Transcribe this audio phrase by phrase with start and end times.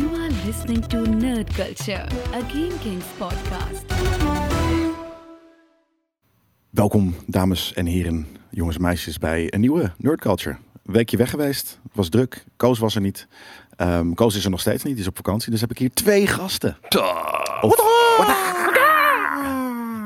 [0.00, 3.84] You are listening to Nerd Culture, a Game Kings podcast.
[6.70, 10.56] Welkom, dames en heren, jongens en meisjes, bij een nieuwe Nerd Culture.
[10.86, 13.26] Een weekje weg geweest, was druk, Koos was er niet.
[13.76, 15.90] Ehm, Koos is er nog steeds niet, die is op vakantie, dus heb ik hier
[15.92, 16.76] twee gasten.
[17.60, 17.78] Of-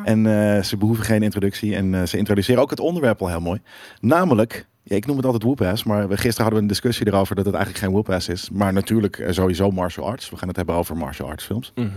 [0.04, 3.40] En eh, ze behoeven geen introductie en eh, ze introduceren ook het onderwerp al heel
[3.40, 3.60] mooi.
[4.00, 7.44] Namelijk, ja, ik noem het altijd Whoopass, maar gisteren hadden we een discussie erover dat
[7.44, 8.50] het eigenlijk geen Whoopass is.
[8.50, 10.30] Maar natuurlijk eh, sowieso martial arts.
[10.30, 11.72] We gaan het hebben over martial arts films.
[11.74, 11.88] Mhm.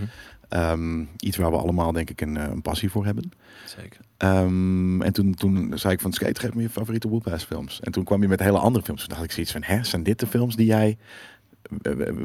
[0.50, 3.32] Ehm, iets waar we allemaal denk ik een, eh, een passie voor hebben.
[3.66, 4.00] Zeker.
[4.18, 7.80] Ehm, en toen, toen zei ik van skate, geef me je favoriete Whoopass films.
[7.80, 9.00] En toen kwam je met hele andere films.
[9.00, 10.98] Toen dacht ik zoiets van, hè, zijn dit de films die jij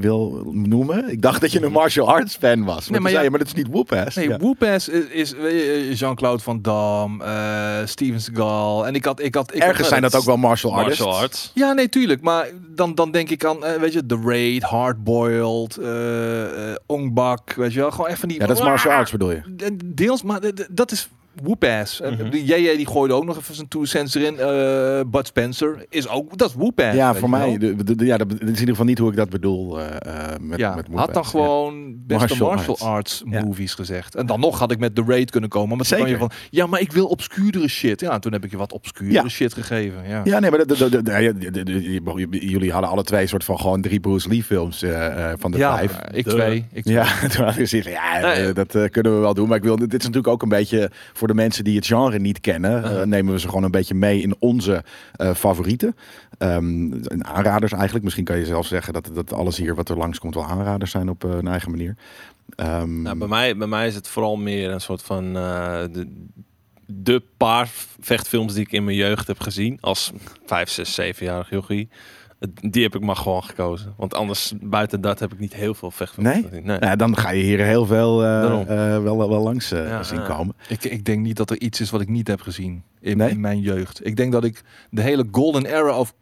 [0.00, 1.10] wil noemen?
[1.10, 2.74] Ik dacht dat je een martial arts fan was.
[2.74, 4.16] Maar, maar nee, maar, ja- zei je, maar dat is niet Whoopass.
[4.16, 4.36] Nee, Ja.
[4.38, 8.86] Whoopass is, is eh, Jean-Claude Van Damme, eh, Steven Seagal.
[8.86, 9.20] En ik had...
[9.22, 11.50] Ik had ik Ergens had- zijn dat ook wel martial arts.
[11.54, 12.20] Ja, nee, tuurlijk.
[12.20, 17.12] Maar dan, dan denk ik aan, eh, weet je, The Raid, Hardboiled, eh eh, Ong
[17.14, 17.90] Bak, weet je wel.
[17.90, 18.40] Gewoon echt van die...
[18.40, 19.40] Ja, dat is martial arts bedoel je?
[19.84, 21.08] Deels, maar dat is
[21.42, 22.00] Whoopass.
[22.00, 22.30] Eh, Mhm.
[22.30, 24.38] Die JJ die gooide ook nog even zijn two cents erin.
[24.38, 26.38] Eh Bud Spencer is ook...
[26.38, 26.96] Dat is Whoopass.
[26.96, 29.16] Ja, voor mij, de, de- de- ja, dat is in ieder geval niet hoe ik
[29.16, 29.86] dat bedoel eh,
[30.40, 31.28] met, ja, met had dan Ja.
[31.28, 32.82] gewoon beste Martial martial, arts.
[32.82, 33.42] arts, Ja.
[33.44, 34.14] movies gezegd.
[34.14, 35.76] En dan nog had ik met The Raid kunnen komen.
[35.76, 36.18] Maar kwam je Zeker.
[36.18, 38.00] van, ja, maar ik wil obscuurdere shit.
[38.00, 39.28] Ja, toen heb ik je wat obscuurdere Ja.
[39.28, 40.08] shit gegeven.
[40.08, 40.20] Ja.
[40.24, 40.60] Ja, nee, maar
[41.22, 44.78] ja, jullie hadden alle twee soort van gewoon drie Bruce Lee films
[45.38, 45.98] van de Ja, vijf.
[46.12, 46.66] ik twee.
[46.72, 46.94] Ik twee.
[46.94, 48.52] Ja, toen had ik ja, Nee.
[48.52, 49.48] dat kunnen we wel doen.
[49.48, 50.90] Maar ik wil, dit is natuurlijk ook een beetje
[51.22, 52.84] voor de mensen die het genre niet kennen.
[52.84, 54.84] eh, nemen we ze gewoon een beetje mee in onze
[55.16, 55.96] eh, favorieten.
[56.38, 58.04] En aanraders eigenlijk.
[58.04, 61.08] Misschien kan je zelf zeggen dat, dat alles hier wat er langskomt wel aanraders zijn
[61.08, 61.96] op eh, een eigen manier.
[62.56, 66.08] Ehm, Nou, bij, mij, bij mij is het vooral meer een soort van de,
[66.86, 67.68] de paar
[68.00, 70.12] vechtfilms die ik in mijn jeugd heb gezien als
[70.46, 71.88] 5, 6, 7-jarig jochie.
[72.60, 73.94] Die heb ik maar gewoon gekozen.
[73.96, 76.62] Want anders, buiten dat, heb ik niet heel veel vechtfilms Nee?
[76.62, 80.02] nou ja, dan ga je hier heel veel eh, eh, wel, wel langs eh, Ja,
[80.02, 80.26] zien ja.
[80.26, 80.54] komen.
[80.68, 83.30] Ik, ik denk niet dat er iets is wat ik niet heb gezien in, Nee?
[83.30, 84.06] in mijn jeugd.
[84.06, 86.14] Ik denk dat ik de hele golden era of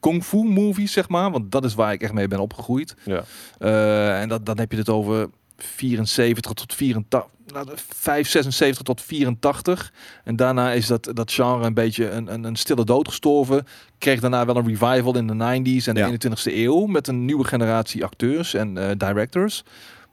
[0.00, 1.30] kung fu movies, zeg maar.
[1.30, 2.96] Want dat is waar ik echt mee ben opgegroeid.
[3.04, 3.22] Ja.
[3.58, 5.28] Eh, en dat, dan heb je het over
[5.62, 9.92] 74 tot 84, nou, 5, 76 tot 84.
[10.24, 13.66] En daarna is dat, dat genre een beetje een, een, een stille dood gestorven.
[13.98, 16.10] Kreeg daarna wel een revival in de 90s en de Ja.
[16.10, 16.86] 21ste eeuw.
[16.86, 19.64] Met een nieuwe generatie acteurs en eh, directors.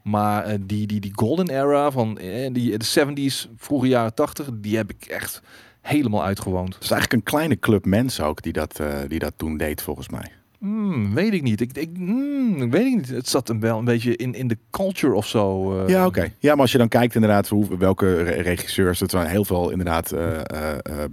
[0.04, 4.50] Maar eh, die, die, die golden era van eh, die, de 70s, vroege jaren 80,
[4.54, 5.42] die heb ik echt
[5.82, 6.74] helemaal uitgewoond.
[6.74, 10.10] Het is eigenlijk een kleine club mensen ook die dat, die dat toen deed volgens
[10.10, 10.32] mij.
[10.60, 11.62] Hmm, weet ik niet.
[11.62, 13.10] Ik, ik, hmm, ik weet ik niet.
[13.10, 15.78] Het zat hem wel een beetje in, in de culture of zo.
[15.80, 15.88] eh.
[15.90, 16.32] Ja, oké.
[16.40, 19.70] Ja, maar als je dan kijkt inderdaad hoe, welke re- regisseurs, het waren heel veel
[19.70, 21.10] inderdaad, eh, eh, eh,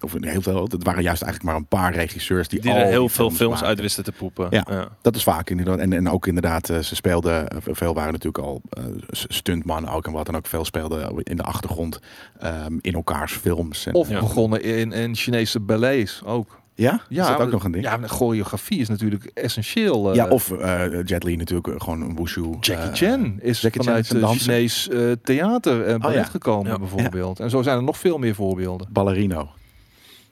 [0.00, 2.86] of heel veel, het waren juist eigenlijk maar een paar regisseurs die, Die al er
[2.86, 3.68] heel die veel films maakten.
[3.68, 4.46] uit wisten te poepen.
[4.50, 4.88] Ja.
[5.02, 5.78] Dat is vaak inderdaad.
[5.78, 8.62] En, en ook inderdaad, ze speelden, veel waren natuurlijk al
[9.10, 11.98] s- stuntmannen ook en wat dan ook veel speelden in de achtergrond
[12.38, 13.86] ehm, in elkaars films.
[13.86, 14.20] En, Of Ja.
[14.20, 16.60] begonnen in, in Chinese ballets ook.
[16.76, 17.00] Ja?
[17.08, 17.84] Ja, is dat ook nog een ding?
[17.84, 20.08] Ja, choreografie is natuurlijk essentieel.
[20.10, 20.14] eh.
[20.14, 22.42] Ja, of eh, Jet Li natuurlijk eh, gewoon een wushu.
[22.60, 24.40] Jackie eh, Chan is Jackie vanuit uh, danser.
[24.40, 26.22] Chinees eh, theater ballet ja.
[26.24, 26.78] gekomen Ja.
[26.78, 27.40] bijvoorbeeld.
[27.40, 28.88] En zo zijn er nog veel meer voorbeelden.
[28.90, 29.48] Ballerino.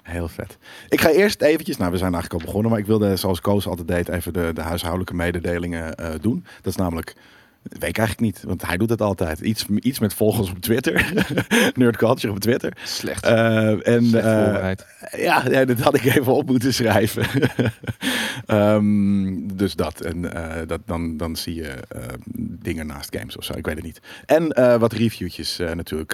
[0.03, 0.59] Heel vet.
[0.88, 3.66] Ik ga eerst eventjes, nou we zijn eigenlijk al begonnen, maar ik wilde zoals Koos
[3.66, 6.44] altijd deed even de, de huishoudelijke mededelingen eh, doen.
[6.62, 7.15] Dat is namelijk,
[7.69, 9.41] dat weet ik eigenlijk niet, want hij doet het altijd.
[9.41, 11.13] Iets, iets met volgers op Twitter,
[11.75, 12.77] Nerd Culture op Twitter.
[12.85, 13.25] Slecht.
[13.25, 17.27] Eh, en Slecht eh, ja, ja, dat had ik even op moeten schrijven.
[18.47, 20.01] Ehm, dus dat.
[20.01, 21.75] En eh, dat, dan, dan zie je
[22.37, 23.53] dingen naast games of zo.
[23.57, 24.01] Ik weet het niet.
[24.27, 26.13] En wat reviewtjes natuurlijk.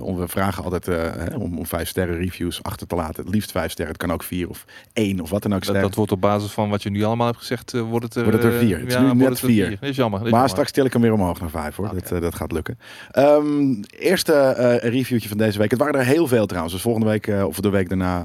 [0.00, 3.24] we vragen altijd hè, om, om vijf sterren reviews achter te laten.
[3.24, 3.94] Het liefst vijf sterren.
[3.94, 6.50] Het kan ook vier of één of wat dan ook Dat, dat wordt op basis
[6.50, 8.78] van wat je nu allemaal hebt gezegd, wordt het er, Wordt het er vier.
[8.78, 9.70] Het is nu net er vier.
[9.70, 10.18] Dat is jammer.
[10.18, 10.48] dat is maar jammer.
[10.48, 11.94] straks til ik hem weer omhoog naar vijf hoor.
[11.94, 12.78] Dat, eh, dat gaat lukken.
[13.10, 15.70] Ehm, eerste eh, reviewtje van deze week.
[15.70, 16.74] Het waren er heel veel trouwens.
[16.74, 18.20] Dus volgende week eh, of de week daarna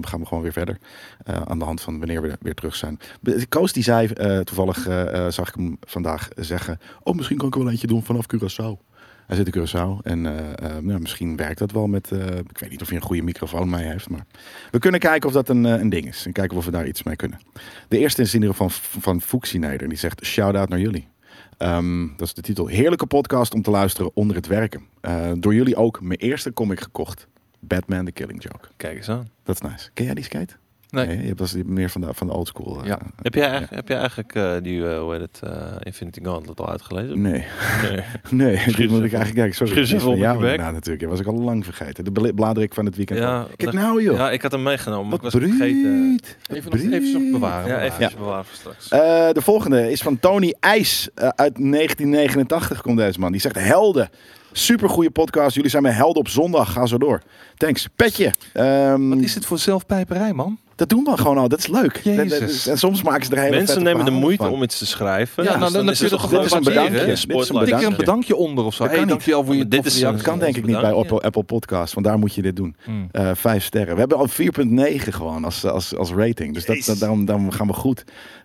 [0.00, 0.78] gaan we gewoon weer verder.
[1.44, 2.98] Aan de hand van wanneer we weer terug zijn.
[3.48, 4.08] Koos die zei,
[4.44, 4.88] toevallig
[5.28, 6.78] zag ik hem vandaag zeggen.
[7.02, 8.88] Oh, misschien kan ik wel eentje doen vanaf Curaçao.
[9.26, 10.20] Hij zit in Curaçao en
[10.82, 12.10] nou, misschien werkt dat wel met...
[12.50, 14.26] ik weet niet of hij een goede microfoon mee heeft, maar...
[14.70, 16.26] We kunnen kijken of dat een, een ding is.
[16.26, 17.40] En kijken of we daar iets mee kunnen.
[17.88, 19.88] De eerste is in ieder geval van, van Fuxineder.
[19.88, 21.09] Die zegt, shout-out naar jullie.
[21.60, 22.66] Ehm, dat is de titel.
[22.66, 24.82] Heerlijke podcast om te luisteren onder het werken.
[25.00, 27.26] Eh, door jullie ook mijn eerste comic gekocht.
[27.58, 28.68] Batman The Killing Joke.
[28.76, 29.28] Kijk eens aan.
[29.42, 29.90] Dat is nice.
[29.94, 30.59] Ken jij die skate?
[30.90, 31.06] Nee.
[31.06, 32.80] Nee, je was meer van de, van de old school.
[32.80, 32.98] eh, Ja.
[33.22, 36.60] Heb jij, eigenlijk- heb jij eigenlijk eh, die, eh, hoe heet het, eh, Infinity Gauntlet
[36.60, 37.20] al uitgelezen?
[37.20, 37.44] Nee,
[38.30, 38.56] Nee.
[38.76, 39.54] die moet ik eigenlijk kijken.
[39.54, 41.00] Sorry, even op jou natuurlijk.
[41.00, 42.04] Dat was ik al lang vergeten.
[42.04, 43.18] De bla- bladerik van het weekend.
[43.18, 44.16] Ja, Kijk dat- nou joh.
[44.16, 45.82] Ja, ik had hem meegenomen, maar Wat ik was het vergeten.
[45.82, 46.36] bruut.
[46.58, 47.68] Even, nog, even nog bewaren.
[47.68, 48.06] Ja, bewaren.
[48.06, 48.88] even bewaren voor straks.
[48.88, 53.32] Eh, de volgende is van Tony IJs eh, uit 1989 komt deze man.
[53.32, 54.08] Die zegt helden.
[54.52, 55.54] Super goede podcast.
[55.54, 56.72] Jullie zijn mijn helden op zondag.
[56.72, 57.22] Ga zo door.
[57.56, 57.86] Thanks.
[57.96, 58.32] Petje.
[58.52, 60.58] Ehm, Wat is het voor zelfpijperij, man?
[60.76, 61.48] Dat doen we gewoon al.
[61.48, 62.00] Dat is leuk.
[62.04, 64.52] En, en- en soms maken ze er hele Mensen nemen de moeite van.
[64.52, 65.44] om iets te schrijven.
[65.44, 66.98] Ja, Dus nou, dan is het toch is een bedankje.
[66.98, 67.06] hè?
[67.06, 67.28] Dit is een.
[67.28, 67.96] Tik er een bedankje.
[67.96, 68.82] bedankje onder of zo.
[68.82, 69.08] Dat Hey, kan niet.
[69.16, 70.00] dankjewel voor je dit is.
[70.00, 72.76] Dat kan denk ik niet bij Apple, Apple Podcast, want daar moet je dit doen.
[72.84, 73.08] Hmm.
[73.12, 73.92] Eh, vijf sterren.
[73.94, 76.54] We hebben al 4,9 gewoon als, als, als rating.
[76.54, 78.04] Dus dat, dat, daarom, daarom gaan we goed.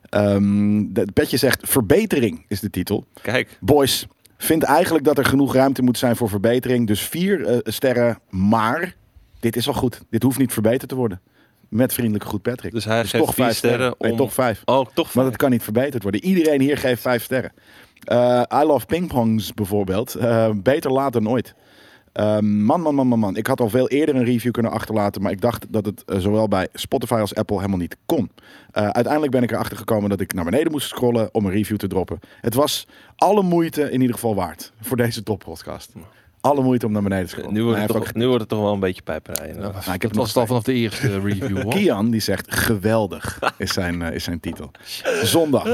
[0.09, 3.05] Ehm de, het petje zegt verbetering is de titel.
[3.21, 6.87] Kijk, Boys, vind eigenlijk dat er genoeg ruimte moet zijn voor verbetering.
[6.87, 8.95] Dus vier eh, sterren, maar
[9.39, 10.01] dit is al goed.
[10.09, 11.21] Dit hoeft niet verbeterd te worden.
[11.69, 12.71] Met vriendelijke goed Patrick.
[12.71, 14.17] dus hij geeft toch vier vijf sterren Nee, om...
[14.17, 14.61] toch vijf.
[14.65, 16.23] Oh, toch Maar dat kan niet verbeterd worden.
[16.23, 17.51] Iedereen hier geeft vijf sterren.
[18.05, 20.15] Eh, I Love Pingpongs bijvoorbeeld.
[20.15, 21.27] Eh, beter laat dan
[22.15, 23.35] Eh, man, man, man, man, man.
[23.35, 25.21] Ik had al veel eerder een review kunnen achterlaten.
[25.21, 28.31] Maar ik dacht dat het eh, zowel bij Spotify als Apple helemaal niet kon.
[28.71, 31.77] Eh, uiteindelijk ben ik erachter gekomen dat ik naar beneden moest scrollen om een review
[31.77, 32.19] te droppen.
[32.41, 35.93] Het was alle moeite in ieder geval waard voor deze toppodcast.
[36.41, 37.53] Alle moeite om naar beneden te scrollen.
[37.53, 39.47] Nu wordt, het toch, nu wordt het toch wel een beetje pijperij.
[39.51, 41.73] Nou, Nou, ik heb nog was het al vanaf de eerste eh, review, hoor.
[41.73, 44.71] Kian die zegt geweldig is zijn, eh, is zijn titel.
[45.23, 45.65] Zondag,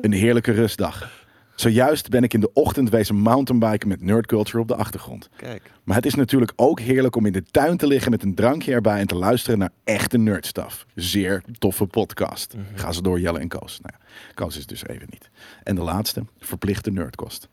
[0.00, 1.24] een heerlijke rustdag.
[1.56, 5.28] Zojuist ben ik in de ochtend wezen mountainbiken met nerdculture op de achtergrond.
[5.36, 5.70] Kijk.
[5.84, 8.72] Maar het is natuurlijk ook heerlijk om in de tuin te liggen met een drankje
[8.72, 10.86] erbij en te luisteren naar echte nerdstuff.
[10.94, 12.54] Zeer toffe podcast.
[12.74, 13.80] Ga ze door Jelle en Koos.
[13.82, 15.30] Nou ja, Koos is dus even niet.
[15.62, 17.48] En de laatste, verplichte nerdkost.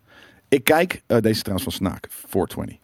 [0.48, 2.78] Ik kijk, eh, deze is trouwens van Snaak, 420.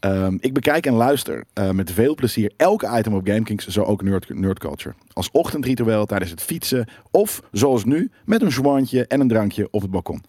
[0.00, 4.02] Ehm, ik bekijk en luister eh, met veel plezier elke item op GameKings, zo ook
[4.02, 4.94] nerd, nerdculture.
[5.12, 9.82] Als ochtendritueel tijdens het fietsen of zoals nu met een jointje en een drankje op
[9.82, 10.22] het balkon.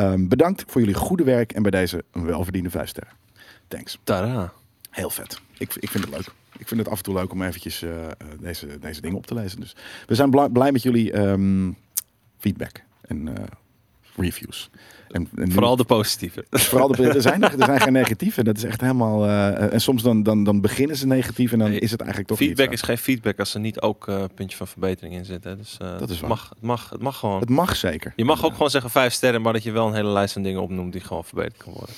[0.00, 3.12] Ehm, bedankt voor jullie goede werk en bij deze een welverdiende 5 sterren.
[3.68, 3.98] Thanks.
[4.04, 4.52] Tada.
[4.90, 5.40] Heel vet.
[5.58, 6.26] Ik, ik vind het leuk.
[6.58, 9.26] Ik vind het af en toe leuk om eventjes eh, eh, deze, deze dingen op
[9.26, 9.60] te lezen.
[9.60, 9.76] Dus
[10.06, 11.70] we zijn blij met jullie ehm,
[12.38, 13.44] feedback en eh,
[14.16, 14.70] reviews.
[15.10, 16.44] En, en nu- Vooral de positieve.
[16.50, 18.44] vooral de, er, zijn, er zijn geen negatieve.
[18.44, 19.24] Dat is echt helemaal.
[19.26, 22.28] eh, en soms dan, dan, dan beginnen ze negatief en dan Nee, is het eigenlijk
[22.30, 25.14] toch Feedback niet is geen feedback als er niet ook eh, een puntje van verbetering
[25.14, 25.44] in zit.
[25.44, 25.56] Hè.
[25.56, 26.28] Dus eh, Dat is het waar.
[26.28, 27.40] mag, het, mag, het mag gewoon.
[27.40, 28.12] Het mag zeker.
[28.16, 30.42] Je mag ook gewoon zeggen vijf sterren, maar dat je wel een hele lijst van
[30.42, 31.94] dingen opnoemt die gewoon verbeterd kan worden.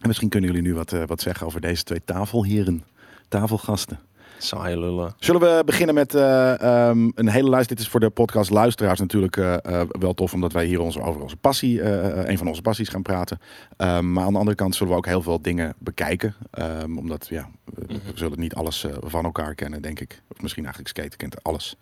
[0.00, 2.84] En misschien kunnen jullie nu wat, eh, wat zeggen over deze twee tafelheren.
[3.28, 3.98] Tafelgasten.
[4.42, 5.14] Saaie lullen.
[5.18, 7.68] Zullen we beginnen met eh, ehm, een hele lijst.
[7.68, 11.02] Dit is voor de podcast luisteraars natuurlijk eh, eh, wel tof, omdat wij hier onze,
[11.02, 11.82] over onze passie,
[12.28, 13.38] een van onze passies gaan praten.
[13.76, 16.34] Ehm, maar aan de andere kant zullen we ook heel veel dingen bekijken.
[16.50, 20.22] Ehm, omdat ja, we, we zullen niet alles van elkaar kennen, denk ik.
[20.28, 21.76] Of misschien eigenlijk Skate kent alles.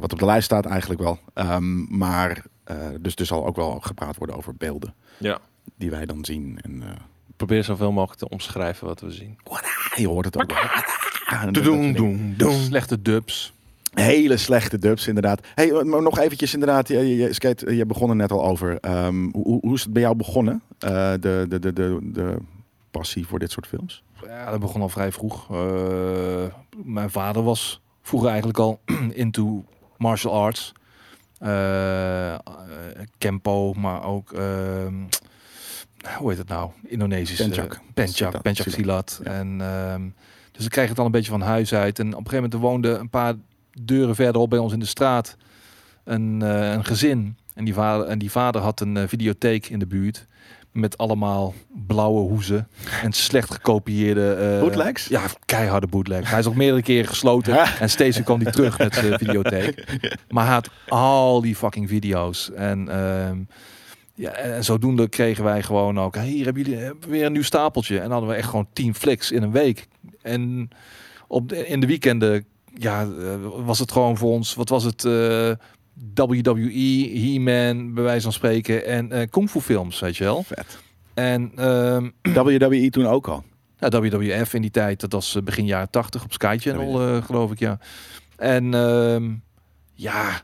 [0.00, 1.18] Wat op de lijst staat eigenlijk wel.
[1.88, 2.44] Maar
[3.00, 5.38] dus er zal ook wel gepraat worden over beelden Ja.
[5.76, 6.58] die wij dan zien.
[6.62, 6.82] En
[7.36, 9.38] Probeer zoveel mogelijk te omschrijven wat we zien.
[9.96, 10.62] je hoort het ook wel.
[11.40, 12.52] Dat- Doen, doen, doen.
[12.60, 13.52] Slechte dubs.
[13.94, 15.40] Hele slechte dubs, inderdaad.
[15.54, 16.88] Hey, maar nog eventjes, inderdaad.
[16.88, 18.78] Je, je, skate, je begon er net al over.
[18.80, 20.62] Ehm, hoe, hoe is het bij jou begonnen?
[20.78, 22.36] Eh, de, de, de, de, de
[22.90, 24.02] passie voor dit soort films?
[24.26, 25.50] Ja, dat begon al vrij vroeg.
[25.50, 26.44] Eh,
[26.84, 28.80] mijn vader was vroeger eigenlijk al
[29.12, 29.64] into
[29.96, 30.72] martial arts.
[31.38, 32.40] Eh, eh,
[33.18, 34.32] Kempo, maar ook...
[34.32, 34.94] ehm,
[36.18, 36.70] hoe heet het nou?
[36.86, 37.36] Indonesisch.
[37.36, 37.72] Pencak.
[37.74, 39.20] eh, Pencak, Silat.
[39.24, 40.02] En, ehm,
[40.62, 41.98] dus ik kreeg het al een beetje van huis uit.
[41.98, 43.34] En op een gegeven moment woonde een paar
[43.80, 45.36] deuren verderop bij ons in de straat
[46.04, 47.36] een, eh, een gezin.
[47.54, 50.26] En die, vader, en die vader had een eh, videotheek in de buurt.
[50.72, 51.54] Met allemaal
[51.86, 52.68] blauwe hoezen.
[53.02, 54.32] En slecht gekopieerde...
[54.34, 55.06] eh, Bootlegs?
[55.06, 56.30] Ja, keiharde bootleg.
[56.30, 57.58] Hij is ook meerdere keren gesloten.
[57.58, 59.98] En steeds kwam hij terug met de videotheek.
[60.28, 62.50] Maar hij had al die fucking video's.
[62.52, 63.38] En, ehm,
[64.14, 66.14] ja, en zodoende kregen wij gewoon ook...
[66.14, 67.94] "Hey, hier hebben jullie hebben we weer een nieuw stapeltje.
[67.96, 69.88] En dan hadden we echt gewoon 10 flicks in een week.
[70.22, 70.68] En
[71.28, 74.54] op de, in de weekenden ja, eh, was het gewoon voor ons...
[74.54, 75.04] Wat was het...
[75.04, 75.50] eh,
[76.14, 78.86] WWE, He-Man, bij wijze van spreken.
[78.86, 80.42] En eh kung fu films, weet je wel.
[80.42, 80.78] Vet.
[81.14, 82.08] En ehm,
[82.46, 83.44] WWE toen ook al.
[83.78, 87.22] ja, WWF in die tijd, dat was eh, begin jaren 80 op Sky Channel, eh,
[87.24, 87.78] geloof ik, ja.
[88.36, 89.30] En ehm,
[89.94, 90.42] ja,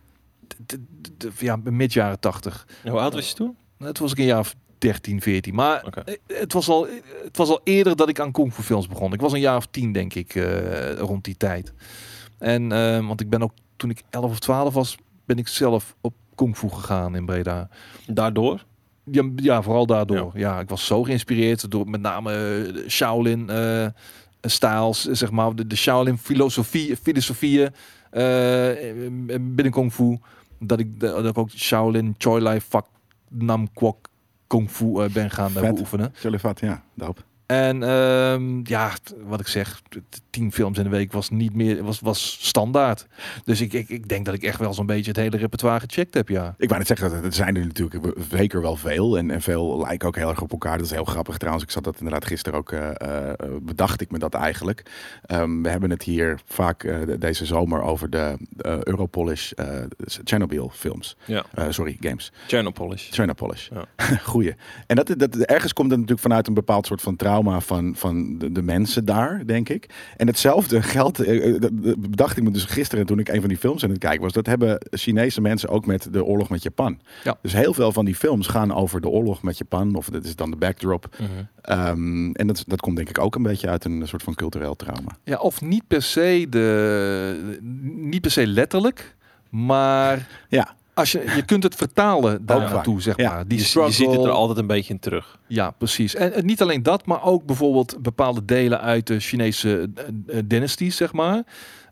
[1.39, 2.67] ja, mid jaren 80.
[2.83, 3.57] Hoe oud was je toen?
[3.79, 5.55] Het was ik een jaar of 13, 14.
[5.55, 6.87] Maar eh, het, was al,
[7.23, 9.13] het was al eerder dat ik aan kung fu films begon.
[9.13, 11.73] Ik was een jaar of 10, denk ik, eh, rond die tijd.
[12.39, 15.97] En, eh, want ik ben ook, toen ik 11 of 12 was, ben ik zelf
[16.01, 17.69] op kung fu gegaan in Breda.
[18.07, 18.65] Daardoor?
[19.05, 20.31] Ja, ja, vooral daardoor.
[20.35, 20.61] Ja.
[20.61, 22.31] ik was zo geïnspireerd door met name
[22.73, 23.51] de Shaolin
[24.41, 27.71] styles, zeg maar, de, de Shaolin filosofie, filosofieën.
[29.55, 30.19] binnen Kung Fu.
[30.59, 32.87] Dat ik, dat ik ook Shaolin Choi Lai Fak
[33.29, 34.09] Nam Kwok
[34.47, 35.75] Kung Fu eh, ben gaan eh, Vet.
[35.75, 36.13] beoefenen.
[36.15, 37.21] Sullivat, ja, dope.
[37.49, 38.93] En ehm, ja,
[39.27, 39.83] wat ik zeg,
[40.31, 43.07] tien films in de week was niet meer, was, was standaard.
[43.45, 46.15] Dus ik, ik, ik denk dat ik echt wel zo'n beetje het hele repertoire gecheckt
[46.15, 46.55] heb, ja.
[46.59, 49.19] Ik wou net zeggen, dat er zijn er natuurlijk zeker wel veel.
[49.19, 50.77] En, en veel lijken ook heel erg op elkaar.
[50.77, 51.65] Dat is heel grappig trouwens.
[51.65, 52.91] Ik zat dat inderdaad gisteren ook, eh,
[53.31, 54.83] eh, bedacht ik me dat eigenlijk.
[55.27, 59.67] Ehm, we hebben het hier vaak eh, de- deze zomer over de eh, Europolish eh
[60.25, 61.17] Chernobyl films.
[61.25, 62.33] Ja, Eh, sorry, games.
[62.47, 63.11] Chernopolish.
[63.11, 63.69] Chernopolish.
[63.69, 63.85] Ja.
[64.25, 64.55] Goeie.
[64.87, 68.39] En dat, dat, ergens komt het natuurlijk vanuit een bepaald soort van trauma van, van
[68.39, 69.87] de, de mensen daar, denk ik.
[70.17, 73.49] En hetzelfde geldt, eh, eh, dat- bedacht ik me dus gisteren toen ik een van
[73.49, 74.33] die films aan het kijken was.
[74.33, 77.01] Dat hebben Chinese mensen ook met de oorlog met Japan.
[77.25, 77.39] Ja.
[77.43, 79.95] Dus heel veel van die films gaan over de oorlog met Japan.
[79.95, 81.17] Of dat is dan de backdrop.
[81.19, 81.29] Mhm.
[81.63, 84.77] Ehm, en dat, dat komt denk ik ook een beetje uit een soort van cultureel
[84.77, 85.17] trauma.
[85.25, 87.59] Ja, of niet per se de,
[87.95, 89.17] niet per se letterlijk,
[89.51, 92.71] maar Ja, als je, je kunt het vertalen daar vaak.
[92.73, 93.31] naartoe, zeg Ja.
[93.31, 93.49] maar.
[93.49, 94.31] Die Je, je ziet het er struggle.
[94.31, 95.39] altijd een beetje in terug.
[95.47, 96.15] Ja, precies.
[96.15, 100.43] En, en niet alleen dat, maar ook bijvoorbeeld bepaalde delen uit de Chinese eh, eh,
[100.47, 101.43] dynasties, zeg maar.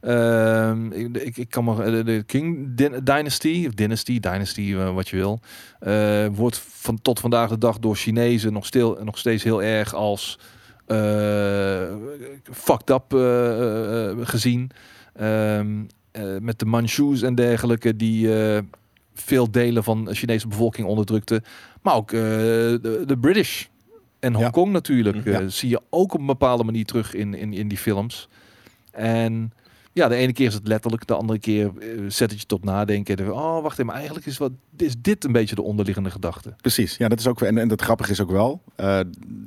[0.00, 5.16] Ehm, ik, ik, kan me de, de King Dynasty, of Dynasty, Dynasty, eh, wat je
[5.16, 5.40] wil,
[5.80, 9.94] eh, wordt van tot vandaag de dag door Chinezen nog, stil, nog steeds heel erg
[9.94, 10.38] als
[10.86, 11.82] eh,
[12.52, 14.70] fucked up eh, eh, gezien.
[15.14, 15.68] Ehm,
[16.12, 18.58] eh, met de Manchus en dergelijke die eh,
[19.20, 21.44] veel delen van de Chinese bevolking onderdrukten.
[21.82, 23.64] Maar ook eh, de, de British
[24.20, 24.38] en Ja.
[24.38, 25.16] Hongkong natuurlijk.
[25.16, 25.28] Mhm.
[25.28, 25.48] eh, Ja.
[25.48, 28.28] zie je ook op een bepaalde manier terug in, in, in die films.
[28.90, 29.52] En
[29.92, 32.64] ja, de ene keer is het letterlijk, de andere keer eh, zet het je tot
[32.64, 33.16] nadenken.
[33.16, 36.10] En dan, oh, wacht even, maar eigenlijk is, wat, is dit een beetje de onderliggende
[36.10, 36.54] gedachte.
[36.60, 38.62] Precies, ja, dat is ook en, en dat grappige is ook wel.
[38.76, 39.00] eh,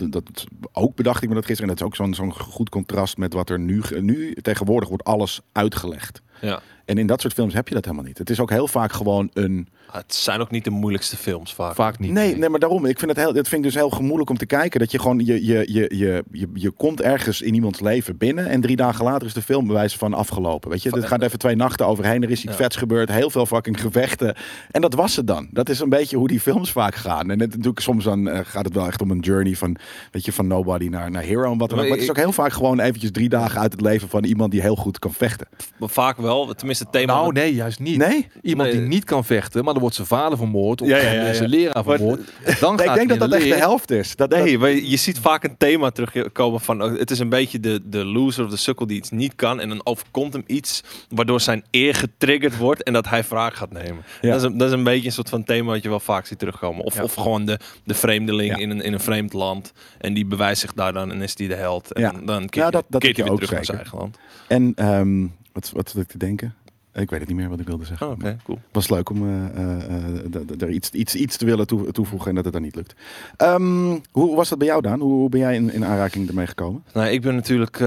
[0.09, 1.69] dat ook bedacht ik me dat gisteren.
[1.71, 5.03] En dat is ook zo'n zo'n goed contrast met wat er nu, nu tegenwoordig wordt
[5.03, 6.21] alles uitgelegd.
[6.41, 6.59] Ja.
[6.89, 8.17] En in dat soort films heb je dat helemaal niet.
[8.17, 9.67] Het is ook heel vaak gewoon een.
[9.91, 11.75] Het zijn ook niet de moeilijkste films vaak.
[11.75, 12.11] Vaak niet.
[12.11, 12.85] Nee, nee, maar daarom.
[12.85, 14.79] Ik vind het heel, dat vind ik dus heel gemoeilijk om te kijken.
[14.79, 18.47] Dat je gewoon je, je, je, je, je, je komt ergens in iemands leven binnen.
[18.47, 20.69] En drie dagen later is de film bij wijze van afgelopen.
[20.69, 22.23] Weet je, het gaat even twee nachten overheen.
[22.23, 22.57] Er is iets Ja.
[22.57, 23.11] vets gebeurd.
[23.11, 24.35] Heel veel fucking gevechten.
[24.71, 25.47] En dat was het dan.
[25.51, 27.31] Dat is een beetje hoe die films vaak gaan.
[27.31, 29.75] En het, natuurlijk soms dan eh, gaat het wel echt om een journey van,
[30.11, 31.83] weet je, van nobody naar, naar hero en wat dan ook.
[31.85, 34.51] Maar het is ook heel vaak gewoon eventjes drie dagen uit het leven van iemand
[34.51, 35.47] die heel goed kan vechten.
[35.79, 36.53] Maar vaak wel.
[36.53, 37.13] Tenminste, het thema...
[37.13, 37.97] Nou, nee, juist niet.
[37.97, 38.27] Nee?
[38.41, 41.25] Iemand die niet kan vechten, maar dan wordt zijn vader vermoord of Ja, ja, ja,
[41.25, 41.33] ja.
[41.33, 42.19] zijn leraar Maar- vermoord.
[42.59, 44.15] Dan gaat ik denk dat dat echt de helft is.
[44.15, 47.59] Dat, dat- Nee, je ziet vaak een thema terugkomen van oh, het is een beetje
[47.59, 50.83] de, de loser of de sukkel die iets niet kan en dan overkomt hem iets
[51.09, 54.03] waardoor zijn eer getriggerd wordt en dat hij wraak gaat nemen.
[54.21, 56.25] Dat, is een, dat is een beetje een soort van thema wat je wel vaak
[56.25, 56.83] ziet terugkomen.
[56.85, 60.61] Of, of gewoon de, de vreemdeling in, een, in een vreemd land en die bewijst
[60.61, 61.93] zich daar dan en is die de held.
[61.93, 64.17] En dan keert, dat- dat hij weer terug naar zijn eigen land.
[64.47, 66.55] En ehm, wat, wat zat ik te denken?
[66.99, 68.07] Ik weet het niet meer wat ik wilde zeggen.
[68.07, 68.57] Oh, Oké, cool.
[68.57, 72.29] Het was leuk om eh, eh, eh, er iets, iets, iets te willen toe- toevoegen
[72.29, 72.93] en dat het dan niet lukt.
[73.37, 74.99] Ehm, hoe was dat bij jou, Daan?
[74.99, 76.83] Hoe, ben jij in, in aanraking ermee gekomen?
[76.93, 77.81] Nou, ik ben natuurlijk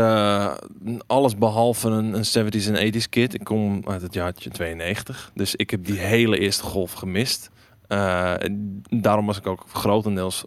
[1.06, 3.34] alles behalve een, een 70s en 80s kid.
[3.34, 5.30] Ik kom uit het jaartje 92.
[5.34, 7.50] Dus ik heb die hele eerste golf gemist.
[8.88, 10.44] Daarom was ik ook grotendeels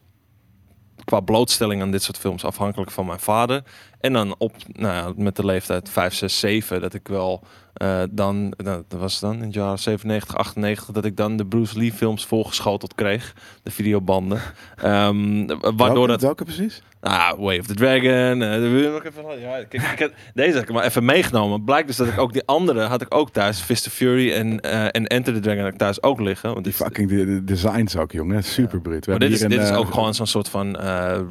[1.04, 3.64] qua blootstelling aan dit soort films afhankelijk van mijn vader.
[4.06, 7.44] En dan op, nou ja, met de leeftijd 5, 6, 7, dat ik wel
[7.74, 11.46] eh, dan, nou, dat was dan in het jaar 97, 98, dat ik dan de
[11.46, 13.34] Bruce Lee films volgeschoteld kreeg.
[13.64, 14.40] De videobanden.
[14.76, 16.82] Ehm, waardoor welke, dat welke precies?
[17.02, 18.42] Ah, Way of the Dragon.
[18.42, 21.64] eh, even, ja, ik deze had ik maar even meegenomen.
[21.64, 23.60] Blijkt dus dat ik ook die andere had ik ook thuis.
[23.60, 26.54] Fist of Fury en, eh, en Enter the Dragon had ik thuis ook liggen.
[26.54, 28.44] Want Die fucking de, de designs ook, jongen.
[28.44, 28.82] Super.
[28.82, 30.76] We maar dit is, dit een, is ook gewoon zo'n soort van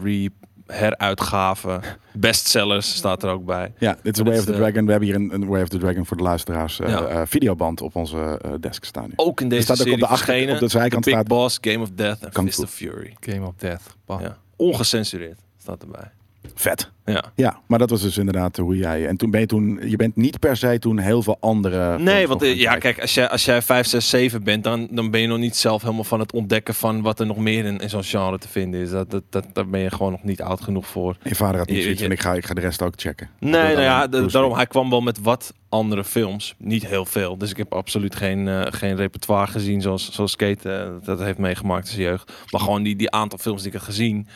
[0.02, 0.31] re
[0.66, 1.80] heruitgave.
[2.12, 3.73] Bestsellers staat er ook bij.
[3.78, 4.85] Ja, dit is Way of the is, eh, Dragon.
[4.85, 7.06] We hebben hier een, een Way of the Dragon voor de luisteraars eh, Ja.
[7.06, 9.12] eh, videoband op onze eh, desk staan nu.
[9.16, 10.54] Ook in deze staat ook op de achter- verschenen.
[10.54, 13.16] op de zijkant Big staat- Boss, Game of Death en Fist of Fury.
[13.21, 13.83] Game of Death.
[14.06, 14.21] Bam.
[14.21, 14.37] Ja.
[14.56, 16.11] Ongecensureerd staat erbij.
[16.54, 16.92] Vet.
[17.04, 17.24] Ja.
[17.34, 19.06] Ja, maar dat was dus inderdaad hoe jij...
[19.06, 19.80] En toen ben je toen...
[19.84, 21.98] Je bent niet per se toen heel veel andere...
[21.98, 22.80] Nee, want eh, ja, kijken.
[22.80, 25.56] kijk, als jij, als jij 5, 6, 7 bent, dan, dan ben je nog niet
[25.56, 28.48] zelf helemaal van het ontdekken van wat er nog meer in, in zo'n genre te
[28.48, 28.90] vinden is.
[28.90, 31.16] Dat, dat, dat, daar ben je gewoon nog niet oud genoeg voor.
[31.22, 33.28] Je vader had niet zoiets van, ik ga, ik ga de rest ook checken.
[33.38, 36.54] Nee, nou ja, daarom, hij kwam wel met wat andere films.
[36.58, 37.38] Niet heel veel.
[37.38, 41.38] Dus ik heb absoluut geen, eh, geen repertoire gezien zoals, zoals Kate eh, dat heeft
[41.38, 42.32] meegemaakt in zijn jeugd.
[42.50, 44.28] Maar gewoon die, die aantal films die ik heb gezien.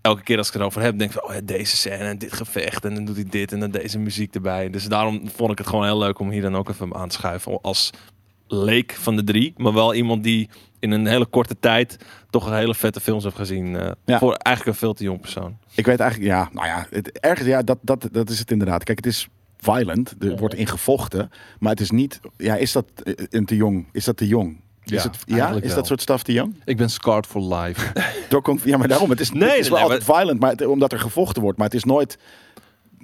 [0.00, 2.18] Elke keer als ik het erover heb, denk ik van, oh ja, deze scène en
[2.18, 2.84] dit gevecht.
[2.84, 4.70] En dan doet hij dit en dan deze muziek erbij.
[4.70, 7.14] Dus daarom vond ik het gewoon heel leuk om hier dan ook even aan te
[7.14, 7.60] schuiven.
[7.60, 7.90] Als
[8.46, 9.54] leek van de drie.
[9.56, 11.96] Maar wel iemand die in een hele korte tijd
[12.30, 13.76] toch een hele vette films heeft gezien.
[13.76, 14.18] eh, Ja.
[14.18, 15.58] Voor eigenlijk een veel te jong persoon.
[15.74, 18.84] Ik weet eigenlijk, ja, nou ja, het, ergens, ja, dat, dat, dat is het inderdaad.
[18.84, 19.28] Kijk, het is,
[19.58, 20.14] violent.
[20.18, 21.30] Er wordt in gevochten.
[21.58, 22.20] Maar het is niet...
[22.36, 23.86] Ja, is dat eh, een te jong?
[23.92, 24.60] Is dat te jong?
[24.92, 25.50] Is, Ja, het, ja?
[25.50, 25.74] is wel.
[25.74, 26.54] dat soort staf te jong?
[26.64, 27.92] Ik ben scarred for life.
[28.28, 29.10] Door ja, maar daarom.
[29.10, 31.58] Het is, Nee, het is wel nee, altijd violent, maar het- omdat er gevochten wordt.
[31.58, 32.18] Maar het is nooit...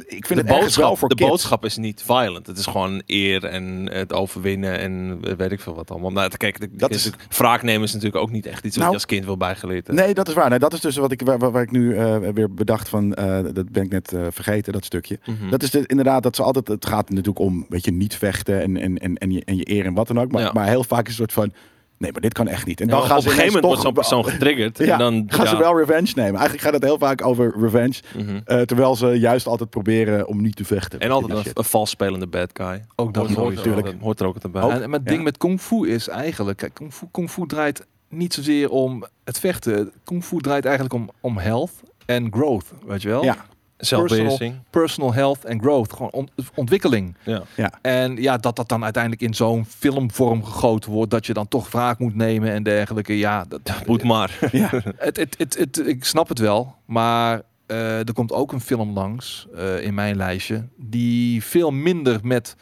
[0.06, 1.28] Ik vind De het ergens wel boodschap, voor de kids.
[1.28, 2.46] boodschap is niet violent.
[2.46, 6.10] Het is gewoon eer en het overwinnen en weet ik veel wat allemaal.
[6.12, 8.88] Nou, kijk, de, Dat is, wraak nemen is natuurlijk ook niet echt iets wat Nou,
[8.88, 10.04] je als kind wil bijgeleerd hebben.
[10.04, 10.48] Nee, dat is waar.
[10.50, 13.14] Nee, dat is dus wat ik, waar, waar ik nu eh, weer bedacht van...
[13.14, 15.18] eh, dat ben ik net eh, vergeten, dat stukje.
[15.26, 15.50] Mhm.
[15.50, 16.68] Dat is de, inderdaad dat ze altijd.
[16.68, 19.70] Het gaat natuurlijk om, weet je, niet vechten en, en, en, en, je, en je
[19.70, 20.30] eer en wat dan ook.
[20.32, 20.50] Maar, Ja.
[20.52, 21.52] maar heel vaak is het soort van.
[21.98, 22.80] Nee, maar dit kan echt niet.
[22.80, 24.78] En Ja, dan op gaan een ze gegeven moment wordt zo'n persoon getriggerd.
[24.86, 26.34] Ja, en dan gaan ze wel revenge nemen.
[26.34, 28.00] Eigenlijk gaat het heel vaak over revenge.
[28.16, 28.40] Mhm.
[28.44, 31.00] eh, terwijl ze juist altijd proberen om niet te vechten.
[31.00, 32.84] En altijd een, een vals spelende bad guy.
[32.96, 33.86] Ook dat hoort, natuurlijk.
[33.86, 34.62] hoort, hoort er ook bij.
[34.62, 34.70] Ook.
[34.70, 35.10] En, en het ja.
[35.10, 39.04] ding met kung fu is eigenlijk, kijk, kung fu, kung fu draait niet zozeer om
[39.24, 39.92] het vechten.
[40.04, 41.72] Kung fu draait eigenlijk om, om health
[42.06, 43.24] en growth, weet je wel?
[43.24, 43.36] Ja.
[43.76, 44.54] Zelfbeheersing.
[44.70, 47.16] Personal health en growth, gewoon ont- ontwikkeling.
[47.24, 47.42] Ja.
[47.82, 51.70] En ja, dat dat dan uiteindelijk in zo'n filmvorm gegoten wordt, dat je dan toch
[51.70, 53.18] wraak moet nemen en dergelijke.
[53.18, 54.38] Ja, dat, Moet maar.
[54.52, 54.70] Ja.
[54.96, 58.92] het, het, het, het, ik snap het wel, maar eh, er komt ook een film
[58.92, 62.56] langs eh, in mijn lijstje die veel minder met,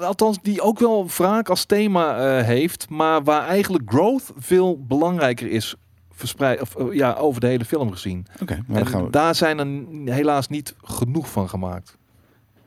[0.00, 5.50] althans die ook wel wraak als thema eh, heeft, maar waar eigenlijk growth veel belangrijker
[5.50, 5.74] is
[6.14, 8.26] verspreid of eh, ja over de hele film gezien.
[8.42, 9.10] Oké, maar En dan gaan we.
[9.10, 11.96] daar zijn er helaas niet genoeg van gemaakt.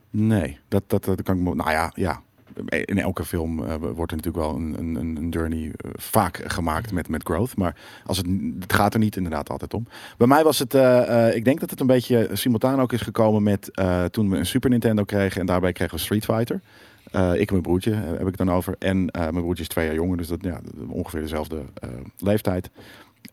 [0.09, 1.41] Nee, dat, dat, dat kan ik.
[1.41, 2.21] me- Nou ja, ja.
[2.69, 6.91] In elke film eh, wordt er natuurlijk wel een, een, een journey eh, vaak gemaakt
[6.91, 7.55] met, met growth.
[7.57, 7.75] Maar
[8.05, 8.25] als het,
[8.59, 9.87] het gaat er niet inderdaad altijd om.
[10.17, 10.73] Bij mij was het,
[11.35, 13.71] ik denk dat het een beetje simultaan ook is gekomen met
[14.11, 15.39] toen we een Super Nintendo kregen.
[15.41, 16.61] En daarbij kregen we Street Fighter.
[17.11, 18.75] Ik en mijn broertje heb ik het dan over.
[18.79, 21.61] En mijn broertje is twee jaar jonger, dus dat ja, ongeveer dezelfde
[22.17, 22.69] leeftijd.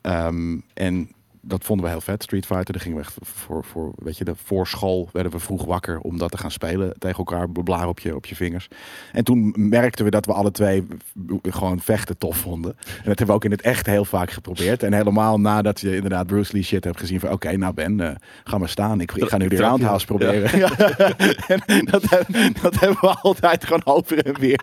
[0.05, 1.09] Ehm, en
[1.47, 2.73] dat vonden we heel vet, Street Fighter.
[2.73, 5.99] Daar gingen we echt voor, voor, weet je, de, voor school werden we vroeg wakker
[6.01, 8.69] om dat te gaan spelen tegen elkaar, blaar op je, op je vingers.
[9.13, 10.87] En toen merkten we dat we alle twee
[11.43, 12.77] gewoon vechten tof vonden.
[12.85, 14.83] En dat hebben we ook in het echt heel vaak geprobeerd.
[14.83, 18.15] En helemaal nadat je inderdaad Bruce Lee shit hebt gezien van oké, nou Ben, eh,
[18.45, 19.01] ga maar staan.
[19.01, 20.59] Ik, ik ga nu de roundhouse proberen.
[20.59, 20.71] Ja.
[21.67, 22.03] en dat,
[22.63, 24.61] dat hebben we altijd gewoon over en weer.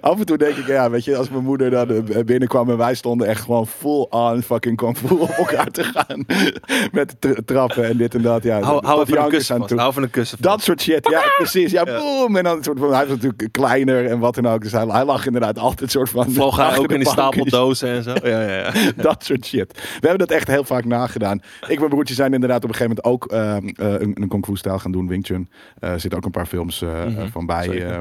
[0.00, 2.76] Af en toe denk ik, ja, weet je, als mijn moeder dan eh, binnenkwam en
[2.76, 6.24] wij stonden echt gewoon full on fucking kung fu op elkaar te gaan.
[6.92, 8.42] Met tra- trappen en dit en dat.
[8.42, 9.78] Ja, Hou, hou een kussen aan toe.
[9.78, 10.50] Hou even een kussen vast.
[10.50, 11.70] Dat soort shit, ja, precies.
[11.70, 12.36] Ja, boom.
[12.36, 14.62] En dan een soort van, hij was natuurlijk kleiner en wat dan ook.
[14.62, 16.30] Dus hij, hij lag inderdaad altijd soort van.
[16.30, 17.12] Vloog hij ook de in bankjes.
[17.12, 18.12] stapeldozen en zo?
[18.22, 18.72] Ja, ja, ja.
[19.02, 19.72] dat soort shit.
[20.00, 21.40] We hebben dat echt heel vaak nagedaan.
[21.60, 24.28] Ik en mijn broertje zijn inderdaad op een gegeven moment ook ehm, eh, een, een
[24.28, 25.48] kung fu stijl gaan doen, Wing Chun.
[25.78, 27.64] Eh, Er zitten ook een paar films eh, Mhm, van bij.
[27.64, 28.00] zeker.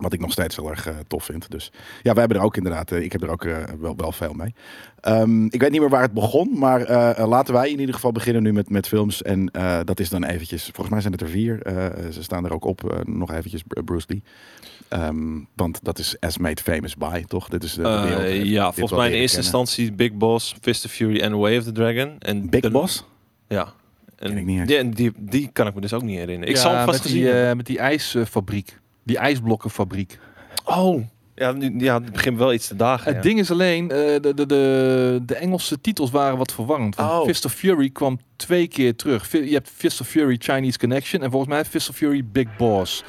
[0.00, 1.50] Wat ik nog steeds heel erg eh, tof vind.
[1.50, 4.12] Dus ja, wij hebben er ook inderdaad, eh, ik heb er ook eh, wel, wel
[4.12, 4.54] veel mee.
[5.00, 6.80] Ehm, ik weet niet meer waar het begon, maar
[7.28, 9.22] laten wij in ieder geval beginnen nu met, met films.
[9.22, 11.62] En eh, dat is dan eventjes, volgens mij zijn het er vier.
[11.62, 14.22] Eh, ze staan er ook op, nog eventjes Br- Bruce Lee.
[14.88, 17.48] Ehm, want dat is As Made Famous By, toch?
[17.48, 18.46] Dit is de, Eh, wereld.
[18.46, 19.60] ja, volgens mij in eerste kennen.
[19.60, 22.18] instantie Big Boss, Fist of Fury en Way of the Dragon.
[22.18, 23.04] En Big de- Boss?
[23.48, 23.72] Ja.
[24.18, 26.48] En ik niet die, die, die kan ik me dus ook niet herinneren.
[26.48, 27.50] Ik Ja, zal hem vast met gezien die, hebben.
[27.50, 28.78] eh, met die ijsfabriek.
[29.02, 30.18] Die ijsblokkenfabriek.
[30.64, 31.02] Oh.
[31.34, 33.06] Ja, nu, ja, het begint wel iets te dagen.
[33.06, 33.20] Het ja.
[33.28, 36.96] ding is alleen, eh, de, de, de, de Engelse titels waren wat verwarrend.
[36.96, 37.24] Want Oh.
[37.24, 39.32] Fist of Fury kwam twee keer terug.
[39.32, 43.04] Je hebt Fist of Fury Chinese Connection en volgens mij Fist of Fury Big Boss.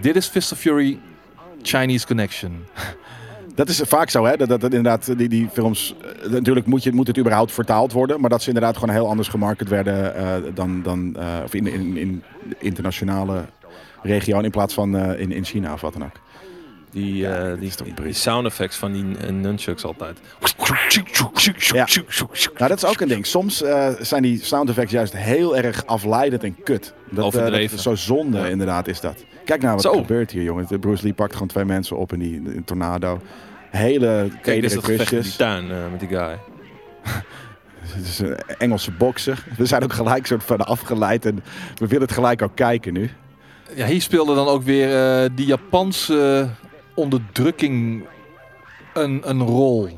[0.00, 0.98] Dit is Fist of Fury
[1.62, 2.52] Chinese Connection.
[3.54, 4.36] Dat is vaak zo, hè?
[4.36, 5.94] Dat, dat, dat inderdaad, die, die films.
[6.22, 8.20] eh, natuurlijk moet, je, moet het überhaupt vertaald worden.
[8.20, 10.82] Maar dat ze inderdaad gewoon heel anders gemarket werden eh, dan.
[10.82, 12.22] dan eh, of in, in, in
[12.58, 13.44] internationale
[14.04, 14.40] regio.
[14.40, 16.20] In plaats van eh, in, in China of wat dan ook.
[16.90, 20.20] Die, Ja, eh, dit die, is toch die, sound effects van die eh, nunchucks altijd.
[21.56, 21.86] Ja.
[22.56, 23.26] Nou, dat is ook een ding.
[23.26, 23.62] Soms
[24.00, 26.94] zijn die sound effects juist heel erg afleidend en kut.
[27.10, 27.78] Dat, Overdreven.
[27.78, 28.46] zo zonde, Ja.
[28.46, 29.24] inderdaad, is dat.
[29.44, 30.66] Kijk nou wat er gebeurt hier, jongen.
[30.68, 33.20] De Bruce Lee pakt gewoon twee mensen op in die in een tornado.
[33.70, 36.38] Hele Kijk, dit is dat in die tuin met die guy.
[37.94, 39.44] Het is een Engelse bokser.
[39.56, 43.10] We zijn ook gelijk soort van afgeleid en we willen het gelijk ook kijken nu.
[43.76, 46.48] Ja, hier speelde dan ook weer eh, die Japanse
[46.94, 48.04] onderdrukking
[48.94, 49.88] een, een rol.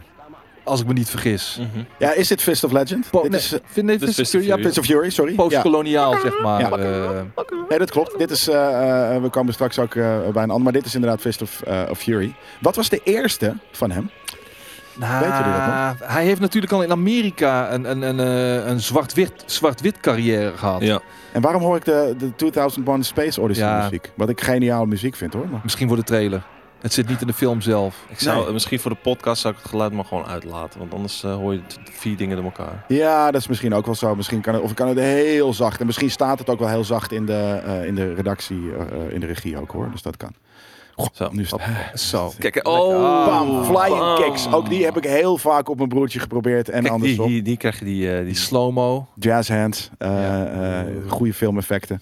[0.65, 1.61] Als ik me niet vergis.
[1.99, 3.11] Ja, is dit Fist of Legend?
[3.11, 4.65] Po- dit nee, is, eh, nee, dit is Fist of Fist of Fury, ja.
[4.69, 5.31] Fist of Fury, sorry.
[5.31, 5.37] Ja.
[5.37, 6.61] postkoloniaal, zeg maar.
[6.61, 6.71] Ja.
[6.71, 7.21] eh.
[7.69, 8.19] Nee, dat klopt.
[8.19, 11.62] Dit is, we komen straks ook bij een ander, maar dit is inderdaad Fist of,
[11.62, 12.35] eh, of Fury.
[12.61, 14.11] Wat was de eerste van hem?
[14.99, 15.53] Nou, Weten jullie
[15.99, 20.57] dat Hij heeft natuurlijk al in Amerika een, een, een, eh, een zwart-wit zwart-wit carrière
[20.57, 20.81] gehad.
[20.83, 21.01] Ja.
[21.33, 23.83] En waarom hoor ik de, de 2001 Space Odyssey Ja.
[23.83, 24.13] muziek?
[24.15, 25.49] Wat ik geniale muziek vind hoor.
[25.49, 25.61] Maar...
[25.63, 26.43] Misschien voor de trailer.
[26.81, 27.97] Het zit niet in de film zelf.
[28.09, 28.53] Ik zou, Nee.
[28.53, 30.79] Misschien voor de podcast zou ik het geluid maar gewoon uitlaten.
[30.79, 32.85] Want anders eh, hoor je vier dingen door elkaar.
[32.89, 34.15] Ja, dat is misschien ook wel zo.
[34.17, 35.81] Misschien kan het, of kan het heel zacht.
[35.81, 38.71] En misschien staat het ook wel heel zacht in de, eh, in de redactie,
[39.09, 39.91] in de regie ook hoor.
[39.91, 40.31] Dus dat kan.
[40.97, 41.29] Goh, Zo.
[41.33, 42.01] nu is het.
[42.01, 42.33] Zo.
[42.39, 44.17] Kijk, oh, Bam, flying bam.
[44.23, 44.53] kicks.
[44.53, 46.67] Ook die heb ik heel vaak op mijn broertje geprobeerd.
[46.69, 47.27] En Kijk, die, andersom.
[47.27, 49.07] die, die krijg je die, eh, die Die slow-mo.
[49.19, 49.91] Jazz hands.
[49.99, 50.47] eh, Ja.
[50.85, 52.01] eh, goede filmeffecten.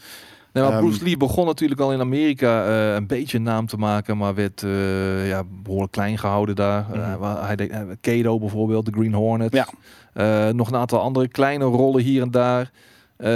[0.52, 3.66] Nee, maar Ehm, Bruce Lee begon natuurlijk al in Amerika eh, een beetje een naam
[3.66, 6.86] te maken, maar werd eh, ja, behoorlijk klein gehouden daar.
[7.18, 9.52] Waar hij deed, Kato bijvoorbeeld, de Green Hornet.
[9.52, 9.66] Ja.
[10.12, 12.70] Eh, nog een aantal andere kleine rollen hier en daar.
[13.16, 13.30] Eh,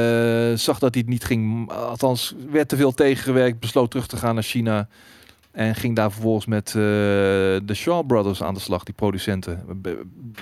[0.54, 4.34] zag dat hij het niet ging, althans werd te veel tegengewerkt, besloot terug te gaan
[4.34, 4.88] naar China.
[5.58, 9.64] En ging daar vervolgens met eh, de Shaw Brothers aan de slag, die producenten.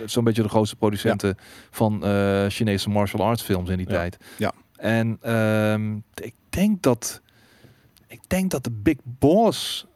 [0.05, 1.37] Zo'n beetje de grootste producenten
[1.71, 3.95] van eh, Chinese martial arts films in die Ja.
[3.95, 4.17] tijd.
[4.39, 4.53] Ja.
[4.77, 7.21] En ehm, ik denk dat
[8.07, 9.87] ik denk dat de Big Boss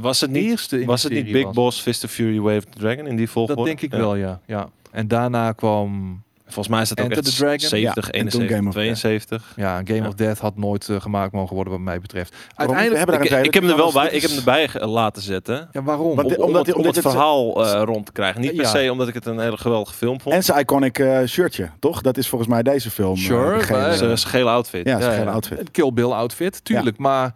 [0.00, 1.54] Was het niet, eerste in was het niet Big was.
[1.54, 3.60] Boss, Fist of Fury, Wave of the Dragon in die volgorde?
[3.60, 3.98] Dat denk ik Ja.
[3.98, 4.40] wel, ja.
[4.46, 4.68] ja.
[4.90, 7.60] En daarna kwam Volgens mij is het ook Enter echt the Dragon.
[7.60, 8.96] 70, Ja, en toen 71, Game of Death.
[8.98, 9.52] 72.
[9.56, 10.06] ja, Game Ja.
[10.08, 12.34] of Death had nooit eh, gemaakt mogen worden wat mij betreft.
[12.54, 15.68] Uiteindelijk, Ik, een ik heb hem er wel bij, ik heb hem erbij laten zetten.
[15.72, 16.06] ja, waarom?
[16.06, 18.40] Om, Omdat om, het, om het verhaal eh, rond te krijgen.
[18.40, 20.34] Niet per se omdat ik het een hele geweldige film vond.
[20.34, 22.00] En zijn iconic eh, shirtje, toch?
[22.00, 23.16] Dat is volgens mij deze film.
[23.16, 24.86] Sure, Zijn gele outfit.
[24.86, 25.32] ja, zijn ja, gele ja.
[25.32, 25.58] outfit.
[25.58, 26.98] Een Kill Bill outfit, tuurlijk.
[26.98, 27.34] Maar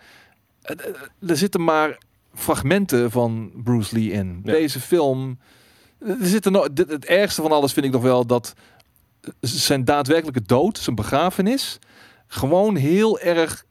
[1.26, 1.98] er zitten maar
[2.34, 4.40] fragmenten van Bruce Lee in.
[4.44, 4.52] Ja.
[4.52, 5.38] Deze film...
[6.00, 8.54] Er zitten nog, dit- het ergste van alles vind ik nog wel dat
[9.40, 11.78] zijn daadwerkelijke dood, zijn begrafenis,
[12.26, 13.64] gewoon heel erg...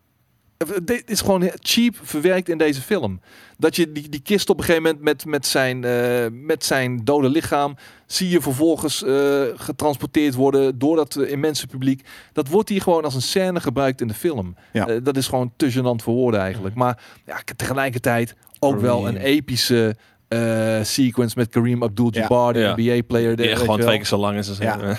[0.82, 3.20] Dit is gewoon cheap verwerkt in deze film.
[3.58, 7.04] Dat je die, die kist op een gegeven moment met, met, zijn, eh, met zijn
[7.04, 7.76] dode lichaam...
[8.06, 12.08] zie je vervolgens eh, getransporteerd worden door dat eh, immense publiek.
[12.32, 14.56] Dat wordt hier gewoon als een scène gebruikt in de film.
[14.72, 15.00] Ja.
[15.00, 16.74] Dat is gewoon te gênant voor woorden eigenlijk.
[16.74, 19.96] Maar ja, tegelijkertijd ook wel een epische
[20.30, 22.74] eh, sequence met Kareem Abdul-Jabbar, de Ja.
[22.76, 23.36] NBA-player.
[23.36, 24.76] Die echt gewoon twee keer zo lang is als Ja.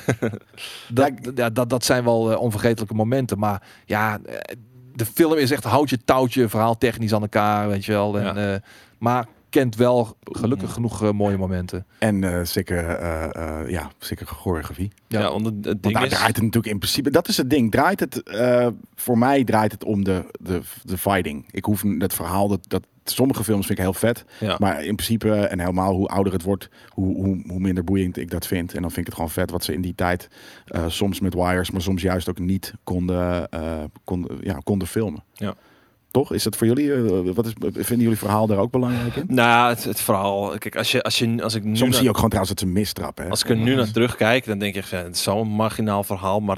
[0.89, 3.39] Dat, ja, dat, dat zijn wel eh, onvergetelijke momenten.
[3.39, 4.55] Maar ja, eh,
[4.95, 8.17] de film is echt houtje touwtje, verhaal technisch aan elkaar, weet je wel.
[8.19, 8.53] En, Ja.
[8.53, 8.59] eh,
[8.99, 11.85] maar kent wel gelukkig genoeg eh, mooie momenten.
[11.99, 13.23] En eh zeker, eh,
[13.59, 14.91] eh, ja, zeker choreografie.
[15.07, 15.19] Ja.
[15.19, 16.09] Ja, want het, het Want ding daar is...
[16.09, 17.09] draait het natuurlijk in principe.
[17.11, 17.71] Dat is het ding.
[17.71, 21.45] Draait het, eh, voor mij draait het om de, de, de fighting.
[21.51, 24.25] Ik hoef dat verhaal, dat, dat, sommige films vind ik heel vet.
[24.39, 24.55] Ja.
[24.59, 28.31] Maar in principe, en helemaal hoe ouder het wordt, hoe, hoe, hoe minder boeiend ik
[28.31, 28.73] dat vind.
[28.73, 30.27] En dan vind ik het gewoon vet wat ze in die tijd
[30.65, 35.23] eh, soms met wires, maar soms juist ook niet konden, eh, konden, ja, konden filmen.
[35.33, 35.53] Ja.
[36.11, 36.33] Toch?
[36.33, 36.93] Is dat voor jullie?
[36.93, 39.25] eh, wat is, vinden jullie verhaal daar ook belangrijk in?
[39.27, 40.57] Nou, het, het verhaal...
[40.57, 41.77] Kijk, als, je, als, je, als ik nu...
[41.77, 43.23] Soms zie je ook gewoon trouwens dat ze mistrappen.
[43.23, 43.29] Hè?
[43.29, 46.39] Als ik er nu naar terugkijk, dan denk je, het is zo'n marginaal verhaal.
[46.39, 46.57] Maar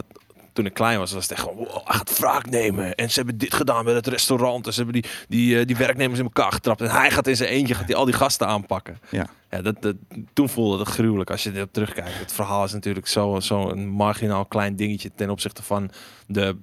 [0.54, 2.96] toen ik klein was, was het echt gewoon, wow, hij gaat wraak nemen.
[2.96, 4.66] En ze hebben dit gedaan met het restaurant.
[4.66, 6.82] En ze hebben die, die, eh, die werknemers in elkaar getrapt.
[6.82, 8.98] En hij gaat in zijn eentje gaat hij al die gasten aanpakken.
[9.10, 9.28] Ja.
[9.50, 9.96] Ja, dat, dat,
[10.34, 12.20] toen voelde het gruwelijk als je erop terugkijkt.
[12.20, 15.92] Het verhaal is natuurlijk zo'n zo een marginaal klein dingetje ten opzichte van
[16.28, 16.58] de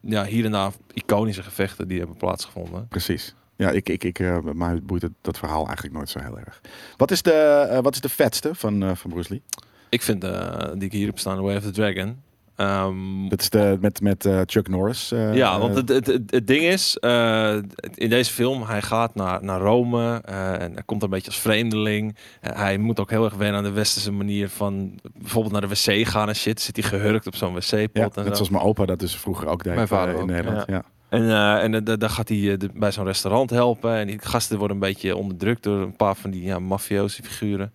[0.00, 2.88] ja, hier en daar iconische gevechten die hebben plaatsgevonden.
[2.88, 3.34] Precies.
[3.56, 6.60] Ja, ik, ik, ik, eh, mij boeit het, dat verhaal eigenlijk nooit zo heel erg.
[6.96, 7.32] Wat is de,
[7.70, 9.42] eh, wat is de vetste van, van Bruce Lee?
[9.88, 12.22] Ik vind die ik hier heb staan, The Way of the Dragon.
[12.56, 15.12] Ehm, Dat is de, met, met eh, Chuck Norris.
[15.12, 17.56] eh, Ja, want het, het, het, het ding is, eh,
[17.94, 21.40] in deze film, hij gaat naar, naar Rome eh, en hij komt een beetje als
[21.40, 22.16] vreemdeling.
[22.40, 26.06] Hij moet ook heel erg wennen aan de westerse manier van bijvoorbeeld naar de wc
[26.08, 26.60] gaan en shit.
[26.60, 28.32] Zit hij gehurkt op zo'n wc-pot ja, en net zo.
[28.34, 30.64] zoals mijn opa dat dus vroeger ook deed Mijn vader in ook, Nederland.
[30.66, 30.82] Ja.
[31.08, 33.94] En, eh, en eh, daar gaat hij bij zo'n restaurant helpen.
[33.96, 37.72] En die gasten worden een beetje onderdrukt door een paar van die ja, mafiosi figuren.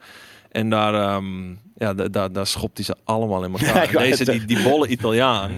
[0.51, 3.91] En daar, ehm, ja, da- daar, daar schopt hij ze allemaal in elkaar.
[3.91, 5.51] Ja, Deze, die, die bolle Italiaan,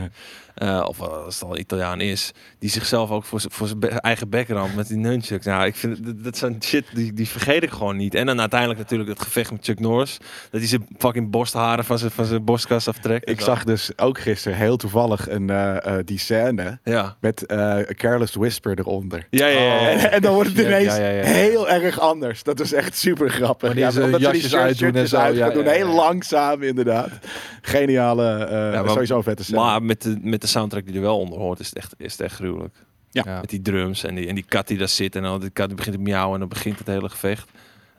[0.56, 4.76] eh, of als het al Italiaan is, die zichzelf ook voor, voor zijn eigen background
[4.76, 5.46] met die nunchucks.
[5.46, 8.16] Nou, ik vind dat, dat zijn shit die, die vergeet ik gewoon niet.
[8.16, 10.18] En dan uiteindelijk natuurlijk het gevecht met Chuck Norris.
[10.52, 13.30] Dat hij zijn fucking borstharen van zijn, van zijn borstkas aftrekt.
[13.30, 17.16] Ik zag dus ook gisteren heel toevallig een, eh, eh, die scène Ja.
[17.20, 19.28] met A Careless Whisper eronder.
[19.30, 19.74] Ja, ja, ja.
[19.82, 19.90] ja.
[19.90, 21.24] En, en dan wordt het Ja, ineens ja, ja, ja.
[21.24, 22.44] heel erg anders.
[22.44, 23.92] Dat is echt super grappig.
[23.92, 25.36] Ze omdat jasjes uitdoen en zo, ja, doen.
[25.36, 25.54] ja, ja.
[26.14, 27.10] Langzaam inderdaad.
[27.62, 29.60] Geniale, eh, maar- sowieso vette scène.
[29.62, 32.12] Maar met de, met de soundtrack die er wel onder hoort, is het echt, is
[32.12, 32.76] het echt gruwelijk.
[33.10, 33.22] Ja.
[33.26, 33.40] Ja.
[33.40, 35.16] Met die drums en die, en die kat die daar zit.
[35.16, 37.50] En dan die kat die begint te miauwen en dan begint het hele gevecht.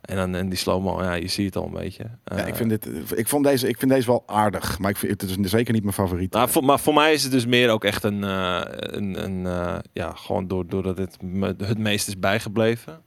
[0.01, 2.05] En dan en die slow-mo, ja, je ziet het al een beetje.
[2.25, 4.79] ja, Eh, ik, vind dit, ik, vond deze, ik vind deze wel aardig.
[4.79, 6.33] Maar ik vind, het is zeker niet mijn favoriet.
[6.33, 8.25] nou, voor, maar voor mij is het dus meer ook echt een...
[8.25, 13.01] eh, een, een ja, gewoon door, doordat het me het meest is bijgebleven.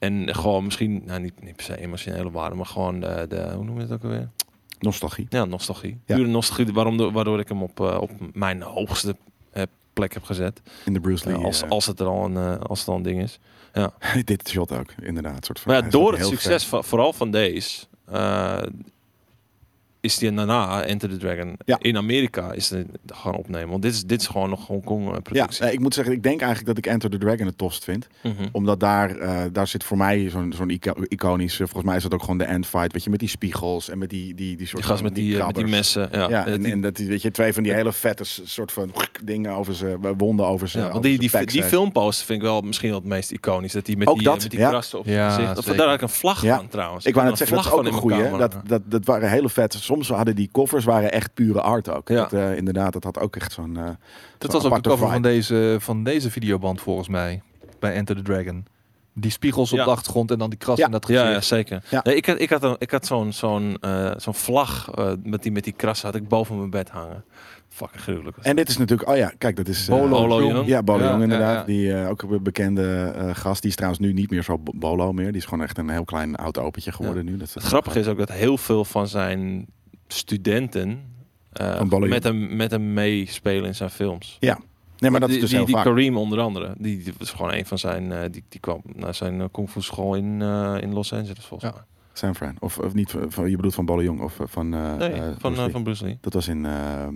[0.00, 3.64] En gewoon misschien, nou niet, niet per se emotionele waarde, maar gewoon de, de hoe
[3.64, 4.28] noem je het ook alweer?
[4.78, 5.26] Nostalgie.
[5.28, 6.00] Ja, nostalgie.
[6.04, 6.14] Ja.
[6.16, 9.16] Pure nostalgie, waarom, waardoor ik hem op, eh, op mijn hoogste
[9.50, 10.60] heb plek heb gezet.
[10.84, 11.44] In de Bruce Ja, Lee.
[11.44, 13.38] als, eh, als, het er al een, eh, als het al een ding is.
[14.24, 15.44] dit shot ook, inderdaad.
[15.44, 18.62] Soort van, Maar ja, door het succes, van, vooral van deze, eh,
[20.00, 21.76] is die daarna Enter the Dragon Ja.
[21.80, 23.68] in Amerika is het gaan opnemen.
[23.70, 25.64] Want dit is, dit is gewoon nog Hongkong eh, Ja, productie.
[25.64, 28.06] eh, ik moet zeggen, ik denk eigenlijk dat ik Enter the Dragon het tofst vind.
[28.22, 28.32] Mhm.
[28.52, 31.52] Omdat daar, eh, daar zit voor mij zo'n zo'n ico iconisch...
[31.52, 32.92] eh, volgens mij is dat ook gewoon de endfight.
[32.92, 35.14] Weet je, met die spiegels en met die, die, die soort Die gast van- met
[35.14, 36.08] die, eh, met die messen.
[36.12, 38.72] Ja, Ja, en, die- en dat die, weet je, twee van die hele vette soort
[38.72, 38.92] van
[39.24, 40.78] dingen over ze, wonden over ze.
[40.78, 43.72] ja, want die, zijn die, die filmposter vind ik wel misschien wel het meest iconisch.
[43.72, 44.68] Dat die met Ook die, dat, met die ja.
[44.68, 45.58] krassen op Ja, gezicht.
[45.58, 46.56] Of daar had ik een vlag Ja.
[46.56, 47.04] van trouwens.
[47.04, 48.38] Ik wou net zeggen, dat is vlag ook een goeie.
[48.38, 49.74] Dat, dat, dat waren hele vet.
[49.90, 52.08] Soms hadden die covers waren echt pure art ook.
[52.08, 52.14] Ja.
[52.16, 53.76] Dat, eh, inderdaad, dat had ook echt zo'n...
[53.76, 53.88] eh,
[54.38, 57.42] Dat was ook de cover van deze, van deze videoband volgens mij.
[57.78, 58.64] Bij Enter the Dragon.
[59.14, 59.84] Die spiegels op Ja.
[59.84, 60.84] de achtergrond en dan die kras Ja.
[60.86, 61.24] in dat gezicht.
[61.24, 61.82] Ja, ja, zeker.
[61.90, 62.00] Ja.
[62.04, 65.42] Nee, ik had, ik had, een, ik had zo'n zo'n eh, zo'n vlag eh, met,
[65.42, 67.24] die, met die krassen had ik boven mijn bed hangen.
[67.68, 68.36] Fucking gruwelijk.
[68.36, 69.08] was En dit is natuurlijk...
[69.08, 69.88] Oh ja, kijk, dat is...
[69.88, 70.52] eh, Bolo, Bolo Jong.
[70.54, 70.66] Jong.
[70.66, 71.52] Ja, Bolo Ja, Jong inderdaad.
[71.54, 71.64] ja, ja.
[71.64, 73.60] Die eh, ook een bekende eh, gast.
[73.60, 75.26] Die is trouwens nu niet meer zo bo- Bolo meer.
[75.32, 77.36] Die is gewoon echt een heel klein oud opentje geworden nu.
[77.36, 79.66] Dat is Het grappige is ook dat heel veel van zijn
[80.12, 81.02] studenten
[81.52, 84.38] eh, met, hem, met hem meespelen in zijn films.
[84.98, 85.84] Nee, maar dat is dus die, heel die vaak.
[85.84, 89.14] Kareem onder andere, die, die was gewoon een van zijn, eh, die, die kwam naar
[89.14, 91.76] zijn uh, kung fu school in, eh, in Los Angeles volgens Ja.
[91.76, 91.86] mij.
[92.12, 92.56] San Fran.
[92.58, 94.74] Of, of niet, van, je bedoelt van Bolo Jong of eh, van...
[94.74, 96.18] eh, Nee, eh, van, Bruce eh, van Bruce Lee.
[96.20, 97.08] Dat was in eh,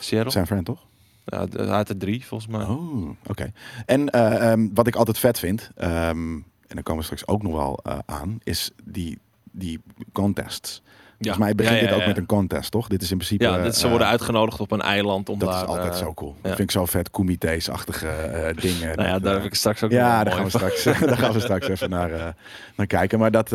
[0.00, 0.30] Seattle?
[0.30, 0.86] San Fran, toch?
[1.24, 2.64] Ja, de- hij had er drie volgens mij.
[2.66, 3.52] Oh, oké.
[3.86, 7.42] En eh, ehm, wat ik altijd vet vind, ehm, en daar komen we straks ook
[7.42, 9.18] nog wel eh, aan, is die,
[9.52, 9.80] die
[10.12, 10.82] contests.
[11.18, 12.88] Volgens mij begint dit ook met een contest, toch?
[12.88, 13.44] Dit is in principe...
[13.44, 15.62] Ja, dit, ze eh, worden uitgenodigd op een eiland om Dat daar...
[15.62, 16.34] is altijd eh, zo cool.
[16.40, 18.96] Dat vind ik zo vet, comité's-achtige eh, dingen.
[18.96, 21.32] Nou ja, Dat, daar heb ik straks ook ja, daar gaan, we straks, daar gaan
[21.32, 22.34] we straks even naar,
[22.76, 23.18] naar kijken.
[23.18, 23.50] Maar dat,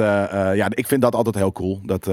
[0.55, 1.79] ja, ik vind dat altijd heel cool.
[1.83, 2.03] Dat,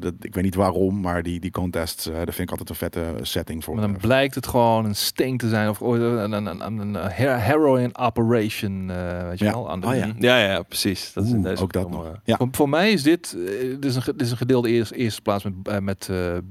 [0.00, 3.02] dat, ik weet niet waarom, maar die, die contests, dat vind ik altijd een vette
[3.22, 3.74] setting voor.
[3.74, 5.68] Maar dan blijkt het gewoon een sting te zijn.
[5.68, 8.86] Of ooit een, een, een, een, een her- heroin operation,
[9.28, 9.50] weet je Ja.
[9.52, 9.70] wel.
[9.70, 10.12] Aan de, Oh ja.
[10.18, 11.12] Ja, ja, precies.
[11.12, 12.12] Dat is ook dat nog.
[12.24, 12.38] Ja.
[12.50, 13.36] Voor, mij is dit,
[13.80, 16.42] dit, is een, dit is een gedeelde eerste, eerste plaats met, eh, met eh, eh,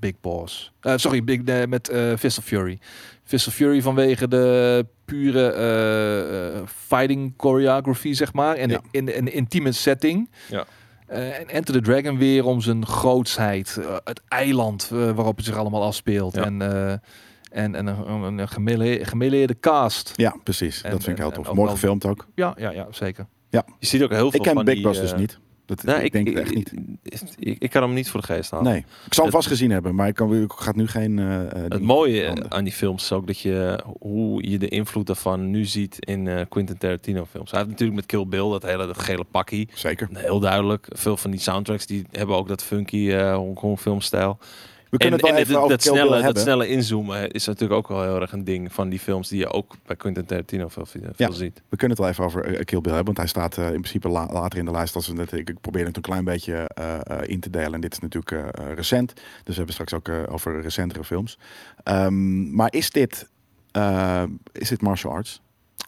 [0.00, 0.72] Big Boss.
[0.80, 2.78] Eh, sorry, Big, met eh Fist of Fury.
[3.24, 8.56] Fist of Fury vanwege de pure eh, eh, fighting choreography, zeg maar.
[8.56, 8.80] En Ja.
[8.90, 10.30] in, in, een intieme setting.
[10.48, 10.64] Ja.
[11.06, 13.78] Eh, en Enter the Dragon weer om zijn grootsheid.
[14.04, 16.34] het eiland waarop het zich allemaal afspeelt.
[16.34, 16.44] Ja.
[16.44, 16.90] En, eh,
[17.50, 18.48] en, en een, een,
[19.06, 20.12] gemeleerde cast.
[20.16, 20.82] Ja, precies.
[20.82, 21.52] En- dat vind ik heel tof.
[21.52, 22.26] Mooi gefilmd ook.
[22.34, 23.26] Ja, ja, ja zeker.
[23.78, 25.38] Je ziet ook heel veel Ik ken van Big die, Boss dus niet.
[25.66, 26.72] Dat, nou, ik denk het echt niet.
[27.02, 28.72] Ik, ik, ik kan hem niet voor de geest halen.
[28.72, 31.18] Nee, ik zal hem vast gezien hebben, maar ik, kan, ik ga nu geen...
[31.18, 32.50] eh, eh, Het mooie handen.
[32.50, 36.28] aan die films is ook dat je hoe je de invloed daarvan nu ziet in
[36.28, 37.50] eh, Quentin Tarantino films.
[37.50, 39.68] Hij heeft natuurlijk met Kill Bill dat hele dat gele pakkie.
[39.74, 40.08] Zeker.
[40.12, 40.86] Heel duidelijk.
[40.90, 44.38] Veel van die soundtracks die hebben ook dat funky eh Hongkong filmstijl.
[44.94, 46.42] We kunnen en het wel en even over dat, Bill snelle, dat hebben.
[46.42, 49.52] snelle inzoomen is natuurlijk ook wel heel erg een ding van die films die je
[49.52, 51.30] ook bij Quentin Tarantino veel, veel Ja.
[51.30, 51.62] ziet.
[51.68, 53.70] We kunnen het wel even over eh, Kill Bill hebben, want hij staat eh, in
[53.80, 54.94] principe la- later in de lijst.
[54.94, 57.72] Als we net, ik, probeer het een klein beetje eh, in te delen.
[57.74, 61.38] En dit is natuurlijk recent, dus we hebben straks ook over recentere films.
[61.82, 63.28] Ehm, maar is dit,
[64.52, 65.40] is dit martial arts?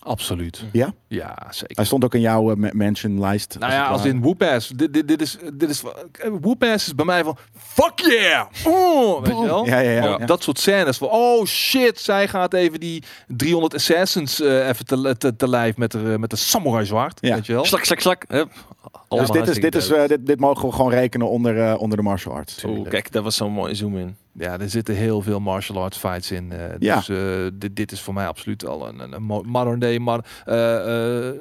[0.06, 0.64] Absoluut.
[0.72, 0.92] Ja?
[1.08, 1.76] Ja, zeker.
[1.76, 3.56] Hij stond ook in jouw eh, ma- mention lijst.
[3.58, 4.68] Nou ja, als in Whoopass.
[4.68, 8.46] Dit, dit, dit is, dit is, eh, Whoopass is bij mij van, fuck yeah!
[8.74, 9.66] Oh, weet je wel?
[9.66, 10.12] Ja, ja, ja.
[10.14, 10.26] Oh, ja.
[10.26, 15.14] Dat soort scènes van, oh shit, zij gaat even die 300 assassins eh, even te,
[15.18, 17.34] te, te lijf met de, met de samurai zwaard, Ja.
[17.34, 17.64] weet je wel?
[17.64, 18.24] Slak, slak, slak.
[18.28, 18.50] Hup.
[19.08, 21.96] Dus dit, is, dit, is, eh, dit, dit mogen we gewoon rekenen onder, eh, onder
[21.96, 22.64] de martial arts.
[22.64, 24.16] Oeh, kijk, dat was zo'n mooi zoom in.
[24.38, 26.52] Ja, er zitten heel veel martial arts fights in.
[26.52, 26.96] eh, Ja.
[26.96, 29.98] Dus eh, dit, dit is voor mij absoluut al een, een, een mo- modern day
[29.98, 31.34] mar, eh, eh,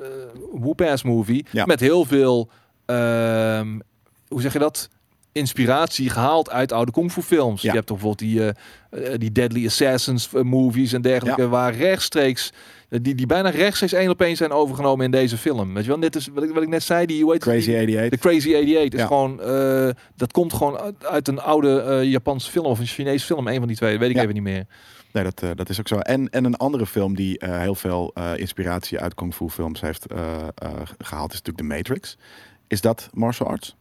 [1.03, 1.45] movie.
[1.51, 1.65] Ja.
[1.65, 2.49] Met heel veel,
[2.85, 3.79] ehm,
[4.27, 4.89] hoe zeg je dat?
[5.35, 7.61] Inspiratie gehaald uit oude kung fu films.
[7.61, 7.69] Ja.
[7.69, 8.53] Je hebt toch bijvoorbeeld die,
[8.89, 11.47] eh, eh, die Deadly Assassins eh, movies en dergelijke.
[11.47, 12.53] Waar rechtstreeks,
[12.89, 15.73] die, die bijna rechtstreeks één op één zijn overgenomen in deze film.
[15.73, 17.05] Weet je wel, dit is wat ik, wat ik net zei.
[17.05, 17.75] Die, heet Crazy die?
[17.75, 18.09] 88.
[18.09, 19.07] De Crazy 88 is Ja.
[19.07, 19.37] gewoon,
[20.15, 23.47] dat komt gewoon uit, uit een oude Japanse film of een Chinese film.
[23.47, 24.65] Een van die twee, weet ik even niet meer.
[25.11, 25.97] Nee, dat, dat is ook zo.
[25.97, 30.47] En, en een andere film die heel veel inspiratie uit kung fu films heeft eh,
[30.55, 32.17] eh, gehaald is natuurlijk The Matrix.
[32.67, 33.75] Is dat martial arts?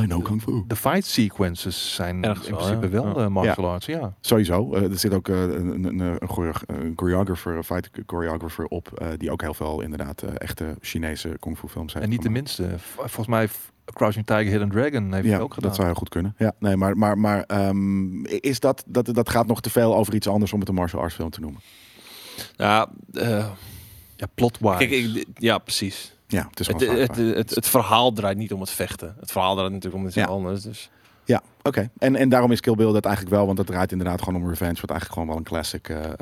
[0.00, 0.64] I know kung fu.
[0.66, 3.02] De fight sequences zijn Ergens in wel, principe ja.
[3.02, 3.24] wel Ja.
[3.24, 4.14] eh, martial arts, ja.
[4.20, 4.74] Sowieso.
[4.74, 8.92] Eh, er zit ook eh, een, een, een, choreo- een choreographer, een fight choreographer op,
[9.00, 12.22] eh, die ook heel veel inderdaad eh, echte Chinese kung fu films heeft En niet
[12.22, 12.68] de minste.
[12.78, 13.48] Volgens mij
[13.84, 15.68] Crouching Tiger, Hidden Dragon heeft Ja, het ook gedaan.
[15.68, 16.34] dat zou heel goed kunnen.
[16.38, 20.14] Ja, nee, maar, maar, maar ehm, is dat, dat, dat gaat nog te veel over
[20.14, 21.60] iets anders om het een martial arts film te noemen?
[22.56, 23.46] Ja, eh,
[24.16, 24.76] Ja, plot-wise.
[24.76, 26.14] kijk, ik, ja, precies.
[26.30, 29.16] Ja, het is Het, het, het, het, het verhaal draait niet om het vechten.
[29.20, 30.24] Het verhaal draait natuurlijk om iets Ja.
[30.26, 30.62] anders.
[30.62, 30.90] Dus.
[31.24, 31.90] Ja, oké.
[31.98, 34.48] En, en daarom is Kill Bill dat eigenlijk wel, want dat draait inderdaad gewoon om
[34.48, 36.12] revenge, wat eigenlijk gewoon wel een classic eh, eh,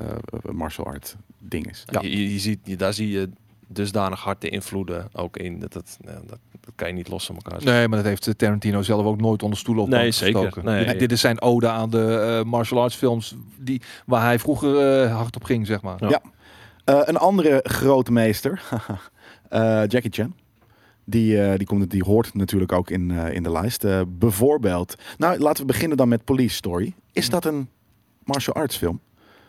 [0.52, 1.84] martial art ding is.
[1.90, 2.00] Ja.
[2.00, 3.28] Je, je ziet, je, daar zie je
[3.66, 5.58] dusdanig hard de invloeden ook in.
[5.58, 6.38] Dat, dat, dat, dat
[6.74, 7.74] kan je niet los van elkaar zetten.
[7.78, 10.40] Nee, maar dat heeft Tarantino zelf ook nooit onder stoel op Nee, zeker.
[10.42, 10.64] gestoken.
[10.64, 10.84] Nee.
[10.86, 15.08] dit, dit is zijn ode aan de eh, martial arts films die, waar hij vroeger
[15.08, 15.96] hard op ging, zeg maar.
[16.00, 16.08] Ja.
[16.08, 16.20] Ja.
[16.84, 18.78] Eh, een andere grote meester, eh,
[19.86, 20.34] Jackie Chan.
[21.04, 23.84] Die, eh, die, komt, die hoort natuurlijk ook in, eh, in de lijst.
[23.84, 26.94] Eh, bijvoorbeeld, nou laten we beginnen dan met Police Story.
[27.12, 27.68] Is dat een
[28.24, 29.00] martial arts film?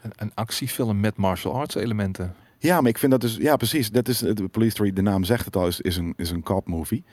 [0.01, 2.35] Een, een actiefilm met martial arts elementen.
[2.59, 5.23] Ja, maar ik vind dat dus, ja precies, dat is de Police Story, de naam
[5.23, 7.03] zegt het al, is, is een, is een cop movie.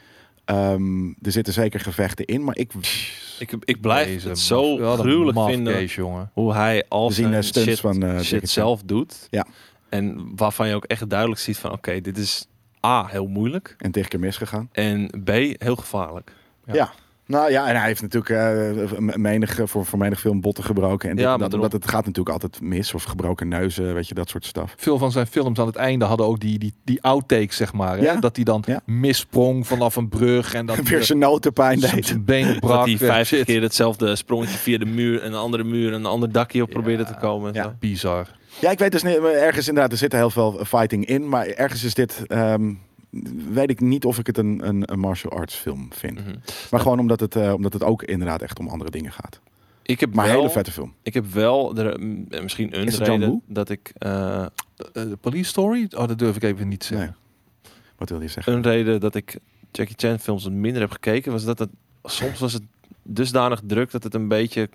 [0.45, 2.73] Ehm, er zitten zeker gevechten in, maar ik,
[3.39, 6.31] Ik, ik blijf Deze het zo maf- gruwelijk maf vinden case, jongen.
[6.33, 9.27] hoe hij al eh, zijn stunts shit, van, eh, shit zelf doet.
[9.31, 9.47] Ja.
[9.89, 12.47] En waarvan je ook echt duidelijk ziet van oké, dit is
[12.85, 13.75] A, heel moeilijk.
[13.79, 14.69] en tegen keer misgegaan.
[14.73, 15.29] En B,
[15.63, 16.33] heel gevaarlijk.
[16.65, 16.75] Ja.
[16.75, 16.93] Ja.
[17.27, 21.11] Nou ja, en hij heeft natuurlijk eh, menig, voor, voor menig film botten gebroken.
[21.11, 22.95] En dit, Ja, en maar dat, omdat het gaat natuurlijk altijd mis.
[22.95, 24.75] Of gebroken neuzen, weet je, dat soort stuff.
[24.77, 27.97] Veel van zijn films aan het einde hadden ook die, die, die outtakes, zeg maar.
[27.97, 28.03] Hè?
[28.03, 28.15] Ja.
[28.17, 28.81] Dat hij dan Ja.
[28.85, 32.25] missprong vanaf een brug en dat Weer zijn notenpijn zijn deed.
[32.25, 32.73] benen brak.
[32.77, 33.45] dat hij eh, vijf shit.
[33.45, 36.75] keer hetzelfde sprongetje via de muur, een andere muur, een ander dakje op Ja.
[36.75, 37.49] probeerde te komen.
[37.49, 37.63] en Ja.
[37.63, 37.73] zo.
[37.81, 38.29] Bizar.
[38.61, 41.29] Ja, ik weet dus niet, ergens inderdaad, er zit heel veel fighting in.
[41.29, 42.73] Maar ergens is dit, ehm,
[43.53, 46.19] weet ik niet of ik het een, een, een martial arts film vind.
[46.21, 46.37] Mhm.
[46.71, 49.41] Maar gewoon omdat het, eh, omdat het ook inderdaad echt om andere dingen gaat.
[49.83, 50.95] Ik heb Maar wel, hele vette film.
[51.03, 54.49] Ik heb wel er, mm, misschien een reden dat ik Eh, eh,
[54.93, 55.87] de police story?
[55.97, 56.99] Oh, dat durf ik even niet te Nee.
[57.03, 57.19] zeggen.
[57.97, 58.53] Wat wil je zeggen?
[58.53, 59.39] een reden dat ik
[59.73, 61.71] Jackie Chan films minder heb gekeken was dat het
[62.05, 62.63] soms was het
[63.03, 64.71] dusdanig druk dat het een beetje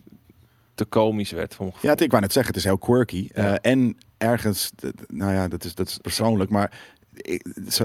[0.75, 1.73] te komisch werd voor.
[1.81, 3.29] Ja, ik wou net zeggen, het is heel quirky.
[3.33, 3.57] Ja.
[3.57, 4.71] Eh, en ergens,
[5.07, 6.79] nou ja, dat is, dat is persoonlijk, maar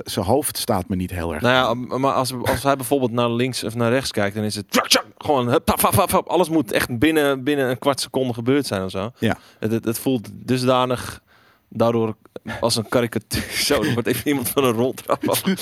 [0.05, 1.43] zijn hoofd staat me niet heel erg.
[1.43, 1.55] Nou
[1.89, 4.71] ja, maar als, als hij bijvoorbeeld naar links of naar rechts kijkt, dan is het
[4.71, 6.27] tjak, tjak, gewoon hup, hap, hap, hap, hap.
[6.29, 9.11] alles moet echt binnen, binnen een kwart seconde gebeurd zijn of zo.
[9.19, 9.39] Ja.
[9.59, 11.23] Het, het, het voelt dusdanig
[11.69, 12.17] daardoor
[12.61, 13.43] als een karikatuur.
[13.67, 15.43] Zo, er wordt even iemand van een roltrap af.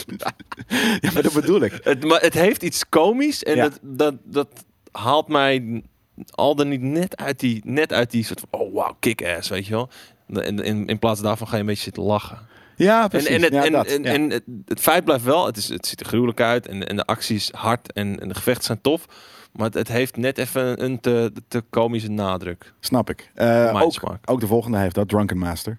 [1.00, 1.80] Ja, maar dat bedoel ik.
[1.82, 3.62] Het, maar het heeft iets komisch en Ja.
[3.62, 4.48] dat, dat, dat
[4.92, 5.82] haalt mij
[6.30, 9.66] al dan niet net uit die, net uit die soort van, oh wow, kick-ass, weet
[9.66, 9.88] je wel.
[10.28, 12.38] En in, in plaats daarvan ga je een beetje zitten lachen.
[12.76, 13.28] Ja, precies.
[13.28, 14.12] En, en, het, ja, en, dat, en, ja.
[14.12, 16.96] en het, het feit blijft wel, het, is, het ziet er gruwelijk uit en, en
[16.96, 19.06] de acties hard en, en de gevechten zijn tof.
[19.52, 22.72] Maar het, het heeft net even een te, te komische nadruk.
[22.80, 23.30] Snap ik.
[23.34, 25.78] Eh, Mijn ook, ook de volgende heeft dat, Drunken Master.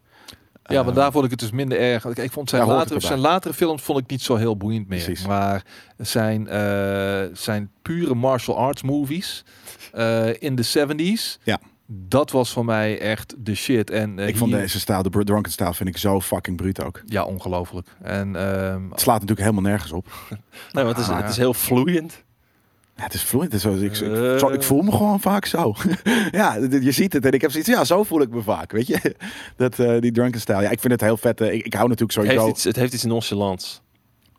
[0.68, 2.06] Ja, maar Eh, daar vond ik het dus minder erg.
[2.06, 5.04] Ik, ik vond zijn, latere, zijn latere films vond ik niet zo heel boeiend meer.
[5.04, 5.28] Precies.
[5.28, 5.64] Maar
[5.98, 9.44] zijn, eh, zijn pure martial arts movies
[9.94, 11.40] eh, in de 70s.
[11.44, 11.60] Ja.
[11.88, 13.90] Dat was voor mij echt de shit.
[13.90, 16.84] En eh, ik vond hier- deze stijl, de Drunken stijl, vind ik zo fucking bruut
[16.84, 17.02] ook.
[17.06, 17.88] Ja, ongelooflijk.
[18.02, 20.08] En ehm, Het slaat natuurlijk helemaal nergens op.
[20.72, 22.24] Nee, het is, Ah, het is heel vloeiend.
[22.96, 23.52] Ja, het is vloeiend.
[23.54, 24.54] Het is ik, ik, Eh.
[24.54, 25.74] ik voel me gewoon vaak zo.
[26.32, 27.26] ja, je ziet het.
[27.26, 28.72] En ik heb zoiets, ja, zo voel ik me vaak.
[28.72, 29.16] Weet je?
[29.58, 30.62] Dat, eh, die drunken stijl.
[30.62, 31.42] Ja, ik vind het heel vet.
[31.42, 32.44] Ik, ik hou natuurlijk Het sowieso...
[32.46, 33.82] heeft, iets, het heeft iets nonchalants.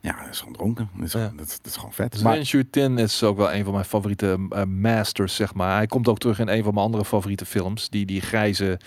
[0.07, 0.89] Ja, dat is gewoon dronken.
[0.95, 1.31] Dat is, Ja.
[1.35, 2.23] dat, is- dat is gewoon vet.
[2.23, 5.75] Maar, Zwen Tin is ook wel een van mijn favoriete eh, masters, zeg maar.
[5.75, 7.89] Hij komt ook terug in een van mijn andere favoriete films.
[7.89, 8.79] Die, die grijze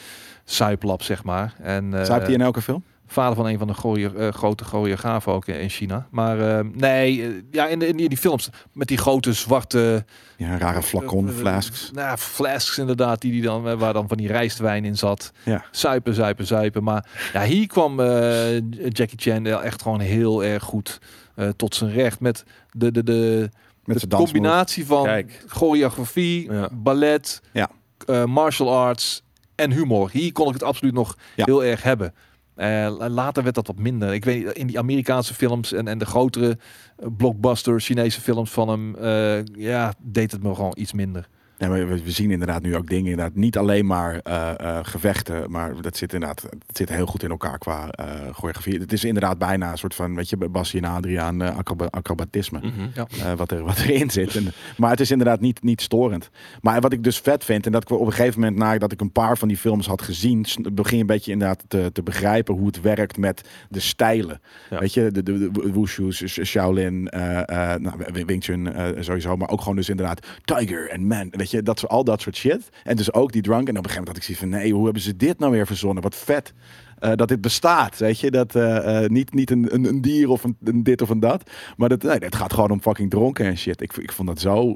[0.44, 1.54] suiplap, zeg maar.
[1.58, 2.84] En, eh, zuipt hij in elke film?
[3.12, 6.06] Vader van een van de gooier, eh, grote choreografen ook in in China.
[6.10, 10.04] Maar eh, nee, eh, ja, in, de, in die, films met die grote zwarte
[10.36, 11.90] Ja, rare flacon, flasks.
[11.94, 15.32] Nou, flasks inderdaad, die, die dan, waar dan van die rijstwijn in zat.
[15.44, 15.64] Ja.
[15.70, 16.82] Zuipen, zuipen, zuipen.
[16.82, 18.54] Maar ja, hier kwam eh,
[18.88, 20.98] Jackie Chan wel echt gewoon heel erg goed
[21.34, 22.20] eh, tot zijn recht.
[22.20, 23.48] Met de, de, de,
[23.84, 25.44] Met de combinatie van Kijk.
[25.48, 26.68] choreografie, Ja.
[26.72, 27.70] ballet, Ja.
[28.06, 29.22] eh, martial arts
[29.54, 30.08] en humor.
[30.12, 31.44] Hier kon ik het absoluut nog Ja.
[31.44, 32.14] heel erg hebben.
[32.60, 34.14] Eh, later werd dat wat minder.
[34.14, 36.58] Ik weet in die Amerikaanse films en, en de grotere
[36.96, 41.28] eh, blockbuster Chinese films van hem, eh, ja, deed het me gewoon iets minder.
[41.60, 43.10] Ja, maar we, we zien inderdaad nu ook dingen.
[43.10, 47.22] Inderdaad, niet alleen maar eh, eh, gevechten, maar dat zit inderdaad het zit heel goed
[47.22, 48.78] in elkaar qua eh choreografie.
[48.78, 51.58] Het is inderdaad bijna een soort van, weet je, Basje en Adriaan uh,
[51.90, 52.58] acrobatisme.
[52.58, 52.88] Mhm.
[52.94, 54.36] eh, wat, er, wat erin zit.
[54.36, 56.30] En, maar het is inderdaad niet, niet storend.
[56.60, 59.00] Maar wat ik dus vet vind, en dat ik op een gegeven moment, nadat ik
[59.00, 62.54] een paar van die films had gezien, begin je een beetje inderdaad te, te begrijpen
[62.54, 64.40] hoe het werkt met de stijlen.
[64.70, 64.78] Ja.
[64.78, 67.92] Weet je, de, de, Shaolin, nou,
[68.26, 71.28] Wing Chun sowieso, maar ook gewoon dus inderdaad Tiger en Man.
[71.30, 72.68] Weet je, dat, soort- al dat soort shit.
[72.84, 73.68] En dus ook die drunk.
[73.68, 75.52] En op een gegeven moment had ik zoiets van, nee, hoe hebben ze dit nou
[75.52, 76.02] weer verzonnen?
[76.02, 76.52] Wat vet.
[76.98, 80.28] eh, dat dit bestaat, weet je, dat eh, eh, niet, niet een, een, een dier
[80.28, 83.10] of een, een dit of een dat, maar dat, nee, het gaat gewoon om fucking
[83.10, 83.80] dronken en shit.
[83.80, 84.74] Ik, ik vond dat zo,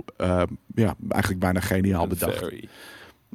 [0.74, 2.50] ja, eigenlijk bijna geniaal bedacht.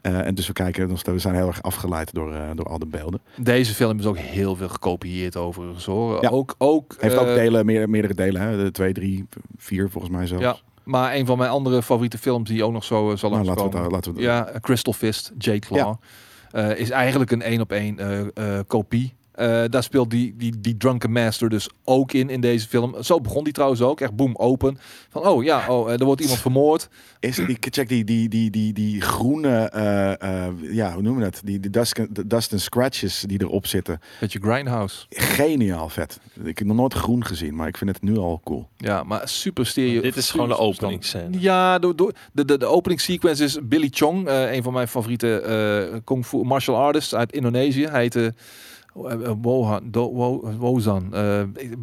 [0.02, 3.22] En dus we kijken, we zijn heel erg afgeleid door, door al de beelden.
[3.42, 6.22] Deze film is ook heel veel gekopieerd overigens hoor.
[6.22, 6.30] Ja.
[6.30, 8.64] Ook, ook, Heeft ook delen, meer, meerdere delen, hè?
[8.64, 9.26] De twee, drie,
[9.58, 10.44] vier volgens mij zelfs.
[10.44, 10.58] Ja.
[10.90, 13.84] Maar een van mijn andere favoriete films die ook nog zo eh, zal Nou, laten
[13.84, 15.96] we laten Ja, Crystal Fist, Jake Law.
[16.52, 18.00] Eh, is eigenlijk een één op één
[18.34, 19.16] eh, kopie.
[19.40, 23.04] Eh, daar speelt die, die, die Drunken Master dus ook in, in deze film.
[23.04, 24.02] Zo begon die trouwens ook.
[24.02, 24.78] Echt boom, open.
[25.10, 26.90] Van, oh ja, oh, eh, er wordt iemand vermoord.
[27.20, 31.30] Is die, check die, die, die, die, die groene, eh, eh, ja, hoe noemen we
[31.32, 31.42] dat?
[31.44, 34.00] Die, die dust, de dust and scratches die erop zitten.
[34.20, 35.06] Beetje Grindhouse.
[35.10, 36.20] Geniaal vet.
[36.44, 38.68] Ik heb nog nooit groen gezien, maar ik vind het nu al cool.
[38.78, 40.02] Ja, maar super stereo.
[40.02, 41.40] Dit is gewoon de super openingsscène.
[41.40, 44.88] Ja, door, door, de, de, de opening sequence is Billy Chong, eh, een van mijn
[44.88, 47.86] favoriete eh kung fu martial artists uit Indonesië.
[47.86, 48.30] Hij heette uh,
[49.42, 51.14] Wohan, Do, Wo, Wozan.
[51.14, 51.76] eh, ik-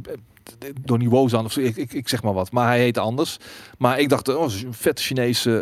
[0.85, 2.53] Donnie Wozan of zo, ik, ik, ik zeg maar wat.
[2.53, 3.37] Maar hij heette anders.
[3.79, 5.61] Maar ik dacht, oh, dat is een vette Chinese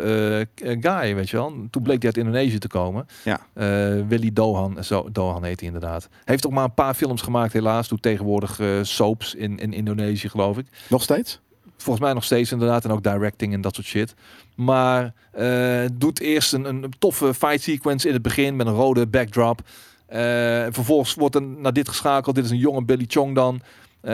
[0.55, 1.53] eh, guy, weet je wel.
[1.69, 3.05] Toen bleek hij uit Indonesië te komen.
[3.23, 3.39] Ja.
[3.53, 3.67] Eh,
[4.07, 6.09] Willy Dohan, zo, Dohan heet hij inderdaad.
[6.25, 7.87] Heeft ook maar een paar films gemaakt helaas.
[7.87, 10.65] Doet tegenwoordig eh, soaps in, in Indonesië, geloof ik.
[10.89, 11.39] Nog steeds?
[11.77, 12.85] Volgens mij nog steeds inderdaad.
[12.85, 14.13] En ook directing en dat soort shit.
[14.55, 19.07] Maar eh, doet eerst een, een toffe fight sequence in het begin met een rode
[19.07, 19.61] backdrop.
[20.05, 22.35] Eh, vervolgens wordt er naar dit geschakeld.
[22.35, 23.61] Dit is een jonge Billy Chong dan.
[24.01, 24.13] Eh,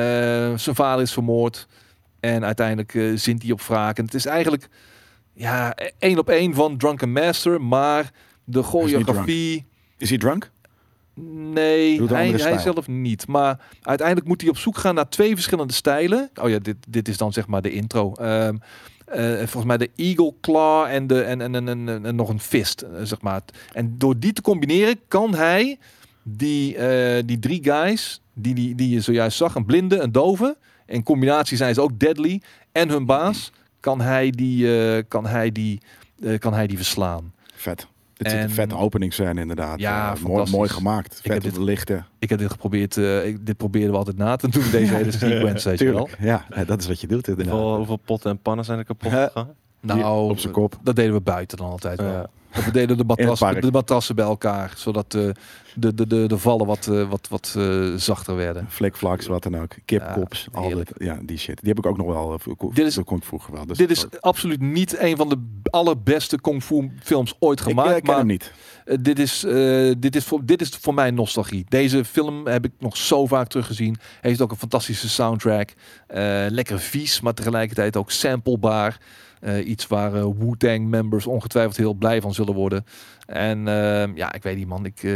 [0.55, 1.67] zijn vader is vermoord.
[2.19, 3.97] En uiteindelijk eh, zint hij op wraak.
[3.97, 4.67] En het is eigenlijk
[5.33, 7.61] ja, één op één van Drunken Master.
[7.61, 8.11] Maar
[8.43, 9.65] de choreografie...
[9.97, 10.51] Is hij drunk?
[11.29, 13.27] Nee, hij, hij zelf niet.
[13.27, 16.29] Maar uiteindelijk moet hij op zoek gaan naar twee verschillende stijlen.
[16.41, 18.13] Oh ja, dit, dit is dan zeg maar de intro.
[18.13, 18.55] Ehm,
[19.05, 22.39] eh, volgens mij de Eagle Claw en, de, en, en, en, en, en nog een
[22.39, 23.41] fist, eh, zeg maar.
[23.73, 25.77] En door die te combineren kan hij
[26.23, 30.57] die, eh, die drie guys die, die, die je zojuist zag, een blinde, een dove.
[30.85, 32.41] In combinatie zijn ze ook deadly.
[32.71, 35.81] En hun baas, kan hij die, kan hij die,
[36.39, 37.33] kan hij die verslaan.
[37.53, 37.87] Vet.
[38.23, 39.79] Dit En- een vette openingscène inderdaad.
[39.79, 41.19] Ja, Eh, mooi, gemaakt.
[41.23, 42.05] heb Vet dit- lichten.
[42.19, 45.11] Ik heb dit geprobeerd, eh, ik, dit probeerden we altijd na te doen, deze hele
[45.11, 45.93] sequence, weet je wel.
[46.05, 46.17] Tuurlijk.
[46.21, 47.53] Ja, eh, dat is wat je doet inderdaad.
[47.53, 49.47] Hoeveel, hoeveel potten en pannen zijn er kapot gegaan?
[49.81, 50.75] Nou, op zijn kop.
[50.83, 52.25] dat deden we buiten dan altijd wel.
[52.57, 55.35] Of we deden de, matras, de matrassen bij elkaar, zodat de,
[55.75, 58.65] de, de, de, de vallen wat, eh, wat, wat eh, zachter werden.
[58.69, 59.75] Flikvlaks, wat dan ook.
[59.85, 60.47] Kipkops.
[60.51, 60.89] Ja, al heerlijk.
[60.97, 61.59] dat- ja, die shit.
[61.59, 62.33] Die heb ik ook nog wel.
[62.47, 63.65] eh, ko- Dit is- dat kon ik vroeger wel.
[63.65, 65.37] Dus Dit is absoluut niet een van de
[65.69, 67.95] allerbeste kung fu films ooit ik eh, gemaakt.
[67.95, 68.51] ken maar hem niet.
[68.85, 71.65] eh, dit, is, eh, dit, is voor, dit is voor mij nostalgie.
[71.69, 73.95] Deze film heb ik nog zo vaak teruggezien.
[74.21, 75.73] Heeft ook een fantastische soundtrack.
[76.07, 78.97] Eh, lekker vies, maar tegelijkertijd ook samplebaar.
[79.41, 82.85] Eh, iets waar eh, Wu-Tang members ongetwijfeld heel blij van zullen worden.
[83.25, 84.85] En eh, ja, ik weet niet man.
[84.85, 85.13] Ik, eh,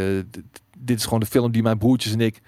[0.77, 2.41] dit, is gewoon de film die mijn broertjes en ik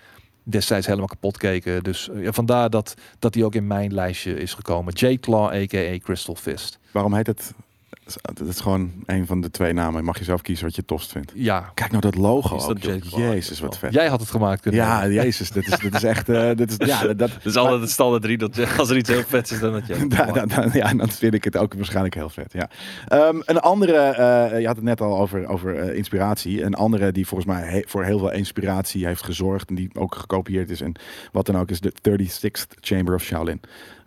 [0.43, 1.84] destijds helemaal kapot keken.
[1.84, 4.93] Dus ja, vandaar dat, dat die ook in mijn lijstje is gekomen.
[4.93, 5.97] Jake Claw, a.k.a.
[5.97, 6.80] Crystal Fist.
[6.91, 7.53] Waarom heet het?
[8.22, 10.03] Het is gewoon een van de twee namen.
[10.03, 11.32] Mag je zelf kiezen wat je tofst vindt.
[11.36, 12.55] Ja, Kijk nou dat logo.
[12.55, 13.03] Is dat ook?
[13.03, 13.93] Jezus, wat vet.
[13.93, 16.30] jij had het gemaakt kunnen Ja, jezus, dit is, dit is echt.
[16.30, 18.38] eh, dit is, ja, dat, dat, is altijd het standaard drie.
[18.38, 20.08] Dat, als er iets heel vets is, dan dat je...
[20.08, 22.53] Da- da- da- ja, dan vind ik het ook waarschijnlijk heel vet.
[22.53, 22.70] Ja.
[23.08, 26.64] Ehm, een andere, eh, je had het net al over, over eh, inspiratie.
[26.64, 29.70] Een andere die volgens mij he- voor heel veel inspiratie heeft gezorgd.
[29.70, 30.82] En die ook gekopieerd is.
[30.82, 30.93] En
[31.32, 33.62] wat dan ook is de 36th Chamber of Shaolin.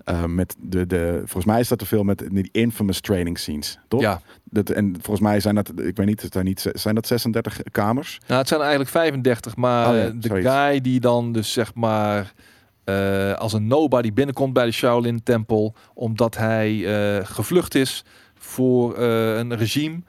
[0.05, 3.78] Eh, met de, de, volgens mij is dat de film met die infamous training scenes,
[3.88, 4.01] toch?
[4.01, 7.59] Ja, Dat, en volgens mij zijn dat, ik weet niet, zijn, niet, zijn dat 36
[7.70, 8.18] kamers?
[8.26, 10.48] Nou, het zijn eigenlijk 35, maar Oh ja, de zoiets.
[10.48, 12.32] guy die dan dus zeg maar
[12.84, 16.84] eh, als een nobody binnenkomt bij de Shaolin tempel, omdat hij
[17.18, 20.01] eh, gevlucht is voor een regime.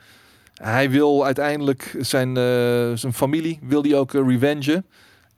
[0.53, 2.35] Hij wil uiteindelijk zijn,
[2.97, 4.85] zijn familie, wil die ook revengen.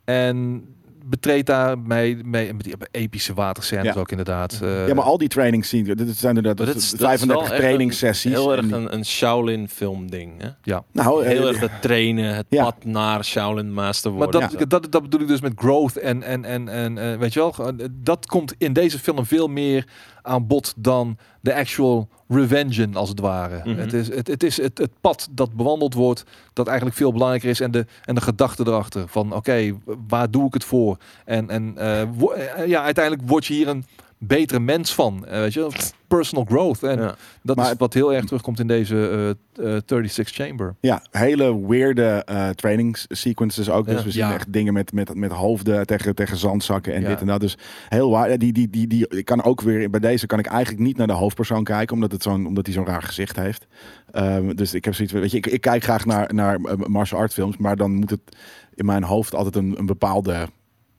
[0.04, 0.64] En
[1.06, 3.99] betreedt daar mee, mee met die epische waterscènes Ja.
[3.99, 4.60] ook inderdaad.
[4.64, 7.51] eh, ja, maar al die training scenes, dit zijn inderdaad Maar dat is 35 wel
[7.51, 8.32] echt trainingssessies.
[8.32, 10.41] Heel erg een, een Shaolin film ding.
[10.41, 10.76] Hè?
[10.91, 12.64] nou, Heel eh, erg het trainen, het ja.
[12.64, 14.49] pad naar Shaolin Master Maar worden.
[14.58, 17.39] dat, dat, dat bedoel ik dus met growth en, en, en, en eh, weet je
[17.39, 19.88] wel, eh, dat komt in deze film veel meer
[20.22, 23.61] aan bod dan de actual revengen als het ware.
[23.63, 23.79] Mhm.
[23.79, 26.23] Het is, het, het, is het, het pad dat bewandeld wordt,
[26.53, 29.73] dat eigenlijk veel belangrijker is en de, en de gedachte erachter van oké,
[30.07, 30.97] waar doe ik het voor?
[31.25, 33.86] En, en eh, eh, ja, uiteindelijk word je hier een
[34.28, 35.69] betere mens van, eh, weet je
[36.07, 36.84] personal growth.
[36.84, 37.15] En Ja.
[37.41, 40.76] dat Maar is wat heel erg terugkomt in deze eh, eh, 36 Chamber.
[40.80, 43.86] Ja, hele weirde eh training sequences ook.
[43.86, 44.03] Dus Ja.
[44.03, 44.34] we zien Ja.
[44.34, 47.39] echt dingen met, met, met hoofden tegen, tegen zandzakken en dit en dat.
[47.39, 47.57] Dus
[47.89, 48.38] heel waar.
[48.38, 51.07] Die, die, die, die, ik kan ook weer, bij deze kan ik eigenlijk niet naar
[51.07, 53.67] de hoofdpersoon kijken, omdat, het zo'n, omdat hij zo'n raar gezicht heeft.
[54.11, 57.19] Ehm, dus ik heb zoiets, weet je, ik, ik kijk graag naar, naar eh, martial
[57.19, 58.38] art films, maar dan moet het
[58.76, 60.47] in mijn hoofd altijd een, een bepaalde,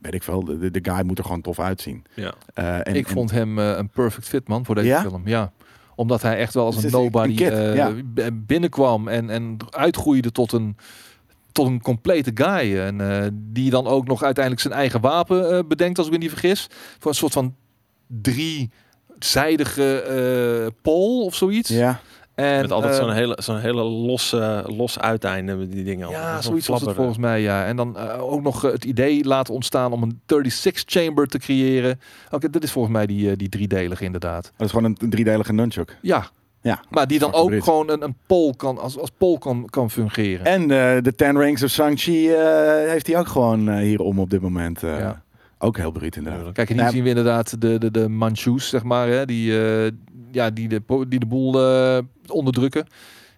[0.05, 2.05] weet ik veel, de, de guy moet er gewoon tof uitzien.
[2.15, 2.33] Ja.
[2.55, 5.01] Eh, en, ik en- vond hem eh, een perfect fit man voor deze Ja?
[5.01, 5.23] film.
[5.25, 5.53] Ja.
[5.95, 7.93] Omdat hij echt wel als een nobody kid, eh, ja.
[8.33, 10.77] binnenkwam en, en uitgroeide tot een,
[11.53, 12.79] tot een complete guy.
[12.79, 16.19] En eh, die dan ook nog uiteindelijk zijn eigen wapen eh, bedenkt, als ik me
[16.19, 16.67] niet vergis.
[16.99, 17.55] Voor een soort van
[18.07, 18.71] drie
[19.19, 21.69] zijdige eh pol of zoiets.
[21.69, 22.01] Ja,
[22.35, 26.09] En, Met altijd eh, zo'n hele, zo'n hele losse, los uiteinde met die dingen.
[26.09, 27.65] Ja, zoiets was het volgens mij, ja.
[27.65, 32.01] En dan eh, ook nog eh, het idee laten ontstaan om een 36-chamber te creëren.
[32.31, 34.53] Oké, dat is volgens mij die, die driedelige inderdaad.
[34.57, 35.99] dat is gewoon een, een driedelige nunchuk.
[36.03, 36.27] Ja,
[36.61, 36.81] Ja.
[36.91, 40.47] maar die dan ook gewoon een, een pol kan, als, als pol kan, kan fungeren.
[40.47, 42.45] En eh, de Ten Rings of Shang-Chi eh,
[42.91, 44.83] heeft hij ook gewoon eh, hier om op dit moment.
[44.83, 45.23] eh, Ja.
[45.59, 46.53] Ook heel bruut inderdaad.
[46.53, 46.91] Kijk, en hier Ja.
[46.91, 49.91] zien we inderdaad de, de, de Manchus, zeg maar, hè, die, eh,
[50.33, 52.87] ja, die, de, die de boel eh, onderdrukken.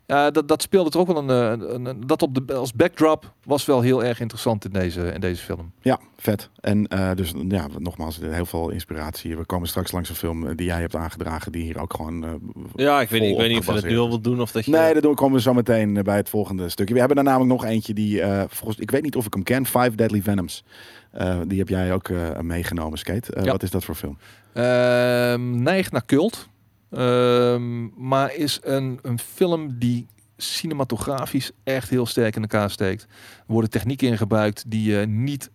[0.07, 2.73] Ja, dat, dat speelde er ook wel een, eh, een, een- dat op de, als
[2.73, 5.73] backdrop was wel heel erg interessant in deze, in deze film.
[5.81, 6.51] Ja, vet.
[6.61, 9.37] En eh, dus ja, nogmaals, heel veel inspiratie.
[9.37, 12.41] We komen straks langs een film die jij hebt aangedragen, die hier ook gewoon.
[12.75, 14.53] Ja, ik weet, niet, ik weet niet of je dat nu al wilt doen of
[14.53, 14.71] dat je...
[14.71, 16.93] Nee, dat doen we komen we zo meteen bij het volgende stukje.
[16.93, 19.43] We hebben daar namelijk nog eentje die, eh, volgens, ik weet niet of ik hem
[19.43, 20.65] ken, Five Deadly Venoms.
[21.11, 23.33] Eh, die heb jij ook eh, meegenomen, Skate.
[23.33, 23.51] Eh, Ja.
[23.51, 24.19] Wat is dat voor film?
[24.53, 26.49] Ehm neigt naar cult.
[26.91, 33.03] Ehm, maar is een, een film die cinematografisch echt heel sterk in elkaar steekt.
[33.39, 35.51] Er worden technieken in gebruikt die je niet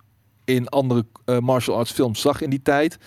[0.45, 1.05] in andere
[1.41, 2.97] martial arts films zag in die tijd.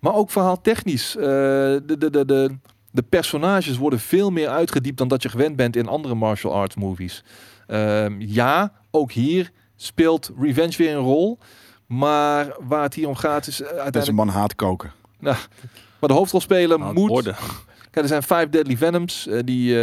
[0.00, 1.16] Maar ook verhaaltechnisch.
[1.16, 2.56] eh de, de, de, de,
[2.90, 6.74] de personages worden veel meer uitgediept dan dat je gewend bent in andere martial arts
[6.74, 7.24] movies.
[7.66, 11.38] Ehm, ja, ook hier speelt revenge weer een rol.
[11.86, 14.16] Maar waar het hier om gaat is eh, Dat is een uiteindelijk...
[14.26, 14.92] man haat koken.
[15.18, 17.08] Maar de hoofdrolspeler moet...
[17.08, 17.34] worden.
[17.90, 19.26] Kijk, er zijn vijf Deadly Venoms.
[19.26, 19.76] eh, die, eh,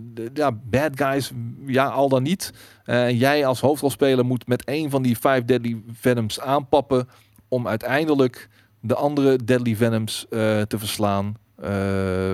[0.00, 1.30] de- ja, bad guys,
[1.66, 2.52] ja, al dan niet.
[2.84, 7.08] En jij als hoofdrolspeler moet met één van die vijf Deadly Venoms aanpappen...
[7.48, 8.48] om uiteindelijk
[8.80, 11.34] de andere Deadly Venoms te verslaan.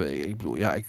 [0.08, 0.86] Ik bedoel, ja, ik,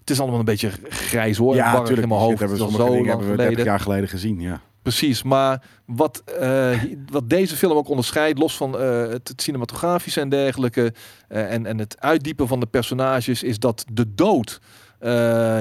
[0.00, 1.54] het is allemaal een beetje grijs hoor.
[1.54, 2.02] ja, natuurlijk.
[2.02, 2.38] in mijn Shit, hoofd.
[2.40, 3.64] hebben we lang hebben we 30 geleden.
[3.64, 4.40] jaar geleden gezien.
[4.40, 4.60] Ja.
[4.84, 10.20] Precies, maar wat, eh, wat deze film ook onderscheidt, los van eh, het, het cinematografische
[10.20, 10.92] en dergelijke,
[11.28, 14.60] eh, en, en het uitdiepen van de personages, is dat de dood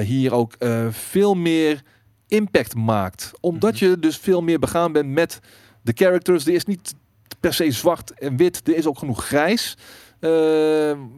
[0.03, 0.55] hier ook
[0.89, 1.81] veel meer
[2.27, 3.31] impact maakt.
[3.39, 5.39] Omdat je dus veel meer begaan bent met
[5.81, 6.45] de characters.
[6.45, 6.95] Er is niet
[7.39, 9.77] per se zwart en wit, er is ook genoeg grijs.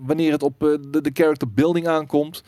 [0.02, 2.44] wanneer het op de, de character building aankomt.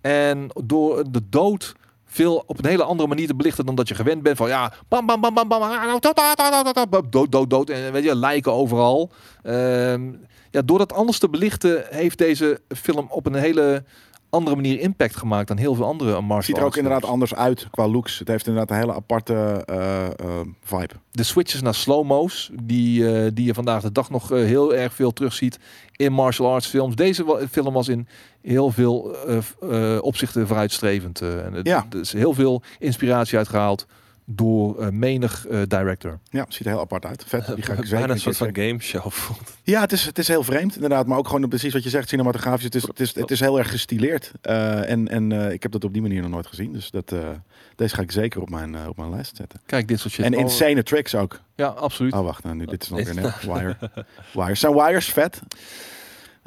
[0.00, 1.74] En door de dood
[2.10, 4.72] veel op een hele andere manier te belichten dan dat je gewend bent van ja,
[4.88, 9.10] bam bam bam bam bam, dood dood dood en weet je lijken overal.
[9.42, 10.02] Ehm,
[10.50, 13.84] ja, door dat anders te belichten heeft deze film op een hele
[14.30, 17.34] andere manier impact gemaakt dan heel veel andere martial Het ziet er ook inderdaad anders
[17.34, 18.18] uit qua looks.
[18.18, 20.12] Het heeft inderdaad een hele aparte eh, eh,
[20.62, 20.94] vibe.
[21.10, 25.12] de switches naar slow-mo's, die, eh, die je vandaag de dag nog heel erg veel
[25.12, 25.58] terugziet
[25.96, 26.94] in martial arts films.
[26.94, 28.08] Deze film was in
[28.42, 29.16] heel veel
[30.00, 31.20] opzichten vooruitstrevend.
[31.20, 31.86] en het- Ja.
[31.90, 33.86] Er is heel veel inspiratie uitgehaald
[34.32, 36.18] door eh, menig eh, director.
[36.30, 37.24] Ja, ziet er heel apart uit.
[37.26, 37.46] Vet.
[37.54, 39.56] Die ga ik zeker Bijna een soort van gameshow voelt.
[39.62, 41.06] Ja, het is, het is heel vreemd inderdaad.
[41.06, 42.64] Maar ook gewoon precies wat je zegt, cinematografisch.
[42.64, 44.32] Het is, het is, het is heel erg gestileerd.
[44.40, 46.72] Eh, en en ik heb dat op die manier nog nooit gezien.
[46.72, 47.14] Dus dat,
[47.76, 49.60] deze ga ik zeker op mijn, op mijn lijst zetten.
[49.66, 50.24] Kijk, dit soort shit.
[50.24, 51.40] en insane tricks ook.
[51.54, 52.12] Ja, absoluut.
[52.12, 52.44] Oh, wacht.
[52.44, 53.42] Nou, nu, dit is nog weer net.
[53.42, 53.76] Wire.
[54.32, 54.60] Wires.
[54.60, 55.40] Zijn wires vet?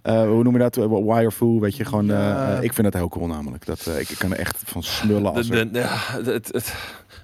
[0.03, 0.75] Eh, hoe noem je dat?
[0.75, 2.09] Wire foo, weet je, gewoon...
[2.11, 2.57] eh, Ja.
[2.57, 3.65] eh, ik vind dat heel cool namelijk.
[3.65, 6.25] Dat, eh, ik, ik kan er echt van smullen als De, er- de, ja, het,
[6.25, 6.73] het,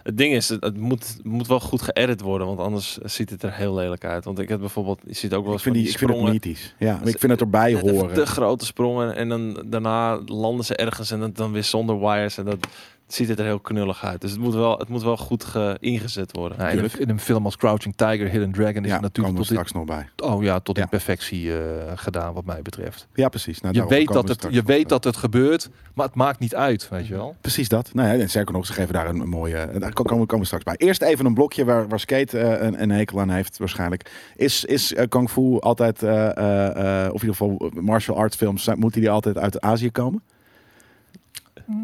[0.03, 3.43] het ding is, het, het moet, moet wel goed geëdit worden, want anders ziet het
[3.43, 4.25] er heel lelijk uit.
[4.25, 6.09] Want ik heb bijvoorbeeld, je ziet ook wel Ik eens vind, van die, ik vind
[6.09, 6.75] het sprongen, mythisch.
[6.79, 8.15] Ja, maar ik vind het erbij horen.
[8.15, 12.37] De grote sprongen en dan daarna landen ze ergens en dan, dan weer zonder wires
[12.37, 12.67] en dat
[13.13, 14.21] ziet het er heel knullig uit.
[14.21, 16.57] Dus het moet wel, het moet wel goed ge, ingezet worden.
[16.57, 16.93] In, een, tuurlijk.
[16.93, 19.49] in een film als Crouching Tiger, Hidden Dragon is ja, het komen natuurlijk we tot,
[19.49, 20.29] in, straks nog bij.
[20.29, 20.83] oh, ja, tot Ja.
[20.83, 21.59] in perfectie eh,
[21.95, 23.07] gedaan wat mij betreft.
[23.13, 23.61] Ja, precies.
[23.61, 24.87] Nou, je weet, dat het, je weet eh.
[24.89, 27.35] dat het gebeurt, maar het maakt niet uit, weet je wel.
[27.41, 27.89] Precies dat.
[27.93, 29.69] Nou ja, en zeker nog, ze geven daar een, een mooie...
[29.79, 30.75] Daar komen, komen we straks bij.
[30.77, 34.11] Eerst even een blokje waar, waar Skate eh, een, een hekel aan heeft waarschijnlijk.
[34.35, 38.17] Is, is eh, Kung Fu altijd, eh, eh, eh, of in ieder geval eh, martial
[38.17, 40.21] arts films, moeten die altijd uit Azië komen?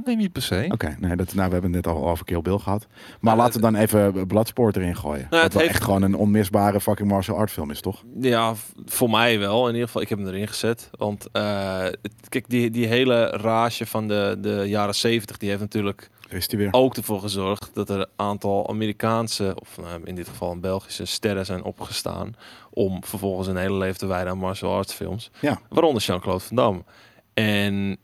[0.06, 0.66] Nee, niet per se.
[0.70, 2.88] Oké, nee, dat, nou, we hebben het net al over Kill Bill gehad.
[2.90, 5.22] Maar Nou, laten we dan even Bloodsport erin gooien.
[5.22, 8.04] het wat wel heeft- echt gewoon een onmisbare fucking martial art film is, toch?
[8.20, 8.54] Ja,
[8.86, 9.62] voor mij wel.
[9.68, 10.90] In ieder geval, ik heb hem erin gezet.
[10.92, 15.62] Want eh, het- kijk, die, die hele rage van de, de jaren zeventig, die heeft
[15.62, 16.68] natuurlijk Daar is die weer.
[16.72, 21.06] ook ervoor gezorgd dat er een aantal Amerikaanse, of nou, in dit geval een Belgische
[21.06, 22.36] sterren zijn opgestaan.
[22.72, 25.32] Om vervolgens een hele leven te wijden aan martial arts films.
[25.42, 25.60] Ja.
[25.70, 26.84] Waaronder Jean-Claude Van Damme.
[27.34, 27.98] En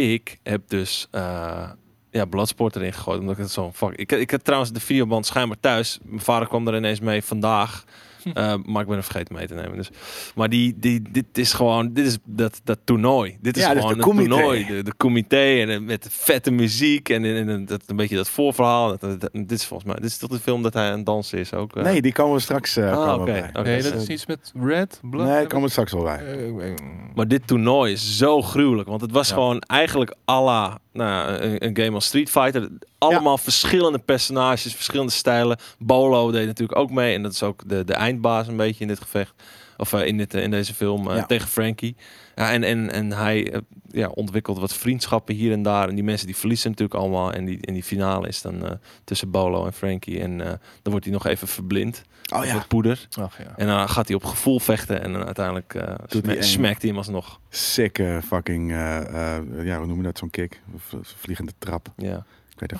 [0.00, 1.70] ik heb dus eh,
[2.10, 3.20] ja, Bloodsport erin gegooid.
[3.20, 3.94] Omdat ik zo'n fuck...
[3.94, 5.98] Ik, ik heb trouwens de videoband schijnbaar thuis.
[6.02, 7.84] Mijn vader kwam er ineens mee vandaag.
[8.34, 9.76] Eh, maar ik ben er vergeten mee te nemen.
[9.76, 9.90] Dus.
[10.34, 13.36] Maar die, die, dit is gewoon, dit is dat, dat toernooi.
[13.40, 14.28] Dit is Ja, is gewoon de een comité.
[14.28, 14.66] toernooi.
[14.66, 18.16] De, de comité en eh, met de vette muziek en, en, en dat, een beetje
[18.16, 18.88] dat voorverhaal.
[18.88, 20.96] Dat, dat- dat- dit is volgens mij, dit is toch de film dat hij aan
[20.96, 21.76] het dansen is ook.
[21.76, 21.82] eh?
[21.84, 23.32] Nee, die komen we straks eh, Ah, komen oké.
[23.46, 23.62] we bij.
[23.62, 25.26] Nee, dus, dat is iets met Red, Blood.
[25.26, 26.74] Nee, komen we straks wel bij.
[27.14, 28.88] Maar dit toernooi is zo gruwelijk.
[28.88, 29.34] Want het was Ja.
[29.34, 32.68] gewoon eigenlijk à la nou, een, een game als Street Fighter.
[32.98, 35.58] Allemaal verschillende personages, verschillende stijlen.
[35.78, 37.14] Bolo deed natuurlijk ook mee.
[37.14, 39.34] En dat is ook de, de eindbaas een beetje in dit gevecht.
[39.82, 41.26] Of eh, in, dit, in deze film eh, Ja.
[41.26, 41.96] tegen Frankie.
[42.34, 43.60] Ja, en, en, en hij eh,
[43.90, 45.88] ja, ontwikkelt wat vriendschappen hier en daar.
[45.88, 47.32] En die mensen die verliezen natuurlijk allemaal.
[47.32, 48.72] En die, en die finale is dan eh,
[49.04, 50.20] tussen Bolo en Frankie.
[50.20, 50.46] En eh,
[50.82, 52.02] dan wordt hij nog even verblind
[52.34, 53.06] Oh ja, met poeder.
[53.20, 53.52] Ach ja.
[53.56, 55.02] En dan gaat hij op gevoel vechten.
[55.02, 56.44] En dan uiteindelijk eh Doet hij sma- één.
[56.44, 57.40] smakt hij hem alsnog.
[57.48, 60.60] sick eh, fucking, eh, eh, ja, hoe noem je dat, zo'n kick?
[60.76, 61.88] V- vliegende trap.
[61.96, 62.24] Ja.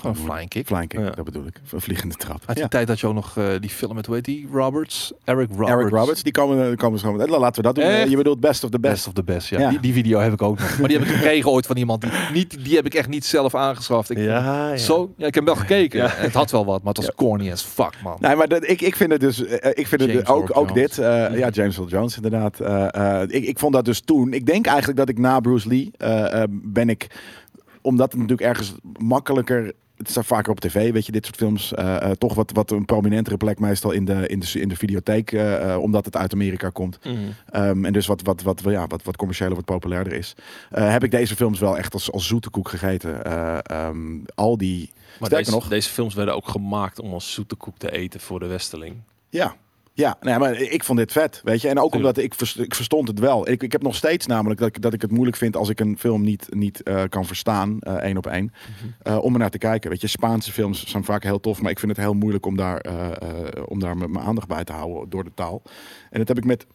[0.00, 0.66] Gewoon flying kick.
[0.66, 1.10] Flying kick, Ja.
[1.10, 1.60] dat bedoel ik.
[1.72, 2.40] Een vliegende trap.
[2.46, 2.68] Uit die Ja.
[2.68, 4.48] tijd had je ook nog eh, die film met, hoe heet die?
[4.52, 5.12] Roberts?
[5.24, 5.70] Eric Roberts.
[5.70, 7.16] Eric Roberts, die komen, die komen zo.
[7.16, 7.84] Laten we dat doen.
[7.84, 8.04] Echt?
[8.04, 8.92] Eh, Je bedoelt best of the best.
[8.94, 9.60] Best of the best, ja.
[9.60, 9.68] Ja.
[9.70, 10.78] Die, die video heb ik ook nog.
[10.78, 12.00] Maar die heb ik gekregen ooit van iemand.
[12.00, 14.10] Die, niet, die heb ik echt niet zelf aangeschaft.
[14.10, 15.98] Ik, Ja, Zo, ja, ik heb wel gekeken.
[16.00, 16.08] Ja.
[16.10, 18.16] Het had wel wat, maar het was corny as fuck, man.
[18.20, 20.74] Nee, maar dat, ik, ik vind het dus, eh, ik vind het James ook, ook
[20.74, 22.60] dit, eh, ja, James Earl Jones inderdaad.
[22.60, 25.68] Eh, eh, ik, ik vond dat dus toen, ik denk eigenlijk dat ik na Bruce
[25.68, 25.90] Lee
[26.50, 27.06] ben ik,
[27.82, 31.74] omdat het natuurlijk ergens makkelijker, het staat vaker op tv, weet je, dit soort films,
[31.74, 34.76] eh, eh, toch wat, wat een prominentere plek meestal in de, in de, in de
[34.76, 36.98] videotheek, eh, omdat het uit Amerika komt.
[37.04, 37.16] Mhm.
[37.50, 40.34] Ehm, en dus wat, wat, wat, ja, wat, wat commerciëler, wat populairder is.
[40.70, 43.24] Heb ik deze films wel echt als, als zoete koek gegeten.
[43.24, 47.54] Eh, ehm, al die, Maar deze, nog, deze films werden ook gemaakt om als zoete
[47.54, 48.96] koek te eten voor de Westeling.
[49.28, 49.56] Ja.
[49.94, 51.68] Ja, nee, maar ik vond dit vet, weet je.
[51.68, 53.48] En ook omdat ik, vers- ik verstond het wel.
[53.48, 55.80] Ik, ik heb nog steeds namelijk dat ik, dat ik het moeilijk vind als ik
[55.80, 58.52] een film niet, niet eh, kan verstaan, eh, één op één,
[59.02, 59.90] eh, om er naar te kijken.
[59.90, 62.56] Weet je, Spaanse films zijn vaak heel tof, maar ik vind het heel moeilijk om
[62.56, 62.84] daar,
[63.66, 65.62] om daar mijn mijn aandacht bij te houden door de taal.
[66.10, 66.66] En dat heb ik met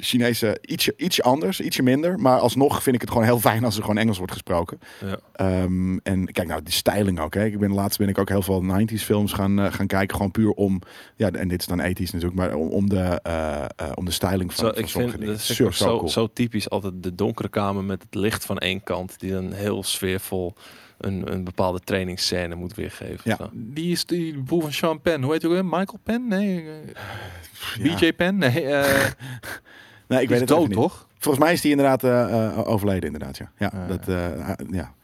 [0.00, 2.18] Chinese ietsje, ietsje anders, ietsje minder.
[2.18, 4.78] Maar alsnog vind ik het gewoon heel fijn als er gewoon Engels wordt gesproken.
[5.00, 5.18] Ja.
[5.32, 7.34] Ehm, en kijk nou, die styling ook.
[7.34, 7.44] Hè.
[7.44, 10.16] Ik ben laatst ben ik ook heel veel 90s films gaan, eh, gaan kijken.
[10.16, 10.80] Gewoon puur om,
[11.16, 14.10] ja, en dit is dan 80s natuurlijk, maar om, om de, eh, eh, om de
[14.10, 15.38] styling van, Zo, van ik sommige vind dingen.
[15.38, 16.08] dat is Zo, zo zo, cool.
[16.08, 19.20] zo typisch altijd de donkere kamer met het licht van één kant.
[19.20, 20.54] Die dan heel sfeervol
[20.98, 23.20] een, een bepaalde trainingsscène moet weergeven.
[23.24, 23.36] Ja.
[23.36, 23.50] Zo.
[23.52, 25.22] Die is die broer van Sean Penn.
[25.22, 25.64] Hoe heet hij ook weer?
[25.64, 26.28] Michael Penn?
[26.28, 26.58] Nee.
[26.60, 27.94] eh, Ja.
[27.96, 28.38] BJ Penn?
[28.38, 28.64] Nee.
[28.66, 28.82] eh
[30.08, 30.76] Nee, ik die weet is het dood, niet.
[30.76, 31.06] toch?
[31.18, 33.36] Volgens mij is die inderdaad eh, overleden, inderdaad.
[33.36, 34.94] Ja, ja, Ah, dat, eh, ja.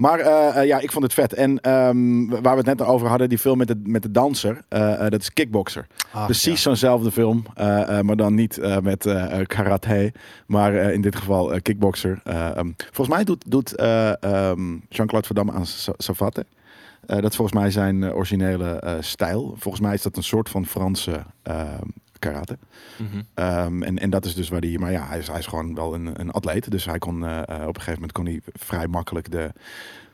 [0.00, 1.34] Maar eh, eh, ja, ik vond het vet.
[1.34, 4.62] En ehm, waar we het net over hadden, die film met de, met de danser,
[4.68, 5.86] eh, dat is Kickboxer.
[6.12, 6.56] Ach, Precies ja.
[6.56, 7.44] zo'nzelfde film,
[8.02, 9.08] maar dan niet met
[9.46, 10.12] karate,
[10.46, 12.20] maar in dit geval kickboxer.
[12.24, 16.46] Eh, ehm, volgens mij doet, doet eh, ehm, Jean-Claude Van Damme aan Sa- Savate.
[17.06, 19.54] Dat is volgens mij zijn originele stijl.
[19.58, 21.22] Volgens mij is dat een soort van Franse
[22.20, 22.58] karate.
[22.96, 23.22] Mhm.
[23.34, 25.74] Ehm, en, en dat is dus waar hij, maar ja, hij is, hij is gewoon
[25.74, 26.70] wel een, een atleet.
[26.70, 29.52] Dus hij kon eh, eh, op een gegeven moment kon hij vrij makkelijk de,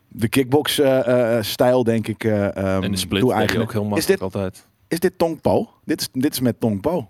[0.08, 3.62] de kickbox eh, stijl, denk ik, eh ehm, en de split toe-eigenen.
[3.62, 4.66] ook heel Is makkelijk dit, altijd.
[4.88, 5.70] is dit Tong Po?
[5.84, 7.08] Dit is, dit is met Tong Po.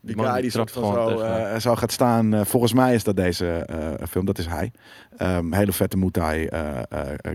[0.00, 2.46] Die guy die die soort van zo, zo gaat staan.
[2.46, 3.68] volgens mij is dat deze
[4.08, 4.24] film.
[4.24, 4.72] Dat is hij.
[5.16, 6.48] Ehm, hele vette Muay Thai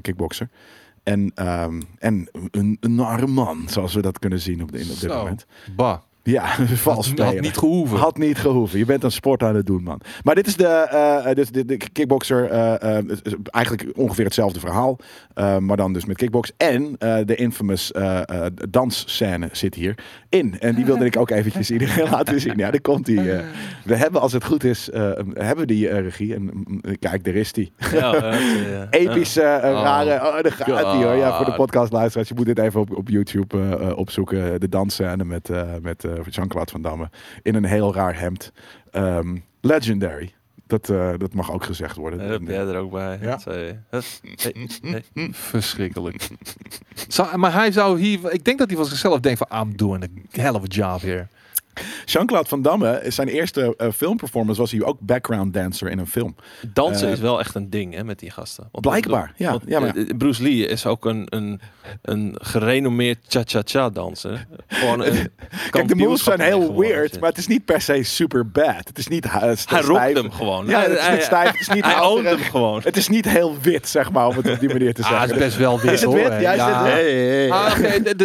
[0.02, 0.50] kickboxer.
[1.04, 1.32] En,
[1.98, 5.18] en een, een man, zoals we dat kunnen zien op, de, in, op dit Zo.
[5.18, 5.46] moment.
[5.76, 5.98] Bah.
[6.24, 7.42] Ja, vals Had, had spelen.
[7.44, 7.98] niet gehoeven.
[7.98, 8.80] Had niet gehoeven.
[8.80, 10.02] Je bent een sport aan het doen, man.
[10.24, 12.50] Maar dit is de, eh, dus de, de kickboxer.
[12.50, 12.94] eh,
[13.50, 14.98] eigenlijk ongeveer hetzelfde verhaal.
[15.60, 16.52] maar dan dus met kickbox.
[16.58, 16.96] En
[17.26, 17.92] de infamous
[18.70, 19.98] dansscène zit hier
[20.30, 20.60] in.
[20.60, 22.58] En die wilde ik ook eventjes iedereen laten zien.
[22.58, 23.32] Ja, daar komt die.
[23.32, 23.46] eh.
[23.84, 24.90] we hebben, als het goed is,
[25.34, 26.34] hebben die regie.
[26.36, 27.72] En mm, kijk, daar is die.
[27.92, 28.34] Ja.
[28.90, 29.82] Epische, eh, Oh.
[29.84, 30.16] rare.
[30.16, 31.16] Oh, daar gaat die hoor.
[31.16, 32.30] Ja, voor de podcastluisteraars.
[32.30, 34.60] Je moet dit even op, op YouTube opzoeken.
[34.60, 35.50] De dansscène met,
[35.82, 37.10] met Jean-Claude Van Damme.
[37.42, 38.52] In een heel raar hemd.
[38.92, 40.34] Ehm, legendary.
[40.68, 42.20] Dat, eh, dat mag ook gezegd worden.
[42.20, 43.18] Heb jij er ook bij.
[43.22, 43.28] Ja.
[43.30, 43.44] Hup.
[43.46, 43.80] Hey,
[44.82, 45.04] hey.
[45.32, 46.28] Verschrikkelijk.
[47.08, 48.32] Zou- maar hij zou hier...
[48.32, 49.62] Ik denk dat hij van zichzelf denkt van...
[49.62, 50.08] I'm doing a
[50.42, 51.28] hell of a job here.
[52.06, 56.36] Jean-Claude Van Damme, zijn eerste eh, filmperformance was hij ook background dancer in een film.
[56.74, 58.68] Dansen Eh, is wel echt een ding hè, met die gasten.
[58.72, 59.50] Want, Blijkbaar, ja.
[59.50, 61.62] want, Ja, maar- eh, Bruce Lee is ook een, een,
[62.02, 64.46] een gerenommeerd cha-cha-cha danser.
[64.68, 65.30] Gewoon een
[65.70, 68.88] Kijk, de moves zijn heel weird, maar het is niet per se super bad.
[68.88, 69.86] Het is niet uh, Hij stijf.
[69.86, 70.68] rokt hem gewoon.
[70.68, 71.52] Ja, het is hij, niet stijf.
[71.52, 72.82] Het is niet hij oont hem gewoon.
[72.84, 75.28] Het is niet heel wit, zeg maar, om het op die manier te Ah, zeggen.
[75.28, 76.42] het is best wel wit, Is het hoor, wit?
[76.42, 77.52] Ja, is het wit?
[77.52, 77.74] Ah,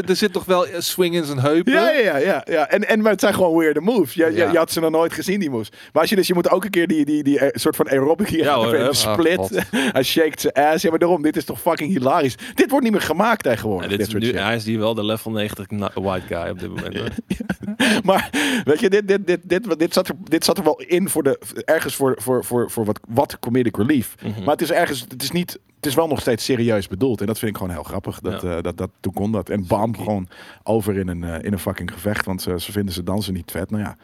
[0.03, 1.72] d- er zit toch wel swing in zijn heupen?
[1.72, 2.68] Ja, ja, ja, ja, ja.
[2.68, 4.14] En, en, maar het zijn gewoon weirde de moves.
[4.14, 4.51] Je, je, Ja.
[4.51, 5.70] je had ze nog nooit gezien, die moves.
[5.93, 7.89] Maar als je dus, je moet ook een keer die, die, die eh, soort van
[7.89, 9.39] aerobic hier Ja, hoor, split.
[9.39, 9.61] Ah, God.
[9.97, 10.82] hij shakes zijn ass.
[10.82, 12.34] Ja, maar daarom, dit is toch fucking hilarisch.
[12.55, 14.78] Dit wordt niet meer gemaakt Ja, tegenwoordig, dit dit is soort nu, hij is hier
[14.78, 16.97] wel de level 90 na- white guy op dit moment.
[18.05, 18.30] Maar
[18.64, 21.22] weet je, dit, dit, dit, dit, dit, zat er, dit zat er wel in voor
[21.22, 24.14] de, ergens voor, voor, voor, voor wat, wat comedic relief.
[24.22, 24.39] Mhm.
[24.45, 27.20] Maar het is ergens, het is niet, het is wel nog steeds serieus bedoeld.
[27.20, 28.20] En dat vind ik gewoon heel grappig.
[28.20, 28.57] Dat, Ja.
[28.57, 29.49] eh, dat, dat, toen kon dat.
[29.51, 30.28] En bam, gewoon
[30.62, 32.26] over in een, eh, in een fucking gevecht.
[32.26, 33.70] Want ze, ze vinden ze dansen niet vet.
[33.70, 33.97] Nou ja,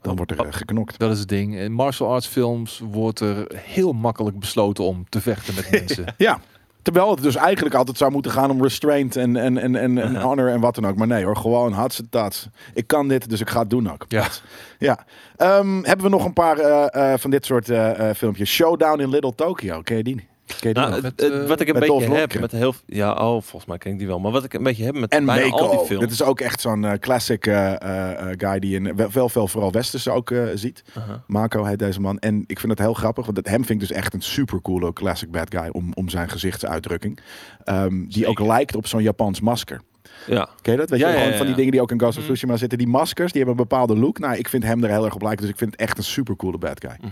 [0.00, 0.98] dan wordt er eh, geknokt.
[0.98, 1.56] Dat is het ding.
[1.56, 6.14] In martial arts films wordt er heel makkelijk besloten om te vechten met mensen.
[6.16, 6.40] Ja.
[6.82, 10.48] Terwijl het dus eigenlijk altijd zou moeten gaan om restraint en, en, en, en, honor
[10.48, 10.96] en wat dan ook.
[10.96, 12.48] Maar nee hoor, gewoon hartstikke tats.
[12.74, 14.04] Ik kan dit, dus ik ga het doen ook.
[14.08, 14.26] Ja.
[14.78, 15.04] Ja.
[15.36, 17.70] Ehm, hebben we nog een paar eh, eh, van dit soort
[18.16, 18.50] filmpjes.
[18.50, 19.80] Showdown in Little Tokyo.
[19.82, 20.28] Ken je die?
[20.60, 23.12] Ken je die Nou, Met, wat ik een met Dolph beetje heb met heel ja
[23.12, 25.24] oh volgens mij ken ik die wel maar wat ik een beetje heb met en
[25.24, 25.84] bijna al die Mako.
[25.84, 27.72] films Dit is ook echt zo'n eh, classic eh,
[28.20, 30.82] eh, guy die in wel, wel veel vooral westerse ook eh, ziet.
[30.96, 31.22] Aha.
[31.26, 32.18] Mako heet deze man.
[32.18, 34.62] En ik vind het heel grappig, want het, hem vind ik dus echt een super
[34.62, 37.18] coole classic bad guy om, om zijn gezichtsuitdrukking.
[37.64, 39.80] Ehm, die ook lijkt op zo'n Japans masker.
[40.26, 40.90] ja Ken je dat?
[40.90, 42.32] Weet Ja, je, ja, gewoon ja, van die dingen die ook in Ghost of Mhm.
[42.32, 42.78] Tsushima zitten.
[42.78, 44.18] Die maskers, die hebben een bepaalde look.
[44.18, 45.40] Nou, ik vind hem er heel erg op lijken.
[45.40, 46.96] Dus ik vind het echt een super coole bad guy.
[47.00, 47.10] Mhm.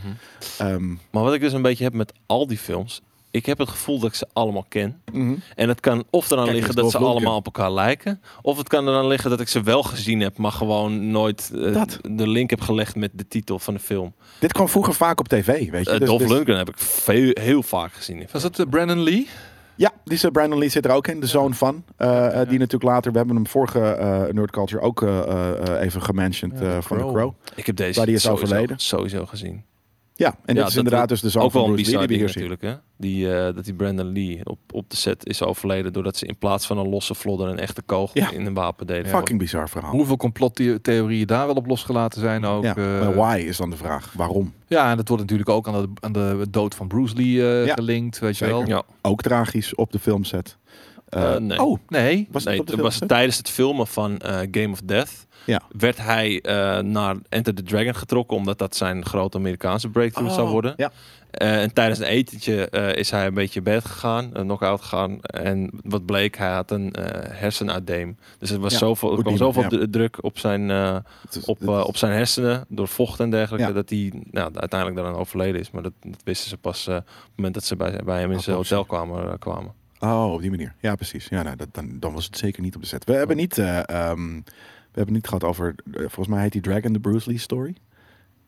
[0.58, 3.68] Ehm, maar wat ik dus een beetje heb met al die films ik heb het
[3.68, 5.34] gevoel dat ik ze allemaal ken mhm.
[5.54, 8.58] en het kan of eraan Kijk, liggen dat dat ze allemaal op elkaar lijken of
[8.58, 11.98] het kan eraan liggen dat ik ze wel gezien heb maar gewoon nooit eh, Dat.
[12.10, 15.28] de link heb gelegd met de titel van de film Dit kwam vroeger vaak op
[15.28, 15.92] tv, weet je.
[15.92, 19.02] uh, Dus- Dolph dus- Lundgren heb ik veel, heel vaak gezien Was het eh, Brandon
[19.02, 19.28] Lee?
[19.76, 21.84] Ja, die is, eh, Brandon Lee zit er ook in, de zoon van.
[21.98, 22.44] Ja.
[22.44, 26.02] Die natuurlijk later, we hebben hem vorige eh Nerd Culture ook eh, eh, eh, even
[26.02, 27.14] gementioned Ja, eh, van The Crow.
[27.16, 27.32] Crow.
[27.54, 28.78] ik heb deze Waar die is sowieso, overleden.
[28.78, 29.64] sowieso gezien
[30.18, 31.90] Ja, en dit Ja, is dat- inderdaad dus de zoon ook wel van een Bruce
[31.98, 32.58] Lee bizar die we ding hier zien.
[32.58, 33.06] natuurlijk, hè?
[33.08, 36.38] Die, eh, dat die Brandon Lee op, op de set is overleden doordat ze in
[36.38, 38.30] plaats van een losse vlodder een echte kogel Ja.
[38.30, 39.06] in een wapen deden.
[39.10, 39.90] Fucking bizar verhaal.
[39.90, 42.62] Hoeveel complottheorieën daar wel op losgelaten zijn ook.
[42.64, 44.12] ja, eh, maar why is dan de vraag.
[44.16, 44.52] Waarom?
[44.66, 47.66] ja, en dat wordt natuurlijk ook aan de, aan de dood van Bruce Lee eh,
[47.66, 48.54] Ja, gelinkt, weet zeker.
[48.56, 48.68] je wel.
[48.76, 50.56] Ja, Ook tragisch op de filmset.
[51.38, 51.62] Nee.
[51.62, 55.26] Oh, Nee, was het nee, het was tijdens het filmen van eh, Game of Death.
[55.48, 55.60] Ja.
[55.78, 60.46] Werd hij eh, naar Enter the Dragon getrokken, omdat dat zijn grote Amerikaanse breakthrough zou
[60.46, 60.74] Oh, worden.
[60.76, 60.90] Ja.
[61.30, 65.20] Eh, en tijdens een etentje eh, is hij een beetje bed gegaan, een knock-out gegaan.
[65.22, 66.94] En wat bleek, hij had een
[67.32, 68.16] hersenuitdeem.
[68.38, 71.04] Dus er was Ja, zoveel, er kwam zoveel druk op zijn, Het
[71.36, 75.20] is- op, het op zijn hersenen door vocht en dergelijke, dat hij nou, uiteindelijk daaraan
[75.20, 75.70] overleden is.
[75.70, 77.04] Maar dat, dat wisten ze pas op het
[77.36, 79.72] moment dat ze bij, bij hem in zijn hotelkamer eh, kwamen.
[80.00, 80.74] Oh, op die manier.
[80.80, 81.26] Ja, precies.
[81.28, 83.04] Ja, nou, dat, dan, dan was het zeker niet op de set.
[83.04, 84.10] We hebben niet, eh,
[84.98, 87.74] we hebben niet gehad over, eh, volgens mij heet die Dragon the Bruce Lee story.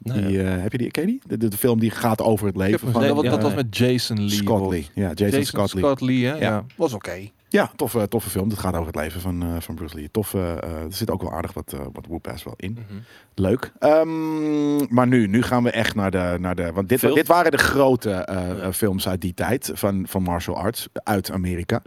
[0.02, 0.56] Nou die, ja.
[0.56, 1.20] eh, heb je die, ken je die?
[1.26, 3.50] De, de, de film die gaat over het leven van dat, was- ja, dat was
[3.50, 3.56] ja.
[3.56, 4.28] met Jason Lee.
[4.30, 4.86] Scott Lee.
[4.94, 5.84] Ja, Jason, Scott Lee.
[5.84, 6.32] Scott Lee, hè?
[6.32, 6.38] Ja.
[6.40, 6.64] Ja.
[6.76, 7.28] Was oké.
[7.48, 8.48] Ja, toffe, toffe film.
[8.48, 10.10] Dat gaat over het leven van, eh, van Bruce Lee.
[10.10, 12.72] Toffe, eh, er zit ook wel aardig wat, eh wat Whoop-ass wel in.
[12.72, 12.98] Mhm.
[13.34, 13.72] Leuk.
[13.78, 16.36] Ehm, maar nu, nu gaan we echt naar de...
[16.40, 17.14] Naar de want dit, Film?
[17.14, 18.54] dit waren de grote eh, Ja.
[18.56, 21.82] eh, films uit die tijd van, van martial arts uit Amerika.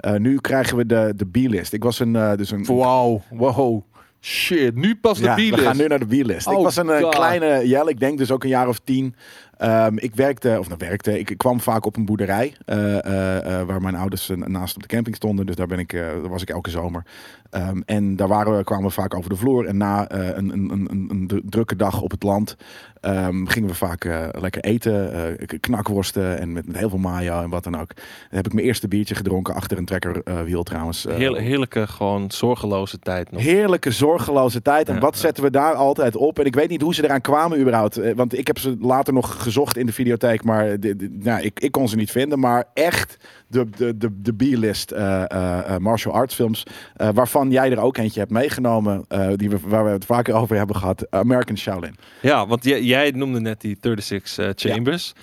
[0.00, 1.72] Eh, nu krijgen we de, de B-list.
[1.72, 2.16] Ik was een...
[2.16, 3.82] eh, dus een Wauw, wow.
[4.20, 6.46] Shit, nu pas de ja, we gaan nu naar de B-list.
[6.46, 9.14] ik Oh, was een eh, kleine jel, ik denk dus ook een jaar of tien.
[9.58, 13.66] Ehm, ik werkte, of nou werkte, ik, kwam vaak op een boerderij eh, eh, eh,
[13.66, 15.46] waar mijn ouders naast op de camping stonden.
[15.46, 17.02] Dus daar ben ik, daar was ik elke zomer.
[17.50, 19.66] Ehm, en daar waren we, kwamen we vaak over de vloer.
[19.66, 22.56] En na een, een, een, een, een dru- drukke dag op het land
[23.00, 24.04] ehm, gingen we vaak
[24.40, 25.36] lekker eten.
[25.60, 27.94] knakworsten en met, met heel veel mayo en wat dan ook.
[27.96, 28.04] Dan
[28.36, 31.04] heb ik mijn eerste biertje gedronken achter een trekkerwiel trouwens.
[31.08, 33.42] Heerlijk- heerlijke, gewoon zorgeloze tijd nog.
[33.42, 34.88] Heerlijke, zorgeloze tijd.
[34.88, 36.38] En Ja, wat zetten we daar altijd op?
[36.38, 38.14] En ik weet niet hoe ze eraan kwamen überhaupt.
[38.14, 40.44] Want ik heb ze later nog gezocht in de videotheek.
[40.44, 42.38] Maar de, de- nou, ik, ik kon ze niet vinden.
[42.38, 46.62] Maar echt de, de, de, de B-list eh, eh, eh, martial arts films.
[46.96, 49.04] waarvan jij er ook eentje hebt meegenomen.
[49.36, 51.10] die we, waar we het vaker over hebben gehad.
[51.10, 51.94] American Shaolin.
[52.22, 55.14] Ja, want jij, jij noemde net die 36 eh, Chambers.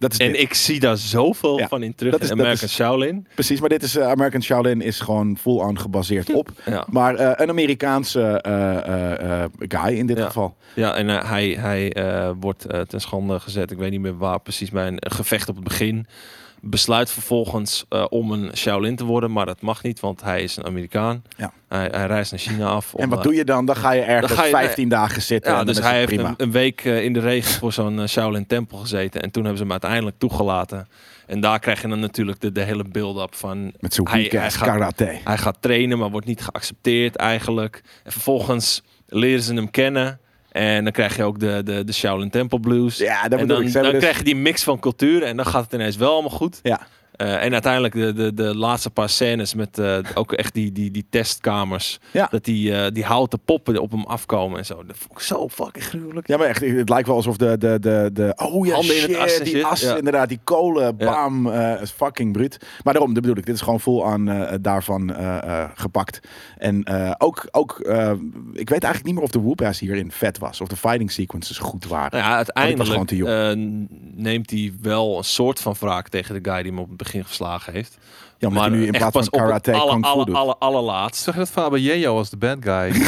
[0.00, 0.40] Dat is En dit.
[0.40, 3.26] ik zie daar zoveel Ja, van in terug dat in is- dat American is- Shaolin.
[3.34, 6.50] Precies, maar dit is eh, American Shaolin is gewoon full-on gebaseerd op.
[6.66, 10.26] Ja, Maar eh, een Amerikaanse eh, guy in dit Ja.
[10.26, 10.56] geval.
[10.74, 11.92] ja en hij, hij
[12.40, 13.70] wordt ten schande gezet.
[13.70, 16.06] Ik weet niet meer waar precies bij een gevecht op het begin.
[16.62, 20.56] Besluit vervolgens eh, om een Shaolin te worden, maar dat mag niet, want hij is
[20.56, 21.22] een Amerikaan.
[21.36, 21.52] Ja.
[21.68, 22.94] Hij, hij reist naar China af.
[22.94, 23.64] om, En wat eh, doe je dan?
[23.66, 25.52] Dan ga je ergens Dan ga je- 15 dagen zitten.
[25.52, 26.28] Ja, en dus hij heeft prima.
[26.28, 29.22] een, een week eh, in de regen voor zo'n eh, Shaolin tempel gezeten.
[29.22, 30.88] En toen hebben ze hem uiteindelijk toegelaten.
[31.26, 33.72] En daar krijg je dan natuurlijk de, de hele build-up van...
[33.80, 35.18] Met zo'n hij- gaat- karate.
[35.24, 37.82] Hij gaat trainen, maar wordt niet geaccepteerd eigenlijk.
[38.04, 40.20] En vervolgens leren ze hem kennen.
[40.50, 42.96] En dan krijg je ook de, de, de Shaolin Temple Blues.
[42.96, 43.72] Ja, dat en bedoel dan, ik.
[43.72, 45.22] Dan dus- krijg je die mix van cultuur.
[45.22, 46.60] En dan gaat het ineens wel allemaal goed.
[46.62, 46.80] Ja.
[47.20, 50.90] Eh, en uiteindelijk de, de, de laatste paar scènes met eh, ook echt die, die,
[50.90, 51.98] die testkamers.
[52.10, 52.28] Ja.
[52.30, 54.84] Dat die, eh, die houten poppen op hem afkomen en zo.
[54.86, 56.28] Dat vond ik zo fucking gruwelijk.
[56.28, 59.02] Ja, maar echt, het lijkt wel alsof de, de, de, de oh ja, Handen in
[59.02, 59.96] het shit, as die as, ja.
[59.96, 62.58] inderdaad, die kolen, bam, is fucking bruut.
[62.82, 65.14] Maar daarom, dat bedoel ik, dit is gewoon vol aan daarvan
[65.74, 66.20] gepakt.
[66.58, 67.78] En ook, ook
[68.52, 71.58] ik weet eigenlijk niet meer of de whoop hierin vet was, of de fighting sequences
[71.58, 72.10] goed waren.
[72.10, 73.10] Nou ja, uiteindelijk
[74.14, 77.09] neemt hij wel een soort van wraak tegen de guy die hem op het begin
[77.10, 77.98] geslagen heeft.
[78.38, 80.34] ja, maar nu in plaats van karate alle, kung fu alle, doet.
[80.34, 81.24] alle, allerlaatst.
[81.98, 82.90] Je dat als de bad guy?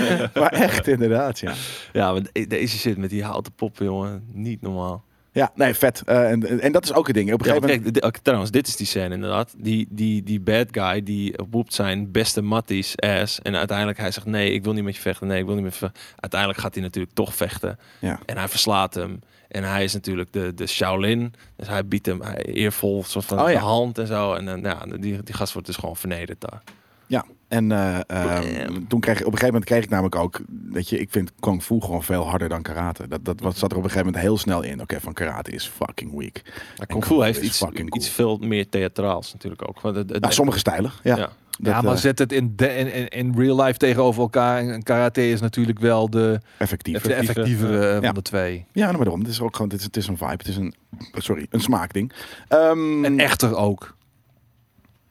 [0.40, 1.52] Maar echt inderdaad, ja.
[1.92, 4.24] Ja, maar de- deze shit met die houten poppen, jongen.
[4.32, 5.04] Niet normaal.
[5.34, 6.02] Ja, nee, vet.
[6.04, 7.32] Eh, en, en dat is ook het ding.
[7.32, 7.98] Op een Ja, gegeven moment...
[8.00, 9.54] kijk, trouwens, dit is die scène inderdaad.
[9.56, 13.40] Die, die, die bad guy die woept zijn beste matties ass.
[13.40, 15.26] En uiteindelijk hij zegt nee, ik wil niet met je vechten.
[15.26, 16.00] Nee, ik wil niet met je vechten.
[16.20, 17.78] Uiteindelijk gaat hij natuurlijk toch vechten.
[17.98, 18.18] Ja.
[18.26, 19.20] En hij verslaat hem.
[19.52, 21.34] En hij is natuurlijk de, de Shaolin.
[21.56, 23.52] Dus hij biedt hem eervol soort van Oh, ja.
[23.52, 24.34] de hand en zo.
[24.34, 26.62] En dan ja, die, die gast wordt dus gewoon vernederd daar.
[27.06, 30.40] Ja, en eh, ehm, toen kreeg ik op een gegeven moment kreeg ik namelijk ook,
[30.70, 33.08] weet je, ik vind kung fu gewoon veel harder dan karate.
[33.08, 34.80] Dat, dat was, zat er op een gegeven moment heel snel in.
[34.80, 36.40] Oké, van karate is fucking weak.
[36.44, 37.72] Maar En Kung Fu heeft iets, cool.
[37.90, 39.80] iets veel meer theatraals natuurlijk ook.
[39.80, 41.16] Want het, het- Nou, sommige stijlen, ja.
[41.16, 41.30] Ja.
[41.58, 44.58] Dat, ja, maar eh, zet het in, de, in, in, in real life tegenover elkaar.
[44.68, 47.00] En karate is natuurlijk wel de, effectief.
[47.02, 48.12] de effectievere eh, van Ja.
[48.12, 48.64] de twee.
[48.72, 49.20] Ja, nou, maar daarom.
[49.20, 50.30] Het is ook gewoon, het is, het is een vibe.
[50.30, 50.74] Het is een,
[51.12, 52.12] sorry, een smaakding.
[52.48, 53.96] Ehm, En echter ook.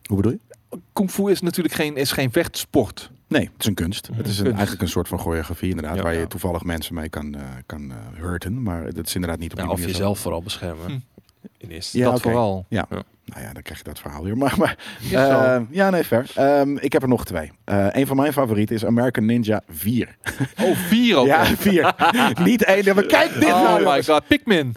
[0.04, 0.40] Hoe bedoel je?
[0.94, 3.12] Kung fu is natuurlijk geen, is geen vechtsport.
[3.28, 4.08] Nee, het is een kunst.
[4.14, 4.52] Het is een, Kunst.
[4.58, 6.02] eigenlijk een soort van choreografie inderdaad, Ja.
[6.02, 6.28] waar je Ja.
[6.28, 8.64] toevallig mensen mee kan, eh, kan eh, hurten.
[8.64, 10.86] Maar dat is inderdaad niet op Ja, die of jezelf vooral beschermen.
[10.86, 11.00] Hm.
[11.58, 12.66] In eerste Ja, dat vooral.
[13.26, 14.38] Nou ja, dan krijg je dat verhaal weer.
[14.42, 14.78] Maar, maar
[15.12, 16.32] eh, ja, nee, fair.
[16.36, 17.52] Ehm, ik heb er nog twee.
[17.64, 20.18] Eh een van mijn favorieten is American Ninja 4.
[20.62, 21.26] Oh, vier ook.
[21.34, 21.60] Ja, nog.
[21.62, 21.94] 4.
[22.44, 22.96] Niet één.
[22.96, 23.78] Maar kijk dit Oh nou.
[23.78, 24.08] my jongens.
[24.08, 24.76] god, Pikmin.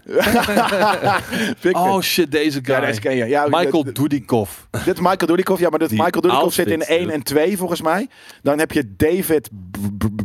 [1.61, 1.83] Pikmin.
[1.83, 2.75] Oh shit, deze guy.
[2.75, 3.25] ja, deze ken je.
[3.25, 4.67] Ja, Michael Dudikoff.
[4.71, 5.61] Dit is Michael Dudikoff.
[5.61, 8.09] Ja, maar dit Die Michael Dudikoff zit in outfits, 1 en 2 volgens mij.
[8.43, 9.51] Dan heb je David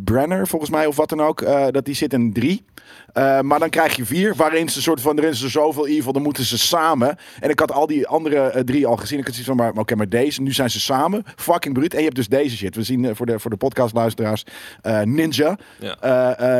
[0.04, 1.42] Brenner volgens mij of wat dan ook.
[1.42, 2.66] eh, dat die zit in 3.
[3.14, 6.14] Eh, maar dan krijg je 4, waarin ze soort van er is er zoveel evil,
[6.14, 7.18] dan moeten ze samen.
[7.40, 9.20] En ik had al die andere eh, drie al gezien.
[9.20, 11.24] Ik had zoiets van, maar oké, maar deze, nu zijn ze samen.
[11.36, 11.92] Fucking bruut.
[11.92, 12.76] En je hebt dus deze shit.
[12.76, 14.44] We zien eh, voor de, voor de podcastluisteraars
[14.82, 15.58] eh, Ninja.
[15.80, 15.96] Ja.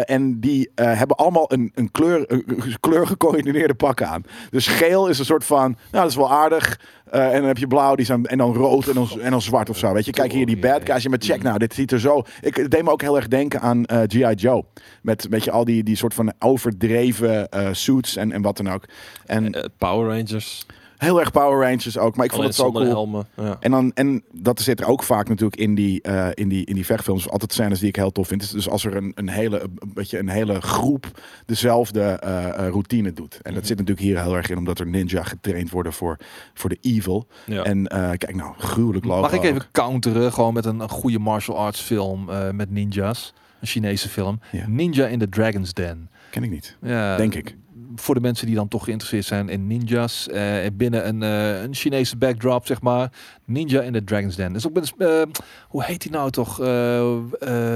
[0.04, 4.24] En die hebben allemaal een, een kleur, een kleur gecoördineerde pakken aan.
[4.50, 6.80] Dus geel is een soort van, nou dat is wel aardig.
[7.10, 9.70] En dan heb je blauw, die zijn, en dan rood en dan, en dan zwart
[9.70, 9.94] of zo.
[9.94, 11.08] Weet je, kijk hier die bad guys.
[11.08, 12.24] Met check nou, dit ziet er zo.
[12.42, 14.34] Ik, deed me ook heel erg denken aan G.I.
[14.34, 14.64] Joe.
[15.02, 18.84] Met weet je, al die, die soort van overdreven suits en, en wat dan ook.
[19.26, 20.66] En Power Rangers.
[21.00, 22.16] Heel erg Power Rangers ook.
[22.16, 22.86] Maar ik vond Alleen het zo cool.
[22.86, 23.28] helmen.
[23.36, 23.58] Ja.
[23.60, 26.76] En, dan, en dat zit er ook vaak natuurlijk in die, eh, in die, in
[26.76, 27.30] die vechtfilms.
[27.30, 28.42] Altijd scènes die ik heel tof vind.
[28.42, 32.68] Dus- Dus als er een, een, hele, een, beetje een hele groep dezelfde eh, eh,
[32.72, 33.34] routine doet.
[33.34, 33.66] En dat Mhm.
[33.66, 34.58] zit natuurlijk hier heel erg in.
[34.58, 36.18] Omdat er ninja getraind worden voor,
[36.54, 37.28] voor de evil.
[37.46, 37.64] Ja.
[37.64, 40.34] En eh, kijk nou, gruwelijk logo Mag ik even counteren?
[40.34, 43.34] Gewoon met een, een goede martial arts film eh, met ninjas.
[43.62, 44.40] Een Chinese film.
[44.52, 44.68] Ja.
[44.68, 46.10] Ninja in the Dragon's Den.
[46.32, 46.78] Ken ik niet.
[46.82, 47.56] Ja, Denk ik.
[47.96, 50.28] Voor de mensen die dan toch geïnteresseerd zijn in ninjas.
[50.28, 53.12] eh, binnen een, eh, een Chinese backdrop, zeg maar.
[53.46, 54.54] Ninja in the Dragon's Den.
[54.54, 55.22] Dus ook met, eh,
[55.68, 56.62] hoe heet hij nou toch?
[56.62, 57.00] Eh,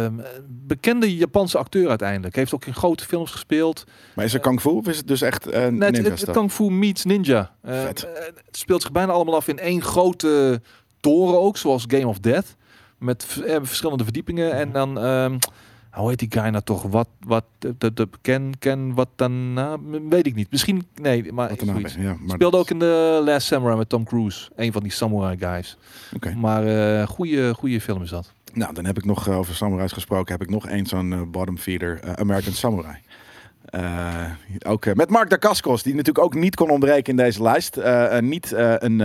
[0.03, 0.13] eh,
[0.49, 2.35] bekende Japanse acteur uiteindelijk.
[2.35, 3.83] Heeft ook in grote films gespeeld.
[4.15, 6.31] Maar is er kung fu of is het dus echt eh Nee, het, het, het?
[6.31, 7.51] Kung Fu meets Ninja.
[7.61, 8.07] Het
[8.51, 10.61] speelt zich bijna allemaal af in één grote
[10.99, 12.55] toren ook, zoals Game of Death.
[12.97, 13.25] Met
[13.61, 14.51] verschillende verdiepingen.
[14.53, 15.37] En dan, ehm,
[15.93, 16.81] hoe heet die guy nou toch?
[16.81, 19.79] Wat, wat, de, de, de- ken, ken, wat dan, nou,
[20.09, 20.51] weet ik niet.
[20.51, 21.95] Misschien, nee, maar zoiets.
[21.99, 24.49] ja, Speelde ook in de Last Samurai met Tom Cruise.
[24.55, 25.77] Een van die samurai guys.
[26.15, 26.33] Oké.
[26.35, 28.33] Maar eh goede, goede film is dat.
[28.53, 30.31] Nou, dan heb ik nog eh, over samurais gesproken.
[30.31, 32.95] Heb ik nog één zo'n eh, bottom feeder, American Samurai.
[33.73, 34.25] Eh,
[34.67, 37.77] ook eh, met Mark Dacascos, die natuurlijk ook niet kon ontbreken in deze lijst.
[37.77, 39.01] Eh, niet eh, een.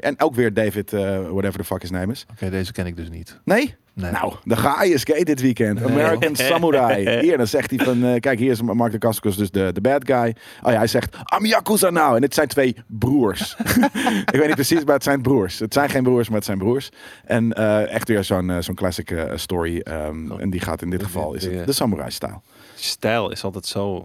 [0.00, 1.00] en ook weer David, eh,
[1.30, 2.26] whatever the fuck his name is.
[2.30, 3.40] Oké, deze ken ik dus niet.
[3.44, 3.74] Nee?
[3.94, 4.10] Nee.
[4.10, 5.80] Nou, dan ga je skate dit weekend.
[5.80, 7.08] Nee, American Samurai.
[7.24, 10.02] Hier, dan zegt hij van, eh, kijk, hier is Mark Dacascos, dus de, de bad
[10.06, 10.36] guy.
[10.62, 12.14] Oh ja, hij zegt, I'm Yakuza now.
[12.14, 13.56] En het zijn twee broers.
[14.32, 15.58] ik weet niet precies, maar het zijn broers.
[15.58, 16.90] Het zijn geen broers, maar het zijn broers.
[17.24, 19.78] En eh, echt weer zo'n zo'n classic story.
[19.78, 22.42] ehm, en die gaat in dit geval, is het de samurai-stijl.
[22.82, 24.04] Stijl is altijd zo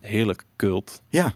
[0.00, 1.02] heerlijk cult.
[1.08, 1.34] Ja.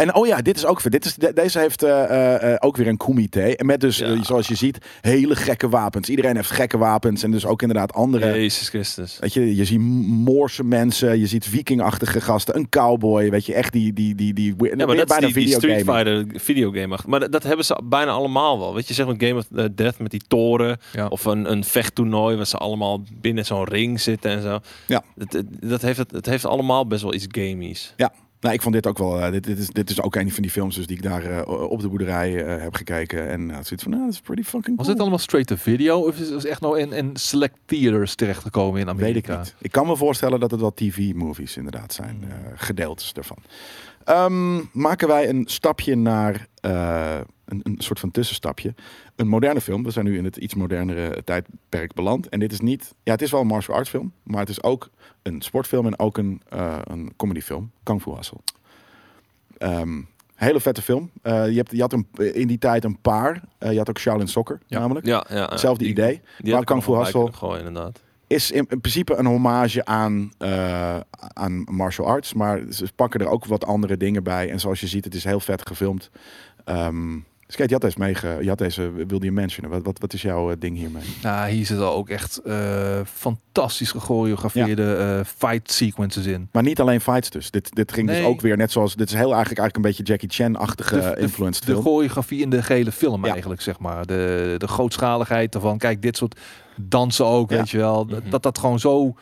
[0.00, 0.90] En oh ja, dit is ook.
[0.90, 3.40] Dit is, de- deze heeft eh, eh, eh, ook weer een comité.
[3.40, 4.22] En met dus, Ja.
[4.24, 6.08] zoals je ziet, hele gekke wapens.
[6.08, 7.22] Iedereen heeft gekke wapens.
[7.22, 8.26] En dus ook inderdaad andere...
[8.26, 9.16] Jezus Christus.
[9.20, 13.72] Weet je, je ziet Moorse mensen, je ziet vikingachtige gasten, een cowboy, weet je, echt
[13.72, 15.84] die, die, die, die, Ja, maar dat is bijna die, die Street.
[15.84, 16.98] Fighter videogame.
[17.06, 18.74] Maar dat, hebben ze bijna allemaal wel.
[18.74, 20.78] Weet je, zeg maar Game of Death met die toren.
[20.92, 21.06] Ja.
[21.06, 24.58] Of een, een vechttoernooi waar ze allemaal binnen zo'n ring zitten en zo.
[24.86, 25.02] Ja.
[25.14, 27.94] Dat, dat- dat heeft, het, het heeft allemaal best wel iets gamies.
[27.96, 28.12] Ja.
[28.40, 29.20] Nou, ik vond dit ook wel.
[29.20, 31.24] eh, dit, dit, is, dit is ook een van die films dus die ik daar
[31.24, 33.28] eh, op de boerderij eh, heb gekeken.
[33.28, 34.88] En uh, zoiets van, nou, dat is pretty fucking Was cool.
[34.88, 38.80] dit allemaal straight to video of is het echt nou in, in select theaters terechtgekomen
[38.80, 39.32] in Weet Amerika?
[39.32, 39.54] ik niet.
[39.58, 42.16] Ik kan me voorstellen dat het wel TV-movies inderdaad zijn.
[42.20, 42.30] Hmm.
[42.56, 43.36] gedeeltes daarvan.
[44.04, 48.74] Ehm, maken wij een stapje naar eh, een, een soort van tussenstapje.
[49.16, 49.82] Een moderne film.
[49.82, 52.28] We zijn nu in het iets modernere tijdperk beland.
[52.28, 52.94] En dit is niet...
[53.02, 54.12] Ja, het is wel een martial arts film.
[54.22, 54.90] Maar het is ook
[55.22, 57.70] een sportfilm en ook een, eh een comedyfilm.
[57.82, 58.38] Kung Fu Hustle.
[59.58, 60.00] Ehm,
[60.34, 61.10] hele vette film.
[61.22, 63.42] Eh, je, hebt, je had een, in die tijd een paar.
[63.58, 64.78] Eh, je had ook Shaolin Soccer Ja.
[64.78, 65.06] namelijk.
[65.06, 65.44] Ja, ja, ja.
[65.46, 66.12] Hetzelfde Die- idee.
[66.12, 68.02] Die Maar had ik Kung Fu Hustle- gooien, inderdaad.
[68.30, 72.34] Is in, in principe een hommage aan, eh, aan martial arts.
[72.34, 74.50] Maar ze pakken er ook wat andere dingen bij.
[74.50, 76.10] En zoals je ziet, het is heel vet gefilmd.
[76.64, 77.18] Ehm
[77.52, 79.70] Skate, je had deze, meege, je had deze wilde je mentionen.
[79.70, 81.02] Wat, wat, wat is jouw eh, ding hiermee?
[81.22, 86.48] Nou, hier zitten ook echt eh, fantastisch gechoreografeerde eh, fight sequences in.
[86.52, 87.50] Maar niet alleen fights dus.
[87.50, 88.16] Dit, dit ging Nee.
[88.16, 88.94] dus ook weer net zoals...
[88.96, 92.92] Dit is heel eigenlijk, eigenlijk een beetje Jackie Chan-achtige De- de- choreografie in de gele
[92.92, 93.30] film Ja.
[93.32, 94.06] eigenlijk, zeg maar.
[94.06, 95.78] De, de grootschaligheid ervan.
[95.78, 96.40] Kijk, dit soort
[96.76, 97.56] dansen ook, Ja.
[97.56, 98.04] weet je wel.
[98.04, 98.30] Mhm.
[98.30, 99.14] Dat dat gewoon zo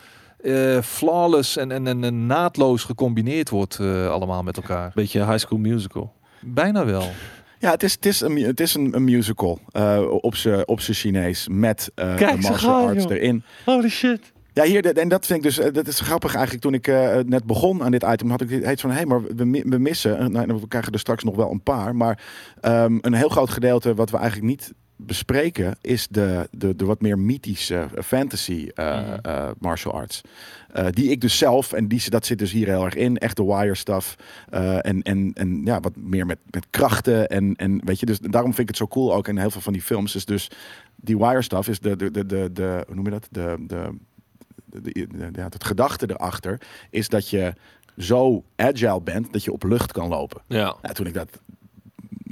[0.43, 4.91] eh, flawless en, en, en, en naadloos gecombineerd wordt eh, allemaal met elkaar.
[4.95, 6.13] Beetje High School Musical.
[6.41, 7.09] Bijna wel.
[7.59, 10.79] Ja, het is, het is, een, het is een, een musical eh, op zijn op
[10.79, 13.11] Chinees met eh Kijk, martial gaan, arts joh.
[13.11, 13.43] erin.
[13.65, 14.31] Holy shit.
[14.53, 16.63] Ja, hier, en dat vind ik dus, eh, dat is grappig eigenlijk.
[16.63, 16.87] Toen ik
[17.27, 19.77] net begon aan dit item, had ik het heet van, hé, hey, maar we, we
[19.77, 22.23] missen, nou, we krijgen er straks nog wel een paar, maar
[22.61, 27.01] ehm, een heel groot gedeelte wat we eigenlijk niet bespreken, is de, de, de wat
[27.01, 29.19] meer mythische fantasy eh, Mhm.
[29.21, 30.21] eh, martial arts.
[30.73, 33.35] Eh, die ik dus zelf, en die, dat zit dus hier heel erg in, echt
[33.35, 34.15] de wire stuff.
[34.49, 37.27] en, en, en ja, wat meer met, met krachten.
[37.27, 39.61] En, en weet je, dus daarom vind ik het zo cool ook in heel veel
[39.61, 40.15] van die films.
[40.15, 40.49] Is dus
[40.95, 43.27] die wire stuff is de, de, de, de, de hoe noem je dat?
[43.31, 43.89] De, de,
[44.65, 47.53] de, de- de- ja, het gedachte erachter is dat je
[47.97, 50.41] zo agile bent dat je op lucht kan lopen.
[50.47, 50.75] Ja.
[50.81, 51.29] Ja, toen ik dat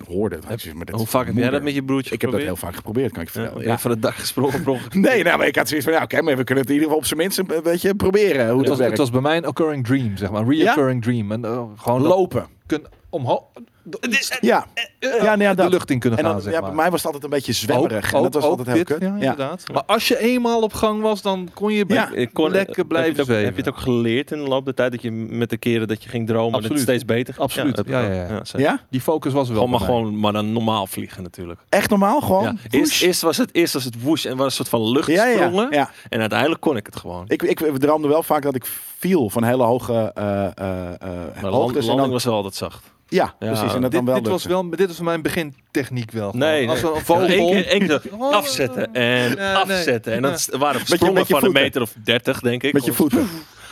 [0.08, 2.39] hoorde, zoiets, maar dat Hoe vaak heb jij dat met je broertje Ik heb dat
[2.39, 3.62] heel vaak geprobeerd, kan ik vertellen.
[3.62, 3.68] ja.
[3.68, 3.78] Ja.
[3.80, 4.93] van het dak gesprongen, sprong.
[4.93, 6.88] Nee, nou, maar ik had zoiets van, ja, oké, maar we kunnen het in ieder
[6.89, 9.38] geval op zijn minst een beetje proberen hoe Het dat was, het was bij mij
[9.38, 10.41] een occurring dream, zeg maar.
[10.41, 11.32] Een reoccurring dream.
[11.32, 12.47] En uh, gewoon Lopen.
[12.66, 13.43] kunnen omhoog
[14.41, 14.65] Ja,
[14.99, 16.69] ja, nee, ja, de lucht in kunnen En gaan, dan, zeg ja, maar.
[16.69, 18.05] bij mij was het altijd een beetje zwemmerig.
[18.07, 19.01] Ook- en dat was ook- altijd heel dit, kut.
[19.01, 19.13] Ja, Ja.
[19.13, 19.63] inderdaad.
[19.73, 23.11] Maar als je eenmaal op gang was, dan kon je Ja, kon, lekker heb blijven
[23.11, 23.45] je, het ook, zweven.
[23.45, 25.88] heb je het ook geleerd in de loop der tijd dat je met de keren
[25.88, 26.89] dat je ging dromen dat het Absoluut.
[26.89, 27.45] steeds beter ging?
[27.45, 27.75] Absoluut.
[27.77, 28.41] heb Ja, ja, ja.
[28.57, 28.79] Ja?
[28.89, 31.59] Die focus was wel Gewoon maar, gewoon, maar dan normaal vliegen natuurlijk.
[31.69, 32.21] Echt normaal?
[32.21, 32.43] Gewoon?
[32.43, 32.55] Ja.
[32.69, 35.67] Eerst, eerst was het eerst was het woes en was een soort van ja, ja,
[35.69, 35.89] ja.
[36.09, 37.23] En uiteindelijk kon ik het gewoon.
[37.27, 38.65] Ik, ik droomde wel vaak dat ik
[38.97, 41.09] viel van hele hoge eh eh eh,
[41.41, 41.81] Maar land, hoogtes.
[41.81, 42.95] En landing dan, was wel altijd zacht.
[43.08, 43.74] Ja, Ja, precies.
[43.74, 46.32] En dat Dit, dan wel dit, was wel, dit was mijn begintechniek wel.
[46.36, 47.30] Nee, Als we een vogel...
[47.30, 48.34] Eén keer, één keer Oh.
[48.34, 49.76] afzetten en Ja, nee.
[49.76, 50.14] afzetten.
[50.14, 50.58] En dat Ja.
[50.58, 52.74] waren sprongen met je van een meter of 30, denk ik.
[52.74, 53.28] Met je voeten.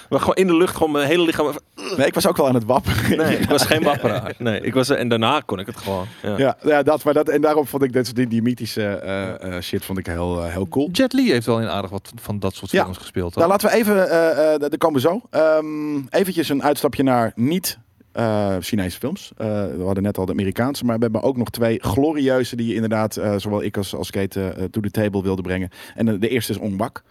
[0.10, 1.52] Maar gewoon in de lucht, gewoon mijn hele lichaam.
[1.98, 3.18] Nee, ik was ook wel aan het wapperen.
[3.18, 4.34] Nee, ik was geen wapperaar.
[4.38, 6.06] Nee, ik was, en daarna kon ik het gewoon.
[6.22, 6.38] Ja.
[6.38, 9.62] Ja, ja, dat, maar dat, en daarom vond ik dit, die, die mythische eh, eh,
[9.62, 10.90] shit vond ik heel, eh, heel cool.
[10.92, 12.84] Jet Li heeft wel in aardig wat van dat soort Ja.
[12.84, 13.36] films gespeeld.
[13.36, 13.52] Nou, hoor.
[13.62, 15.22] laten we even, eh eh daar komen we zo.
[15.30, 17.78] Ehm eventjes een uitstapje naar niet
[18.16, 19.32] eh, Chinese films.
[19.38, 22.74] Eh, we hadden net al de Amerikaanse, maar we hebben ook nog twee glorieuze die
[22.74, 25.70] inderdaad eh, zowel ik als, als Kate to the table wilde brengen.
[25.95, 27.03] En de, eerste is Ong Bak.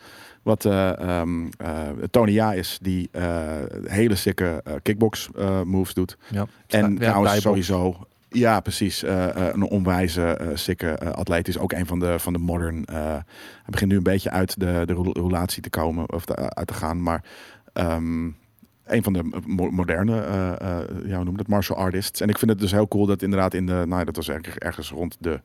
[0.42, 1.22] Wat eh,
[2.10, 3.10] Tony Ja is, die
[3.84, 5.28] hele sikke kickbox
[5.64, 6.16] moves doet.
[6.30, 6.46] ja.
[6.66, 7.66] En Ja, trouwens Thai-box.
[7.66, 8.06] sowieso...
[8.28, 9.02] Ja, precies.
[9.52, 11.48] een onwijze, eh sikke atleet.
[11.48, 12.82] Is ook een van de, van de modern...
[12.90, 13.24] hij
[13.70, 16.12] begint nu een beetje uit de, de roul- roulatie te komen.
[16.12, 17.02] Of uit te gaan.
[17.02, 17.24] Maar
[17.72, 18.28] ehm,
[18.84, 20.58] een van de mo- moderne, eh
[21.06, 22.20] ja, hoe noem dat, martial artists.
[22.20, 23.72] En ik vind het dus heel cool dat inderdaad in de...
[23.72, 25.40] Nou, ja, dat was ergens, ergens rond de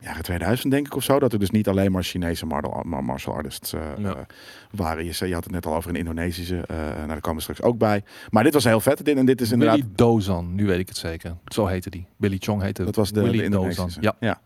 [0.00, 1.18] jaren 2000 denk ik of zo.
[1.18, 4.26] Dat er dus niet alleen maar Chinese martial, mar- martial artists eh, Ja.
[4.70, 5.04] waren.
[5.04, 6.56] Je, zei- je had het net al over een Indonesische.
[6.66, 8.02] eh nou, daar komen we straks ook bij.
[8.30, 9.04] Maar dit was heel vet.
[9.04, 9.76] Dit, en dit is inderdaad...
[9.76, 11.36] Willy Dozan, nu weet ik het zeker.
[11.46, 12.06] Zo heette die.
[12.16, 14.00] Billy Chong heette Dat was de, Willy de Indonesische.
[14.00, 14.16] Ja.
[14.20, 14.40] ja.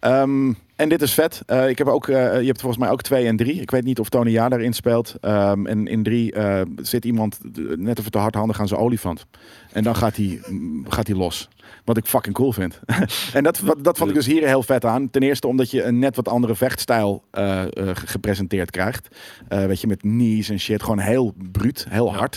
[0.00, 1.42] Ehm, en dit is vet.
[1.46, 3.60] Eh, ik heb ook, eh, je hebt volgens mij ook twee en drie.
[3.60, 5.14] Ik weet niet of Tony Ja daarin speelt.
[5.20, 7.38] Ehm, en in drie eh, zit iemand
[7.76, 9.26] net even te hardhandig aan zijn olifant.
[9.72, 11.48] En dan gaat hij, mm, gaat hij los.
[11.84, 12.80] Wat ik fucking cool vind.
[13.32, 15.10] en dat, wat, dat vond ik dus hier heel vet aan.
[15.10, 19.08] Ten eerste omdat je een net wat andere vechtstijl ge- gepresenteerd krijgt.
[19.48, 20.82] Weet je, met knees en shit.
[20.82, 22.28] Gewoon heel bruut, heel Ja.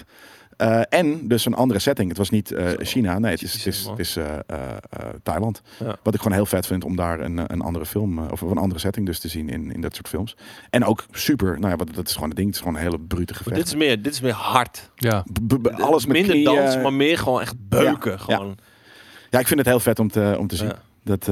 [0.62, 2.10] Eh, en dus een andere setting.
[2.10, 2.70] Het was niet eh.
[2.80, 3.20] China.
[3.20, 4.26] Nee, het is, het is, het is eh,
[5.24, 5.62] Thailand.
[5.80, 5.96] Ja.
[6.04, 8.80] Wat ik gewoon heel vet vind om daar een, een andere film of een andere
[8.80, 10.36] setting dus te zien in, in dat soort films.
[10.70, 11.60] En ook super.
[11.60, 12.48] Nou ja, wat, dat is gewoon het ding.
[12.48, 13.56] Het is gewoon een hele brute gevecht.
[13.56, 14.90] dit, is meer, dit is meer hard.
[14.96, 15.26] Ja.
[15.48, 16.56] B- b- alles met Minder knieën.
[16.56, 18.12] dans, maar meer gewoon echt beuken.
[18.12, 18.18] Ja.
[18.18, 18.58] Gewoon.
[19.30, 20.68] Ja, ik vind het heel vet om te, om te zien.
[20.68, 20.82] Ja.
[21.04, 21.26] Dat,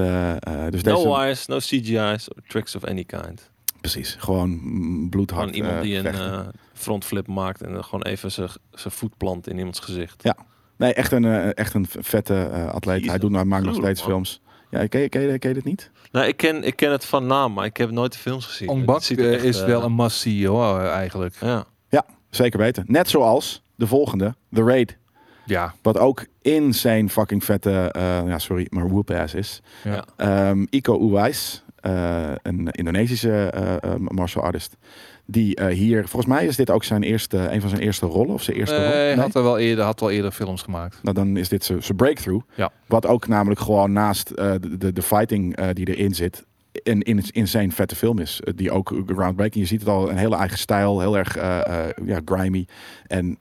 [0.71, 3.49] dus deze, No wires, no CGI's, or tricks of any kind.
[3.81, 4.15] Precies.
[4.19, 4.59] Gewoon
[5.09, 5.41] bloedhard.
[5.41, 6.39] Gewoon iemand eh, die een eh,
[6.73, 10.23] frontflip maakt en gewoon even zijn zijn voet plant in iemands gezicht.
[10.23, 10.35] Ja.
[10.77, 12.95] Nee, echt een, eh, echt een vette eh, atleet.
[12.95, 14.09] Jezus, Hij doet, nou, maakt nog steeds man.
[14.09, 14.41] films.
[14.69, 15.91] Ja, ken je, ken, je, ken je dit niet?
[16.11, 18.69] Nou, ik ken, ik ken het van naam, maar ik heb nooit de films gezien.
[18.69, 21.35] Ong Het Bak ziet echt, is wel een must-see hoor, eigenlijk.
[21.41, 21.65] Ja.
[22.29, 22.83] Zeker weten.
[22.87, 24.97] Net zoals de volgende, The Raid.
[25.45, 29.61] Ja, Wat ook insane fucking vette, eh, ja sorry, maar whoop-ass is.
[29.83, 30.05] ja.
[30.17, 34.77] Ehm, Iko Uwais, eh, een Indonesische eh, eh, martial artist.
[35.25, 38.33] Die hier, volgens mij is dit ook zijn eerste, een van zijn eerste rollen.
[38.33, 38.85] Of zijn eerste rol.
[38.85, 39.15] Eh, hij Nee?
[39.19, 40.99] had er wel eerder, had wel eerder films gemaakt.
[41.03, 42.45] Nou, dan is dit zijn breakthrough.
[42.55, 42.71] Ja.
[42.85, 47.71] Wat ook namelijk gewoon naast de, de, de fighting die erin zit, een in, insane
[47.71, 48.41] vette film is.
[48.55, 49.63] Die ook groundbreaking.
[49.63, 51.35] Je ziet het al, een hele eigen stijl, heel erg
[52.05, 52.67] ja, grimy.
[53.07, 53.39] En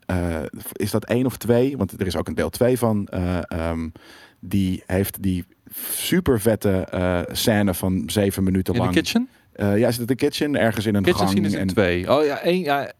[0.73, 1.77] is dat één of twee?
[1.77, 3.07] Want er is ook een deel twee van.
[3.07, 3.89] eh, ehm,
[4.41, 5.45] die heeft die
[5.93, 8.97] super vette eh, scène van zeven minuten In de lang.
[8.97, 9.29] kitchen?
[9.53, 10.57] Eh, ja, is het de kitchen?
[10.57, 11.31] Ergens in een Kitchen gang.
[11.31, 12.17] scene is in en, twee.
[12.17, 12.93] Oh ja, één, ja,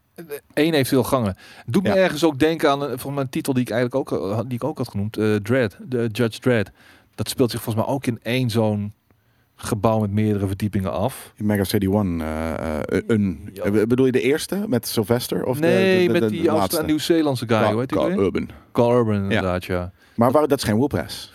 [0.53, 1.35] één heeft veel gangen.
[1.65, 4.45] Doet me ergens ook denken aan een, van een titel die ik eigenlijk ook, had-
[4.45, 5.17] die ik ook had genoemd.
[5.17, 6.71] eh Dread, de Judge Dread.
[7.15, 8.93] Dat speelt zich volgens mij ook in één zo'n
[9.55, 11.33] gebouw met meerdere verdiepingen af.
[11.37, 12.23] Mega City One.
[12.23, 13.63] eh, eh, een, Ja.
[13.63, 15.43] eh, bedoel je de eerste met Sylvester?
[15.45, 16.83] Of de- nee, de, de, met die de Austra- laatste?
[16.83, 17.57] Nieuw-Zeelandse guy.
[17.57, 18.11] Carl- hoe heet Carl?
[18.19, 18.49] Urban.
[18.71, 19.91] Carl Urban inderdaad, ja.
[20.19, 21.31] Maar waar, dat is geen whoop-ass.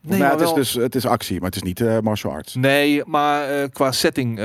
[0.00, 2.54] Nee, het, is dus, het is actie, maar het is niet eh, martial arts.
[2.54, 4.44] Nee, maar eh, qua setting eh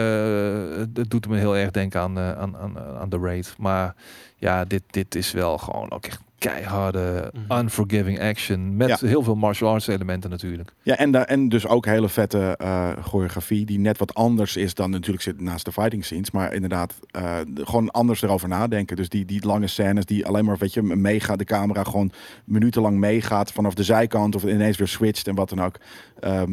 [0.94, 3.54] het doet me heel erg denken aan, aan, aan, aan The Raid.
[3.58, 3.96] Maar
[4.38, 7.60] ja, dit, dit is wel gewoon ook echt keiharde, Mhm.
[7.60, 8.76] unforgiving action.
[8.78, 9.08] Met Ja.
[9.08, 10.72] heel veel martial arts elementen natuurlijk.
[10.82, 14.74] Ja, en, da- en dus ook hele vette eh, choreografie, die net wat anders is
[14.74, 16.32] dan natuurlijk zit naast de fighting scenes.
[16.32, 18.96] Maar inderdaad, eh, de- gewoon anders erover nadenken.
[18.96, 22.12] Dus die, die lange scènes die alleen maar, weet je, meegaat, de camera gewoon
[22.46, 25.76] minutenlang meegaat vanaf de zijkant of ineens weer switcht en wat dan ook.
[26.20, 26.52] Ehm,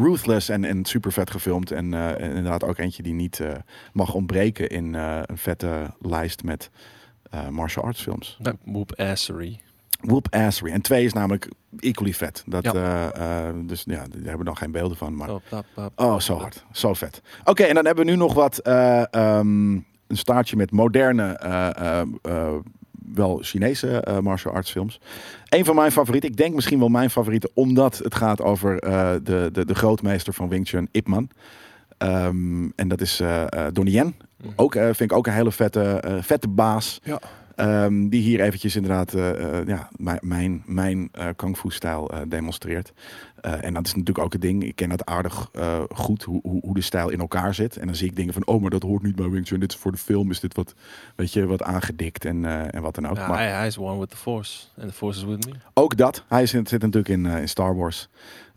[0.00, 1.70] ruthless en, en super vet gefilmd.
[1.70, 3.48] En, eh, inderdaad ook eentje die niet eh,
[3.92, 6.70] mag ontbreken in eh, een vette lijst met
[7.50, 8.38] martial arts films.
[8.64, 9.60] Whoop Assery.
[10.00, 10.72] Whoop Assery.
[10.72, 12.42] En twee is namelijk equally vet.
[12.46, 12.72] Dat, Ja.
[13.12, 15.16] eh, eh, dus ja, daar hebben we dan geen beelden van.
[15.16, 16.64] Maar Oh, pap, pap, Oh, zo hard.
[16.72, 17.22] Zo vet.
[17.44, 21.68] Oké, en dan hebben we nu nog wat eh, ehm, een staartje met moderne, eh,
[21.76, 22.54] eh, eh,
[23.14, 25.00] wel Chinese eh, martial arts films.
[25.48, 29.12] Een van mijn favorieten, ik denk misschien wel mijn favoriete, omdat het gaat over eh,
[29.22, 31.28] de, de, de grootmeester van Wing Chun, Ip Man.
[31.98, 34.14] Ehm, en dat is eh eh, Donnie Yen.
[34.42, 34.52] Mhm.
[34.56, 37.00] Ook eh, vind ik ook een hele vette, eh, vette baas.
[37.02, 37.20] Ja.
[37.56, 39.88] Ehm, die hier eventjes inderdaad eh, eh, ja,
[40.20, 42.92] mijn, mijn, eh, kung fu stijl eh, demonstreert.
[43.40, 44.64] Eh, en dat is natuurlijk ook het ding.
[44.64, 47.76] Ik ken dat aardig eh, goed, hoe, hoe, hoe de stijl in elkaar zit.
[47.76, 49.60] En dan zie ik dingen van, oh, maar dat hoort niet bij Wing Chun.
[49.60, 50.74] Dit is voor de film, is dit wat,
[51.16, 53.16] weet je, wat aangedikt en, eh, en wat dan ook.
[53.16, 54.64] Ja, maar hij, hij is one with the force.
[54.80, 55.52] And the force is with me.
[55.74, 58.08] ook dat, hij zit, zit natuurlijk in, eh, in Star Wars.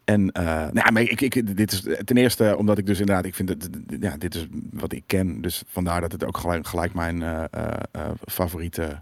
[0.06, 3.26] En eh, nou, ja, maar ik, ik, dit is ten eerste omdat ik dus inderdaad,
[3.26, 5.42] ik vind het, ja, dit is wat ik ken.
[5.42, 7.44] Dus vandaar dat het ook gelijk, gelijk mijn eh,
[7.92, 9.02] eh, favoriete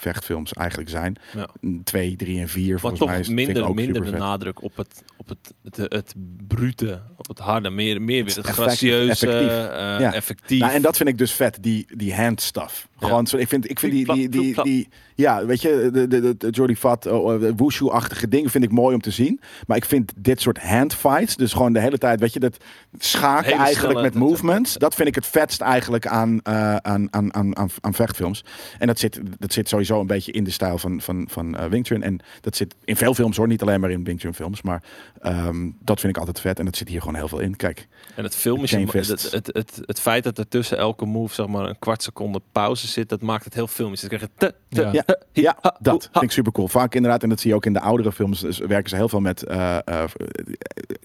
[0.00, 1.16] vechtfilms eigenlijk zijn.
[1.34, 1.48] Ja.
[1.84, 2.70] Twee, drie en vier.
[2.70, 5.76] Maar Volgens mij toch is, minder, ook minder de nadruk op het, op het, het,
[5.92, 6.14] het,
[6.46, 7.70] brute, op het harde.
[7.70, 9.48] Meer, meer weer het gracieuze, effectief.
[9.48, 10.12] eh, Ja.
[10.12, 10.60] effectief.
[10.60, 12.88] Nou, en dat vind ik dus vet, die, die hand stuff.
[12.98, 16.76] Gewoon, zo, ik vind, ik vind die, die, die, ja, weet je, de, de, Jordi
[16.76, 19.40] Fat, oh, oh, wushu-achtige dingen vind ik mooi om te zien.
[19.66, 22.56] Maar ik vind dit soort handfights, dus gewoon de hele tijd, weet je, dat
[22.98, 27.34] schaken Hele eigenlijk met movements, dat vind ik het vetst eigenlijk aan, eh, aan, aan,
[27.34, 28.44] aan, aan, aan vechtfilms.
[28.78, 31.66] En dat zit, dat zit sowieso een beetje in de stijl van, van, van eh,
[31.66, 32.02] Wing Chun.
[32.02, 34.82] En dat zit in veel films hoor, niet alleen maar in Wing Chun films, maar
[35.20, 36.58] ehm, dat vind ik altijd vet.
[36.58, 37.56] En dat zit hier gewoon heel veel in.
[37.56, 41.04] Kijk, En het film is het, het, het, het, het feit dat er tussen elke
[41.04, 44.00] move zeg maar een kwart seconde pauze zit, dat maakt het heel filmisch.
[44.00, 44.92] Dan krijg je te, te, Ja.
[44.92, 46.08] Ja, te, hi, Ja, ha, dat hoe, ha.
[46.12, 46.68] vind ik super cool.
[46.68, 49.08] Vaak inderdaad, en dat zie je ook in de oudere films, dus werken ze heel
[49.08, 50.04] veel met eh, eh,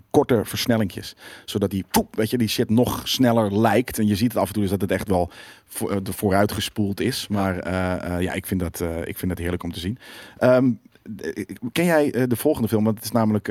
[0.10, 1.16] korte versnellingjes.
[1.46, 4.00] Zodat die, poep, weet je, die shit nog sneller lijkt.
[4.00, 5.32] En je ziet het af en toe is dat het echt wel
[5.76, 7.28] voor, eh, vooruit gespoeld is.
[7.28, 9.98] Maar eh, eh, ja, ik vind, dat, ik vind dat heerlijk om te zien.
[10.38, 10.72] Ehm,
[11.18, 12.84] eh, ken jij de volgende film?
[12.84, 13.50] Want het is namelijk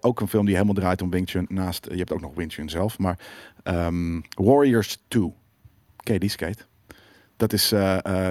[0.00, 1.46] ook een film die helemaal draait om Wing Chun.
[1.48, 2.98] Naast, je hebt ook nog Wing Chun zelf.
[2.98, 3.18] Maar
[3.62, 5.32] ehm, Warriors 2.
[5.96, 6.64] Ken je die skate?
[7.36, 7.70] Dat is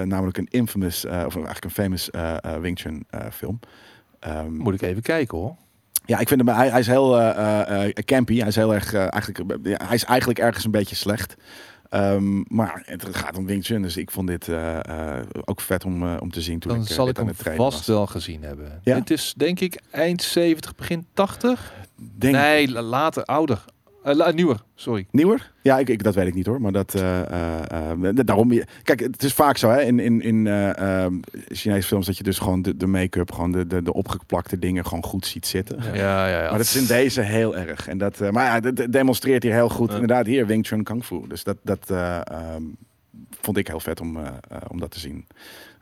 [0.04, 2.10] namelijk een infamous, of eigenlijk een famous
[2.60, 3.60] Wing Chun film.
[4.20, 5.56] Ehm, Moet ik even kijken hoor.
[6.04, 7.10] ja, ik vind hem, hij, hij is heel
[8.04, 8.38] campy.
[8.38, 11.36] Hij is heel erg, eigenlijk, hij is eigenlijk ergens een beetje slecht.
[11.90, 15.84] Ehm, maar het gaat om Wing Chun, dus ik vond dit eh, eh, ook vet
[15.84, 17.86] om, eh, om te zien toen Dan ik zal dit ik aan hem vast was.
[17.86, 18.80] wel gezien hebben.
[18.84, 18.94] Ja.
[18.94, 21.72] Het is denk ik eind 70, begin 80.
[22.18, 23.64] Denk, Nee, la- later, ouder.
[24.02, 25.06] Eh, la- nieuwer, sorry.
[25.10, 25.52] Nieuwer?
[25.62, 26.60] Ja, ik, ik, dat weet ik niet hoor.
[26.60, 28.52] Maar dat, eh, eh, eh, daarom.
[28.52, 31.14] je- Kijk, het is vaak zo hè, in, in, in eh, ehm,
[31.48, 34.86] Chinese films dat je dus gewoon de, de make-up, gewoon de, de, de opgeplakte dingen
[34.86, 35.78] gewoon goed ziet zitten.
[35.82, 36.40] Ja, ja, ja.
[36.48, 37.88] Maar dat is in deze heel erg.
[37.88, 39.92] En dat, eh, maar ja, dat demonstreert hier heel goed.
[39.92, 41.20] Inderdaad, hier Wing Chun Kung Fu.
[41.28, 42.62] Dus dat, dat eh, ehm,
[43.40, 44.18] vond ik heel vet om,
[44.68, 45.26] om dat te zien.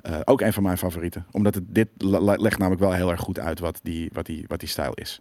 [0.02, 1.26] Eh, ook een van mijn favorieten.
[1.30, 4.26] Omdat het, dit le- le- legt namelijk wel heel erg goed uit wat die, wat
[4.26, 5.20] die, wat die stijl is.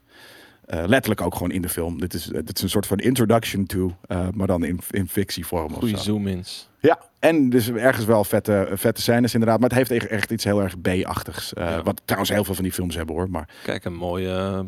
[0.67, 1.99] Eh, letterlijk ook gewoon in de film.
[1.99, 5.73] Dit is, dit is een soort van introduction to, eh, maar dan in, in fictievorm.
[5.73, 6.03] Goede zo.
[6.03, 6.69] zoom-ins.
[6.79, 9.59] Ja, en dus ergens wel vette, vette scènes inderdaad.
[9.59, 11.53] Maar het heeft echt, echt iets heel erg B-achtigs.
[11.53, 11.83] Eh, Ja.
[11.83, 13.29] Wat trouwens heel veel van die films hebben hoor.
[13.29, 14.59] Maar Kijk, een mooie eh,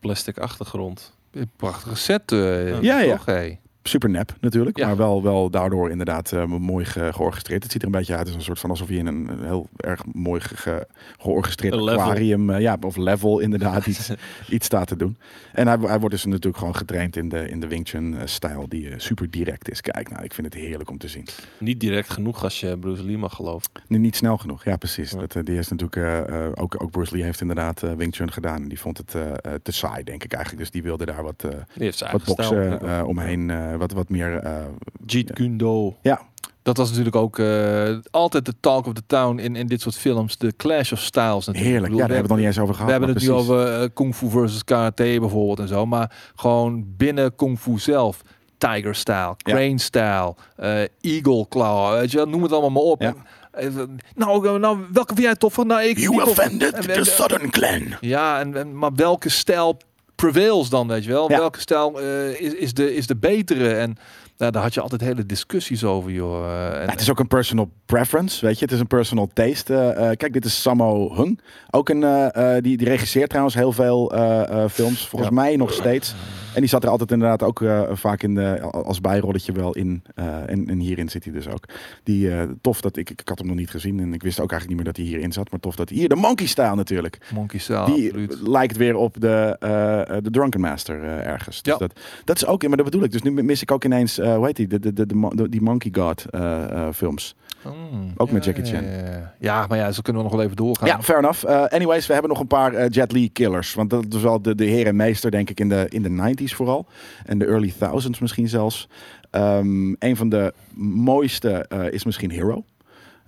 [0.00, 1.16] plastic achtergrond.
[1.30, 2.32] Een prachtige set.
[2.32, 3.18] eh, Ja, ja.
[3.24, 3.60] hey?
[3.82, 4.76] Super nep natuurlijk.
[4.76, 4.86] Ja.
[4.86, 7.62] Maar wel, wel daardoor inderdaad eh, mooi ge- georchestreerd.
[7.62, 9.68] Het ziet er een beetje uit als een soort van alsof je in een heel
[9.76, 10.86] erg mooi ge-
[11.18, 14.10] georchestreerd aquarium, eh, ja, of level inderdaad, iets,
[14.48, 15.16] iets staat te doen.
[15.52, 18.58] En hij, hij wordt dus natuurlijk gewoon getraind in de, in de Wing Chun eh,
[18.68, 19.80] die super direct is.
[19.80, 21.26] Kijk, nou, ik vind het heerlijk om te zien.
[21.58, 23.70] Niet direct genoeg als je Bruce Lee mag geloven.
[23.88, 25.10] Nu niet snel genoeg, ja precies.
[25.10, 25.24] Ja.
[25.26, 26.28] Dat, die is natuurlijk,
[26.60, 28.62] ook, ook Bruce Lee heeft inderdaad Wing Chun gedaan.
[28.62, 29.10] En die vond het
[29.62, 30.62] te saai, denk ik eigenlijk.
[30.62, 31.44] Dus die wilde daar wat,
[32.12, 34.38] wat boksen omheen, wat, wat meer...
[34.38, 34.52] eh,
[35.06, 35.96] Jeet Kundo.
[36.02, 36.20] ja,
[36.62, 39.96] Dat was natuurlijk ook eh, altijd de talk of the town in, in dit soort
[39.96, 40.36] films.
[40.38, 41.64] De clash of styles natuurlijk.
[41.72, 41.92] heerlijk.
[41.92, 42.90] Ja, daar hebben we het nog niet eens over We gehad.
[42.90, 45.86] hebben het nu over eh, kung fu versus karate bijvoorbeeld en zo.
[45.86, 48.22] Maar gewoon binnen kung fu zelf.
[48.58, 49.52] Tiger style, Ja.
[49.54, 53.00] crane style, eh, eagle claw, weet je, wel, noem het allemaal maar op.
[53.02, 53.14] Ja.
[53.52, 53.68] Eh,
[54.14, 55.66] nou, eh, nou, welke vind jij toffer?
[55.66, 57.82] Nou, ik You offended En- the Southern Clan.
[58.00, 59.76] Ja, en, en- maar welke stijl
[60.30, 61.30] prevails dan, weet je wel?
[61.30, 61.38] Ja.
[61.38, 63.74] Welke stijl eh, is, is, de, is de betere?
[63.74, 63.96] En
[64.38, 66.44] nou, daar had je altijd hele discussies over, joh.
[66.44, 68.64] Eh, en, Ja, het is ook een personal preference, weet je.
[68.64, 69.76] Het is een personal taste.
[69.76, 71.40] Eh, kijk, dit is Sammo Hung.
[71.70, 72.30] Ook een,
[72.62, 74.12] die, die regisseert trouwens heel veel
[74.70, 75.06] films.
[75.06, 75.40] Volgens Ja.
[75.42, 76.14] mij nog steeds.
[76.54, 80.02] En die zat er altijd inderdaad ook eh, vaak in de, als bijrolletje wel in.
[80.14, 81.64] Eh, en, en hierin zit hij dus ook.
[82.02, 84.00] Die, eh, tof dat ik, ik had hem nog niet gezien.
[84.00, 85.50] En ik wist ook eigenlijk niet meer dat hij hierin zat.
[85.50, 87.18] Maar tof dat hij hier, de Monkey Style natuurlijk.
[87.34, 88.40] Monkey style, die absoluut.
[88.48, 89.56] lijkt weer op de,
[90.22, 91.62] de Drunken Master ergens.
[91.62, 91.78] Dus Ja.
[91.78, 93.12] dat, dat is ook, maar dat bedoel ik.
[93.12, 96.24] Dus nu mis ik ook ineens, hoe heet die, de, de, die Monkey God
[96.96, 97.34] films.
[97.64, 98.84] Mm, ook met ja, Jackie Chan.
[99.38, 100.88] Ja, maar ja, zo kunnen we nog wel even doorgaan.
[100.88, 101.44] Ja, fair enough.
[101.44, 103.74] Eh, anyways, we hebben nog een paar eh, Jet Li killers.
[103.74, 106.34] Want dat is wel de, de heer en meester, denk ik, in de, in de
[106.34, 106.86] 90s vooral.
[107.24, 108.88] En de early thousands misschien zelfs.
[109.30, 112.64] Ehm, een van de mooiste eh, is misschien Hero.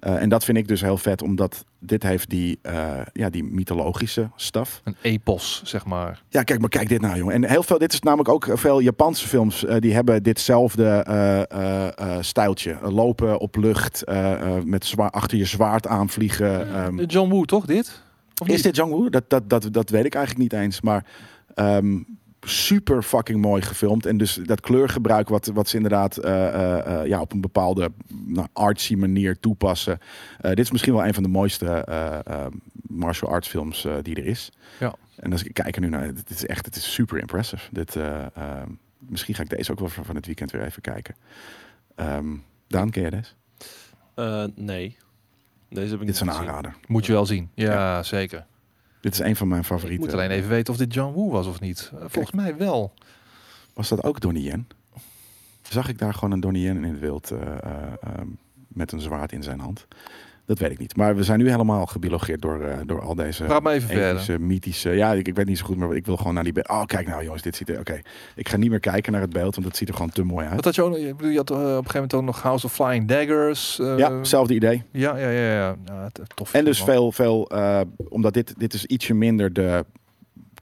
[0.05, 3.45] Eh, en dat vind ik dus heel vet, omdat dit heeft die, eh, ja, die
[3.45, 4.81] mythologische stuff.
[4.85, 6.23] Een epos, zeg maar.
[6.29, 7.35] Ja, kijk, maar kijk dit nou, jongen.
[7.35, 9.65] En heel veel, dit is namelijk ook veel Japanse films.
[9.65, 11.07] eh, die hebben ditzelfde
[12.21, 12.79] stijltje.
[12.83, 14.05] Lopen op lucht,
[14.65, 16.75] met zwaar, achter je zwaard aanvliegen.
[16.75, 16.99] ehm.
[16.99, 18.03] Eh, John Woo, toch, dit?
[18.43, 19.09] Of is dit Jong-Woo?
[19.09, 20.81] Dat, dat, dat, dat weet ik eigenlijk niet eens.
[20.81, 21.05] Maar
[21.55, 21.99] ehm,
[22.45, 24.07] super fucking mooi gefilmd.
[24.07, 27.93] En dus dat kleurgebruik wat, wat ze inderdaad eh, eh, eh, ja, op een bepaalde
[28.27, 29.99] nou, artsy manier toepassen.
[30.41, 31.85] Eh, dit is misschien wel een van de mooiste
[32.89, 34.53] martial arts films eh, die er is.
[34.81, 34.95] Ja.
[35.17, 37.69] En als ik kijk er nu naar, het is echt, het is super impressive.
[37.71, 38.69] Dit, eh, ehm,
[38.99, 41.15] misschien ga ik deze ook wel van van het weekend weer even kijken.
[41.95, 42.27] Ehm
[42.69, 43.31] Daan, ken jij deze?
[44.15, 44.97] Eh, nee.
[45.69, 46.43] Deze heb ik Dit is een gezien.
[46.43, 46.75] aanrader.
[46.87, 47.51] Moet je wel zien.
[47.55, 48.47] Ja, zeker.
[49.05, 50.05] Dit is een van mijn Ik favorieten.
[50.05, 51.91] moet alleen even weten of dit John Woo was of niet.
[51.95, 52.95] Eh, Volgens mij wel.
[53.73, 54.69] Was dat ook Donnie Yen?
[55.63, 58.21] Zag ik daar gewoon een Donnie Yen in het wild eh, eh,
[58.69, 59.87] met een zwaard in zijn hand?
[60.47, 60.97] Dat weet ik niet.
[60.97, 64.39] Maar we zijn nu helemaal gebiologeerd door, eh, door al deze Praat maar even epische,
[64.39, 64.91] mythische...
[64.91, 66.53] Ja, ik, ik weet niet zo goed, maar ik wil gewoon naar die...
[66.53, 67.79] be- Oh, kijk nou jongens, dit ziet er...
[67.79, 68.01] Oké,
[68.35, 70.47] ik ga niet meer kijken naar het beeld, want het ziet er gewoon te mooi
[70.47, 70.55] uit.
[70.55, 72.67] Wat had je ook bedoel, je had eh, op een gegeven moment ook nog House
[72.67, 73.79] of Flying Daggers.
[73.79, 74.83] eh, Ja, hetzelfde idee.
[74.91, 75.77] Ja, ja, ja.
[75.87, 76.09] ja.
[76.35, 76.55] tof.
[76.55, 77.51] En dus veel, veel
[78.09, 79.85] omdat dit, dit is ietsje minder de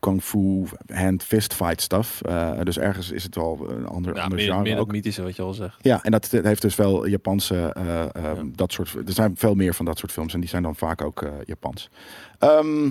[0.02, 2.22] kung fu hand fist fight stuff.
[2.22, 4.90] Eh, dus ergens is het wel een ander, Ja, ander meer, genre meer ook.
[4.92, 5.76] mythische wat je al zegt.
[5.80, 8.34] Ja, en dat, dat heeft dus wel Japanse, eh, eh, Ja.
[8.54, 11.02] dat soort, er zijn veel meer van dat soort films en die zijn dan vaak
[11.02, 11.90] ook Japans.
[12.38, 12.84] Ehm,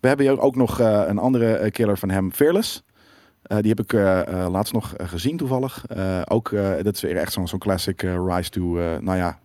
[0.00, 2.82] we hebben hier ook nog een andere killer van hem, Fearless.
[3.42, 3.92] Die heb ik
[4.48, 5.84] laatst nog gezien toevallig.
[6.28, 6.50] Ook,
[6.82, 8.60] dat is weer echt zo'n zo'n classic rise to,
[9.00, 9.38] nou ja,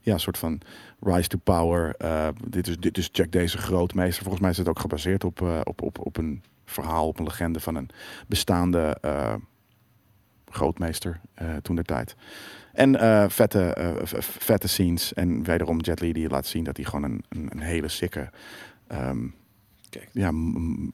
[0.00, 0.60] ja, soort van
[1.00, 1.94] rise to power.
[1.96, 4.22] Eh, dit, is, dit is Jack deze grootmeester.
[4.22, 7.24] Volgens mij is het ook gebaseerd op, eh, op, op, op een verhaal, op een
[7.24, 7.90] legende van een
[8.26, 9.34] bestaande eh,
[10.48, 11.20] grootmeester
[11.62, 12.16] toen der tijd.
[12.72, 15.14] En vette, vette scenes.
[15.14, 18.30] En wederom Jet Li die laat zien dat hij gewoon een, een, een hele sikke...
[18.86, 19.26] ehm,
[19.90, 20.08] Kijk.
[20.12, 20.30] ja,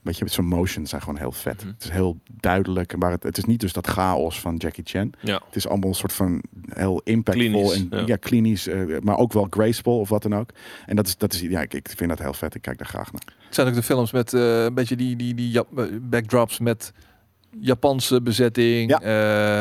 [0.02, 1.60] weet je, zijn motions zijn gewoon heel vet.
[1.60, 1.66] Mhm.
[1.66, 2.96] Het is heel duidelijk.
[2.96, 5.12] Maar het, het is niet dus dat chaos van Jackie Chan.
[5.20, 5.42] Ja.
[5.46, 8.02] Het is allemaal een soort van heel impactvol Klinisch, en ja.
[8.06, 10.50] ja, klinisch, eh, maar ook wel graceful of wat dan ook.
[10.86, 12.54] En dat is, dat is ja, ik, ik vind dat heel vet.
[12.54, 13.22] Ik kijk daar graag naar.
[13.44, 16.92] Het zijn ook de films met eh, een beetje die, die, die eh, backdrops met
[17.60, 18.90] Japanse bezetting.
[18.90, 19.00] Ja.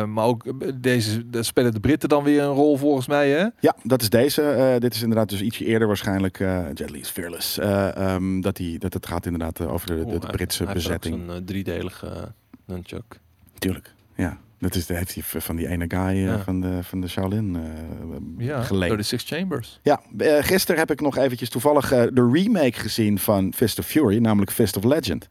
[0.01, 0.43] eh, maar ook
[0.81, 3.29] deze, daar spelen de Britten dan weer een rol volgens mij.
[3.29, 3.45] Hè?
[3.59, 4.41] Ja, dat is deze.
[4.41, 6.39] Eh, dit is inderdaad dus ietsje eerder waarschijnlijk.
[6.39, 7.57] eh Jet Li is Fearless.
[7.57, 10.87] Eh, ehm, dat, die, dat het gaat inderdaad over de, de, de Britse hij heeft
[10.87, 11.15] ook bezetting.
[11.27, 12.33] zo'n eh, driedelige
[12.65, 13.19] nunchuk.
[13.57, 14.37] Tuurlijk, ja.
[14.59, 16.39] Dat is, dat heeft hij van die ene guy Ja.
[16.39, 19.05] van, de, van de Shaolin eh Ja, geleend.
[19.05, 19.79] 36 Chambers.
[19.83, 20.01] Ja,
[20.41, 24.77] gisteren heb ik nog eventjes toevallig de remake gezien van Fist of Fury, namelijk Fist
[24.77, 25.27] of Legend.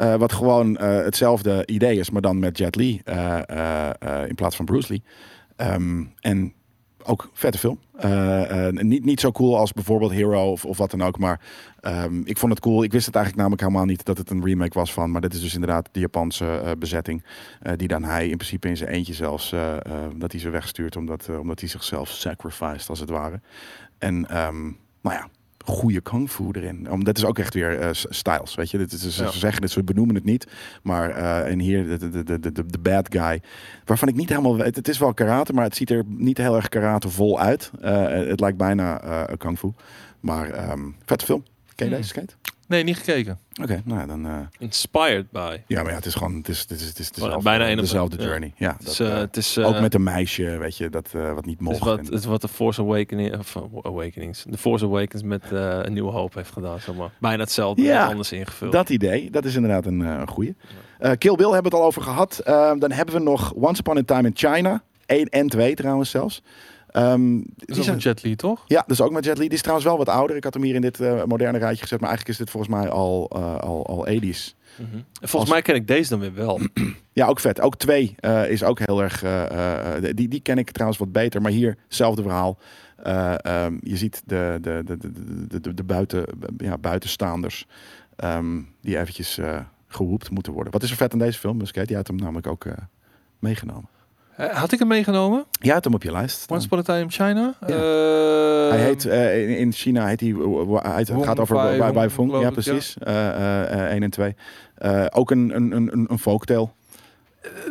[0.00, 3.90] Eh, wat gewoon eh, hetzelfde idee is, maar dan met Jet Li eh,
[4.26, 5.02] in plaats van Bruce Lee.
[5.56, 6.52] Ehm, en
[7.02, 7.78] ook vette film.
[8.70, 11.40] Niet, niet zo cool als bijvoorbeeld Hero of, of wat dan ook, maar
[11.80, 12.82] ehm, ik vond het cool.
[12.82, 15.34] Ik wist het eigenlijk namelijk helemaal niet dat het een remake was van, maar dit
[15.34, 17.24] is dus inderdaad de Japanse bezetting,
[17.76, 19.54] die dan hij in principe in zijn eentje zelfs,
[20.16, 23.40] dat hij ze wegstuurt omdat, omdat hij zichzelf sacrificed als het ware.
[23.98, 24.62] En ehm,
[25.00, 25.28] nou ja,
[25.64, 26.90] goede kung fu erin.
[26.90, 28.78] Om, dat is ook echt weer eh, styles, weet je.
[28.78, 29.30] Dit is, ze Ja.
[29.30, 30.46] zeggen het, ze benoemen het niet.
[30.82, 33.42] Maar eh, en hier de, de, de, de, de, bad guy,
[33.84, 34.76] waarvan ik niet helemaal weet.
[34.76, 37.70] Het is wel karate, maar het ziet er niet heel erg karatevol uit.
[37.80, 39.70] Eh, het lijkt bijna kung fu.
[40.20, 41.42] Maar ehm vette film.
[41.74, 42.02] Ken je Hmm.
[42.02, 42.34] deze skate?
[42.70, 43.38] Nee, niet gekeken.
[43.62, 44.26] Oké, nou ja, dan...
[44.26, 45.56] eh, Inspired by.
[45.66, 46.34] ja, maar ja, het is gewoon...
[46.36, 48.30] Het is, het is, het is dezelfde, bijna één op dezelfde één, ja.
[48.30, 48.52] journey.
[48.56, 51.10] Ja, Het is, eh, eh, het is, eh, ook met een meisje, weet je, dat
[51.12, 51.78] wat niet het is mocht.
[51.78, 55.52] wat, En- het is wat de Force Awakening, of uh, Awakenings, de Force Awakens met
[55.52, 57.10] eh, een nieuwe hoop heeft gedaan, zeg maar.
[57.20, 58.72] Bijna hetzelfde, Ja, net anders ingevuld.
[58.72, 60.54] Dat idee, dat is inderdaad een eh goede.
[60.98, 62.38] Eh Kill Bill hebben we het al over gehad.
[62.38, 64.82] Eh, dan hebben we nog Once Upon a Time in China.
[65.06, 66.42] 1 en 2 trouwens zelfs.
[66.92, 67.06] Dat
[67.56, 68.64] die is ook een Jet Li, toch?
[68.66, 69.44] ja, dus ook met Jet Li.
[69.44, 70.36] Die is trouwens wel wat ouder.
[70.36, 72.00] Ik had hem hier in dit eh, moderne rijtje gezet.
[72.00, 74.54] Maar eigenlijk is dit volgens mij al, eh, al, al 80s.
[74.78, 74.94] Mhm.
[74.94, 76.60] En Volgens Als- mij ken ik deze dan weer wel.
[77.12, 77.60] Ja, ook vet.
[77.60, 79.24] Ook 2 eh, is ook heel erg...
[80.14, 81.42] die, die ken ik trouwens wat beter.
[81.42, 82.58] Maar hier, hetzelfde verhaal.
[82.96, 84.96] Eh, ehm, je ziet de, de, de,
[85.48, 86.24] de, de, de, buiten,
[86.56, 87.66] ja, buitenstaanders
[88.16, 89.38] ehm, die eventjes
[89.88, 90.72] geroept moeten worden.
[90.72, 91.58] Wat is er vet aan deze film?
[91.58, 92.66] Dus Kate, jij had hem namelijk ook
[93.38, 93.88] meegenomen.
[94.48, 95.44] Eh, Had ik hem meegenomen?
[95.50, 96.40] Jij had hem op je lijst.
[96.40, 96.56] staan.
[96.56, 97.54] Once Upon a Time in China?
[97.66, 97.74] Ja.
[97.74, 100.28] Eh, Hij heet eh, in, in China heet hij.
[100.82, 101.56] hij het gaat over
[102.10, 102.28] Fung.
[102.30, 102.50] geloof Ja, ja.
[102.50, 102.96] precies.
[102.98, 104.34] Eh 1 en 2.
[105.10, 106.68] ook een, een, een, een- folktale.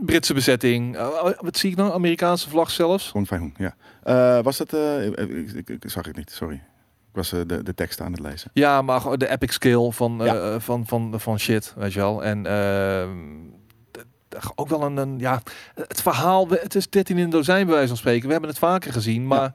[0.06, 0.98] Britse bezetting.
[1.40, 1.92] Wat zie ik nou?
[1.94, 3.12] Amerikaanse vlag zelfs.
[3.12, 3.56] Wong Fai Hung,
[4.04, 4.42] ja.
[4.42, 4.74] Was dat.
[4.74, 6.56] ik, ik, ik- zag ik niet, sorry.
[7.10, 8.52] Ik was de, de tekst aan het lezen.
[8.54, 10.60] Ja, maar de epic skill van, Ja.
[10.60, 12.24] van, van, van shit, weet je wel.
[12.24, 13.10] En ehm,
[14.56, 15.42] ook wel een, een, ja,
[15.76, 18.26] het verhaal, het is 13 in een dozijn bij wijze van spreken.
[18.26, 19.54] We hebben het vaker gezien, maar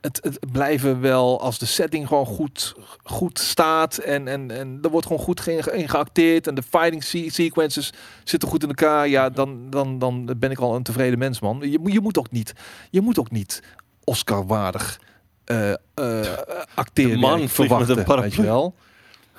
[0.00, 2.74] het, het blijven wel, als de setting gewoon goed,
[3.04, 7.28] goed staat en, en, en er wordt gewoon goed in geacteerd en de fighting se-
[7.30, 7.92] sequences
[8.24, 11.60] zitten goed in elkaar, ja, dan, dan, dan ben ik al een tevreden mens, man.
[11.70, 12.52] Je, moet- je moet ook niet,
[12.90, 13.62] je moet ook niet
[14.04, 15.00] Oscar-waardig
[15.44, 15.76] eh eh
[16.74, 18.22] acteren De man vliegt met een verwachten, paraplu.
[18.28, 18.74] weet je wel.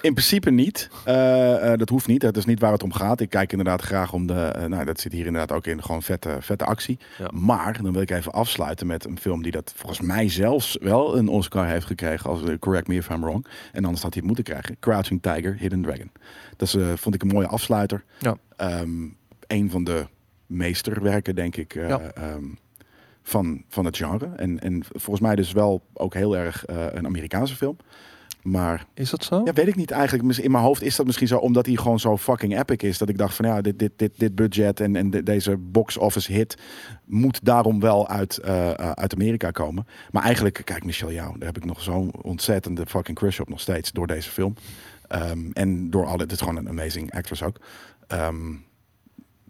[0.04, 0.90] In principe niet.
[1.06, 2.22] Eh, eh, dat hoeft niet.
[2.22, 3.20] Dat is niet waar het om gaat.
[3.20, 4.34] Ik kijk inderdaad graag om de.
[4.34, 5.84] eh, nou, dat zit hier inderdaad ook in.
[5.84, 7.00] Gewoon vette, vette actie.
[7.18, 7.28] Ja.
[7.34, 11.18] Maar dan wil ik even afsluiten met een film die dat volgens mij zelfs wel
[11.18, 12.30] een Oscar heeft gekregen.
[12.30, 13.46] Als, correct me if I'm wrong.
[13.72, 14.78] En anders had hij het moeten krijgen.
[14.80, 16.12] Crouching Tiger, Hidden Dragon.
[16.58, 18.04] Dat is, vond ik een mooie afsluiter.
[18.20, 18.38] Ja.
[18.58, 19.08] Ehm,
[19.48, 20.08] een van de
[20.46, 21.76] meesterwerken, denk ik.
[21.76, 22.00] eh, Ja.
[22.00, 22.44] ehm,
[23.24, 24.30] van, van het genre.
[24.36, 27.78] En, en volgens mij dus wel ook heel erg een Amerikaanse film.
[28.44, 29.42] Maar Is dat zo?
[29.46, 30.38] ja, weet ik niet eigenlijk.
[30.38, 32.98] In mijn hoofd is dat misschien zo omdat hij gewoon zo fucking epic is.
[32.98, 35.98] Dat ik dacht van ja, dit, dit, dit, dit budget en, en de- deze box
[35.98, 36.58] office hit
[37.06, 39.88] moet daarom wel uit, eh, eh, uit Amerika komen.
[40.12, 43.60] Maar eigenlijk, kijk Michelle Jou, daar heb ik nog zo'n ontzettende fucking crush op nog
[43.60, 44.54] steeds door deze film.
[45.08, 47.60] Ehm, en door alle, het is gewoon een amazing actress ook.
[48.08, 48.52] Ehm,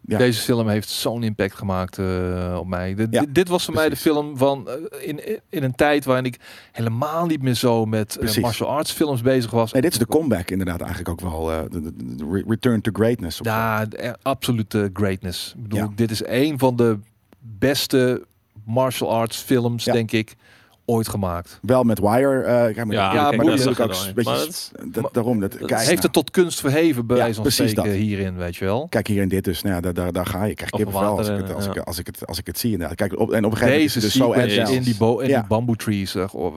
[0.06, 0.18] ja.
[0.18, 2.96] Deze film heeft zo'n impact gemaakt eh, op mij.
[2.96, 5.20] De- Ja, dit, was voor mij de film van eh, in,
[5.50, 6.40] in een tijd waarin ik
[6.72, 9.72] helemaal niet meer zo met eh, martial arts films bezig was.
[9.72, 11.46] nee, dit is de comeback inderdaad eigenlijk ook wel.
[11.70, 13.40] de, de- de re- return to greatness.
[13.44, 13.88] Ja,
[14.22, 15.54] absolute greatness.
[15.58, 15.90] Ik bedoel, Ja.
[15.96, 16.98] dit is een van de
[17.40, 18.26] beste
[18.66, 20.36] martial arts films, denk ik,
[20.86, 21.60] ooit gemaakt.
[21.62, 22.42] Wel met Wire.
[22.42, 24.32] eh kijk, maar Ja, ja, kijk, maar dat dat is ook beetje-
[24.76, 25.40] Maar dat daarom.
[25.40, 26.02] Dat, dat kijk, heeft nou.
[26.02, 27.86] het tot kunst verheven, bij Ja, precies dat.
[27.86, 28.88] hierin, weet je wel.
[28.90, 30.50] Kijk hier in dit dus, nou ja, daar, daar, daar ga je.
[30.50, 31.82] Ik krijg Of kippenvel als, ik het, als, ik, ja.
[31.82, 32.98] als, ik het, als ik het zie inderdaad.
[32.98, 34.76] Kijk, op, en op een gegeven moment is het dus zo agile.
[34.76, 35.40] in die, bo in Ja.
[35.40, 36.16] die bamboe trees.
[36.16, 36.54] eh, of-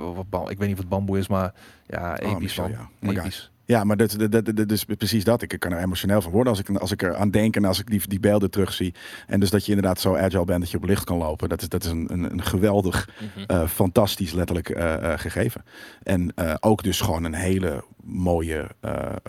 [0.51, 1.53] ik weet niet wat bamboe is, maar
[1.87, 2.69] ja, Oh, episch Michel,
[3.01, 3.15] man.
[3.15, 3.23] ja.
[3.67, 5.43] Ja, maar dat, dat, dat, is precies dat.
[5.43, 7.79] Ik kan er emotioneel van worden als ik, als ik er aan denk en als
[7.81, 8.95] ik die, die beelden terugzie.
[9.27, 11.49] En dus dat je inderdaad zo agile bent dat je op licht kan lopen.
[11.49, 13.45] Dat is, dat is een, een, een geweldig, Mhm.
[13.47, 15.65] eh, fantastisch letterlijk eh, eh, gegeven.
[16.03, 18.67] En ook dus gewoon een hele mooie,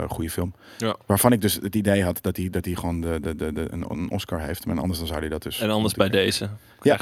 [0.07, 0.53] goede film.
[0.77, 0.95] Ja.
[1.05, 4.09] Waarvan ik dus het idee had dat hij, dat gewoon de, de, de, de, een,
[4.11, 4.65] Oscar heeft.
[4.65, 5.59] Maar anders dan zou hij dat dus...
[5.59, 6.49] En anders bij deze.
[6.81, 6.99] Ja.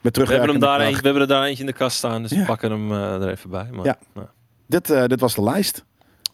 [0.00, 2.22] Met We hebben, hem daar eentje, we hebben er daar eentje in de kast staan,
[2.22, 2.38] dus Ja.
[2.38, 3.68] we pakken hem er even bij.
[3.72, 3.98] Maar, Ja.
[4.14, 4.26] nou,
[4.66, 5.84] Dit, dit was de lijst.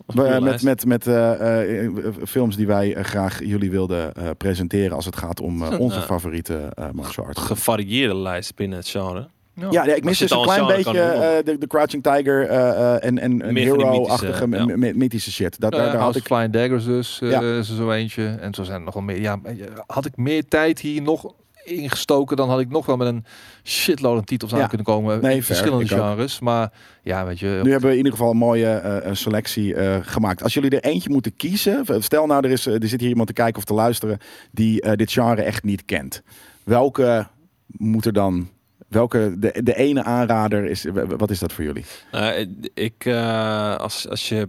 [0.06, 1.92] Goede met met, met eh, eh,
[2.26, 5.96] films die wij eh, graag jullie wilden eh, presenteren als het gaat om eh, onze
[5.98, 7.40] eh, favoriete eh martial arts.
[7.40, 9.28] gevarieerde lijst binnen het genre.
[9.54, 9.68] Ja.
[9.70, 13.04] Ja, ja, ik mis dus een klein beetje eh, de, de Crouching Tiger eh, eh,
[13.04, 15.60] en, en, en hero-achtige mythische, my- my- mythische shit.
[15.60, 16.24] Dat, Nou daar, ja, daar had House ik...
[16.30, 18.26] of Flying Daggers dus, eh, is er zo eentje.
[18.40, 19.20] En zo zijn er nog wel meer.
[19.20, 19.54] Ja, eh,
[19.86, 21.34] had ik meer tijd hier nog
[21.64, 23.24] ingestoken, dan had ik nog wel met een
[23.64, 24.66] shitload aan titels aan Ja.
[24.66, 25.20] kunnen komen.
[25.22, 26.40] Nee, in verschillende genres.
[26.40, 26.72] Maar
[27.02, 27.60] ja, weet je.
[27.62, 30.42] Nu hebben we in ieder geval een mooie eh, een selectie eh, gemaakt.
[30.42, 33.28] Als jullie er eentje moeten kiezen, stel nou er, is, eh, er zit hier iemand
[33.28, 34.18] te kijken of te luisteren
[34.50, 36.22] die eh, dit genre echt niet kent.
[36.64, 37.26] Welke
[37.66, 38.48] moet er dan,
[38.88, 40.86] welke, de, de ene aanrader is,
[41.16, 41.84] wat is dat voor jullie?
[42.10, 44.48] Eh, ik, eh, als, als je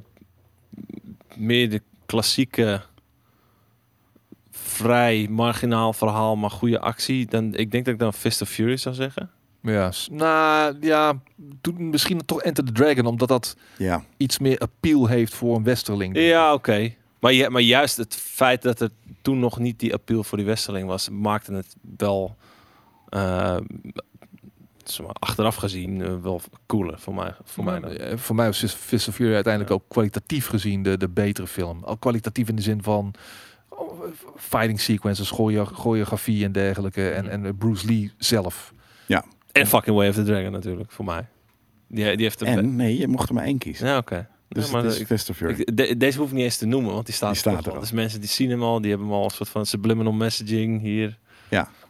[1.36, 2.82] meer de klassieke,
[4.74, 8.78] vrij marginaal verhaal, maar goede actie, dan ik denk dat ik dan Fist of Fury
[8.78, 9.30] zou zeggen.
[9.62, 15.08] Ja, nou ja, doe misschien toch Enter the Dragon, omdat dat Ja, iets meer appeal
[15.08, 16.18] heeft voor een westerling.
[16.18, 16.94] Ja, oké.
[17.20, 18.90] Maar, ju- maar juist het feit dat er
[19.22, 22.36] toen nog niet die appeal voor die Westerling was, maakte het wel
[23.10, 23.58] eh,
[24.84, 27.34] zeg maar, achteraf gezien eh, wel cooler voor mij.
[27.44, 27.92] Voor mij dan.
[27.92, 31.84] Eh, voor mij was Fist- of Fury uiteindelijk ook kwalitatief gezien de, de betere film.
[31.84, 33.14] Al kwalitatief in de zin van
[34.36, 37.10] fighting sequences, choreo- choreografie en dergelijke.
[37.10, 38.74] En, en Bruce Lee zelf.
[39.52, 41.26] En fucking Way of the Dragon natuurlijk, voor mij.
[41.88, 43.88] Die, die heeft een en nee, je mocht er maar één kiezen.
[43.88, 44.28] Ja, oké.
[44.50, 47.16] Dus Ja, maar is ik- de- deze hoef ik niet eens te noemen, want die
[47.16, 47.74] staat, Die staat er al.
[47.76, 47.80] al.
[47.80, 50.82] Dus mensen die zien hem al, die hebben hem al een soort van subliminal messaging
[50.82, 51.20] hier.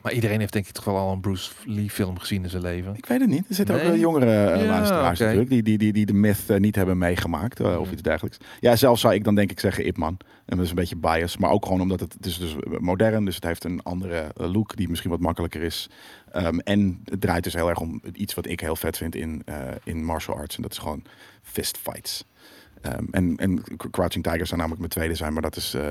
[0.02, 2.61] Maar iedereen heeft denk ik toch wel al een Bruce Lee film gezien in zijn
[2.61, 2.95] leven.
[2.95, 3.45] Ik weet het niet.
[3.49, 3.99] Er zitten ook Nee?
[3.99, 7.65] jongere Ja, luisteraars natuurlijk, die, die, die, die de myth eh, niet hebben meegemaakt eh,
[7.80, 7.94] of Mhm.
[7.94, 8.38] iets dergelijks.
[8.60, 10.18] Ja, zelf zou ik dan denk ik zeggen Ip Man.
[10.45, 13.26] En dat is een beetje bias, maar ook gewoon omdat het, het is dus modern,
[13.26, 15.90] dus het heeft een andere look die misschien wat makkelijker is.
[16.31, 19.44] Ehm, en het draait dus heel erg om iets wat ik heel vet vind in,
[19.84, 20.56] in martial arts.
[20.56, 21.03] En dat is gewoon
[21.41, 21.77] fist
[22.84, 25.81] Ehm, en, en Crouching Tiger zou namelijk mijn tweede zijn, maar dat is eh,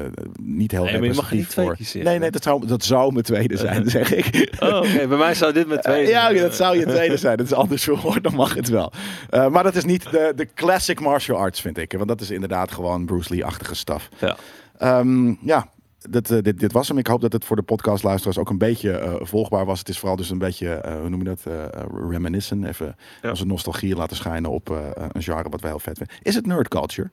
[0.41, 1.77] niet heel Nee, maar je mag niet representatief twee voor.
[1.77, 2.05] kiezen.
[2.05, 4.53] Nee, nee, dat zou, dat zou mijn tweede zijn, zeg ik.
[4.61, 5.07] Oh, oké.
[5.09, 6.37] Bij mij zou dit twee Eh, ja, zijn.
[6.43, 7.37] dat zou je tweede zijn.
[7.37, 8.93] Dat is anders verwoord, dan mag het wel.
[9.31, 11.93] Eh, maar dat is niet de, de classic martial arts, vind ik.
[11.93, 14.09] Want dat is inderdaad gewoon Bruce Lee-achtige staf.
[14.19, 14.37] Ja.
[14.79, 15.69] Ehm, ja,
[16.11, 16.99] dit, eh, dit, dit was hem.
[16.99, 19.79] Ik hoop dat het voor de podcastluisteraars ook een beetje eh, volgbaar was.
[19.79, 21.69] Het is vooral dus een beetje, eh, hoe noem je dat, eh eh,
[22.11, 22.65] reminiscen.
[22.65, 23.31] Even Ja.
[23.31, 24.77] onze nostalgie laten schijnen op eh,
[25.13, 26.17] een genre wat wij heel vet vinden.
[26.23, 27.11] Is het nerd culture?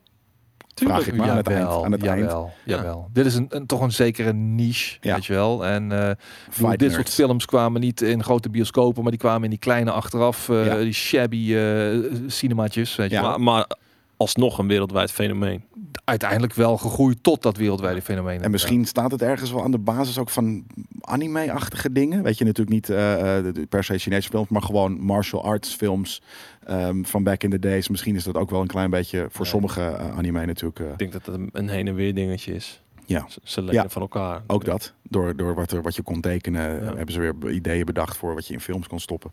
[0.74, 1.02] Tuurlijk.
[1.02, 1.60] Vraag ik maar aan het eind.
[1.62, 2.20] Jawel, Aan het eind.
[2.22, 3.10] jawel, jawel.
[3.14, 5.14] Dit is een, een, toch een zekere niche, Ja.
[5.14, 5.66] weet je wel.
[5.66, 6.12] En eh,
[6.56, 6.96] bedoel, dit nerds.
[6.96, 10.66] soort films kwamen niet in grote bioscopen, maar die kwamen in die kleine achteraf, eh,
[10.66, 10.78] Ja.
[10.78, 11.98] die shabby eh
[12.28, 13.22] cinematjes, weet je Ja.
[13.22, 13.30] wel.
[13.30, 13.68] Maar, maar
[14.20, 15.64] alsnog een wereldwijd fenomeen.
[16.04, 18.42] Uiteindelijk wel gegroeid tot dat wereldwijde fenomeen.
[18.42, 20.64] En misschien staat het ergens wel aan de basis ook van
[21.02, 22.24] anime-achtige dingen.
[22.24, 25.44] Weet je natuurlijk niet eh, eh, de- de- per se Chinese films, maar gewoon martial
[25.44, 26.22] arts films
[26.66, 27.90] ehm, van back in the days.
[27.90, 29.52] Misschien is dat ook wel een klein beetje voor Ja.
[29.52, 30.80] sommige eh, anime natuurlijk.
[30.80, 32.82] eh, Ik denk dat het een- een heen en weer dingetje is.
[33.10, 33.28] Ja.
[33.44, 33.90] Ze- Ja.
[33.90, 34.42] van elkaar.
[34.48, 34.94] ook dat.
[35.04, 36.78] Door, door wat, er, wat je kon tekenen, Ja.
[36.80, 39.32] eh, hebben ze weer ideeën bedacht voor wat je in films kon stoppen.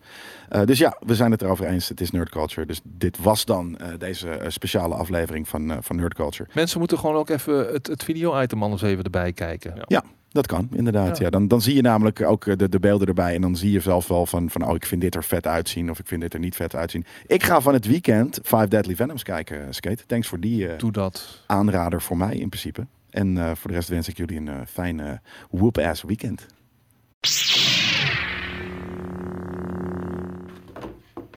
[0.48, 1.89] Eh, dus ja, we zijn het erover eens.
[1.89, 2.66] Het is nerd culture.
[2.66, 6.48] Dus dit was dan eh, deze speciale aflevering van, eh, van nerd culture.
[6.55, 9.74] Mensen moeten gewoon ook even het, het video-item anders even erbij kijken.
[9.86, 10.03] Ja.
[10.28, 11.19] Dat kan, inderdaad.
[11.19, 11.24] Ja.
[11.24, 11.31] Ja.
[11.31, 13.35] dan, dan zie je namelijk ook de, de beelden erbij.
[13.35, 15.90] En dan zie je zelf wel van, van, oh, ik vind dit er vet uitzien.
[15.90, 17.05] Of ik vind dit er niet vet uitzien.
[17.27, 20.07] Ik ga van het weekend Five Deadly Venoms kijken, Skate.
[20.07, 21.43] Thanks voor die eh, Doe dat.
[21.47, 22.86] aanrader voor mij in principe.
[23.16, 25.12] En eh, voor de rest wens ik jullie een eh, fijn eh,
[25.51, 26.47] whoop-ass weekend.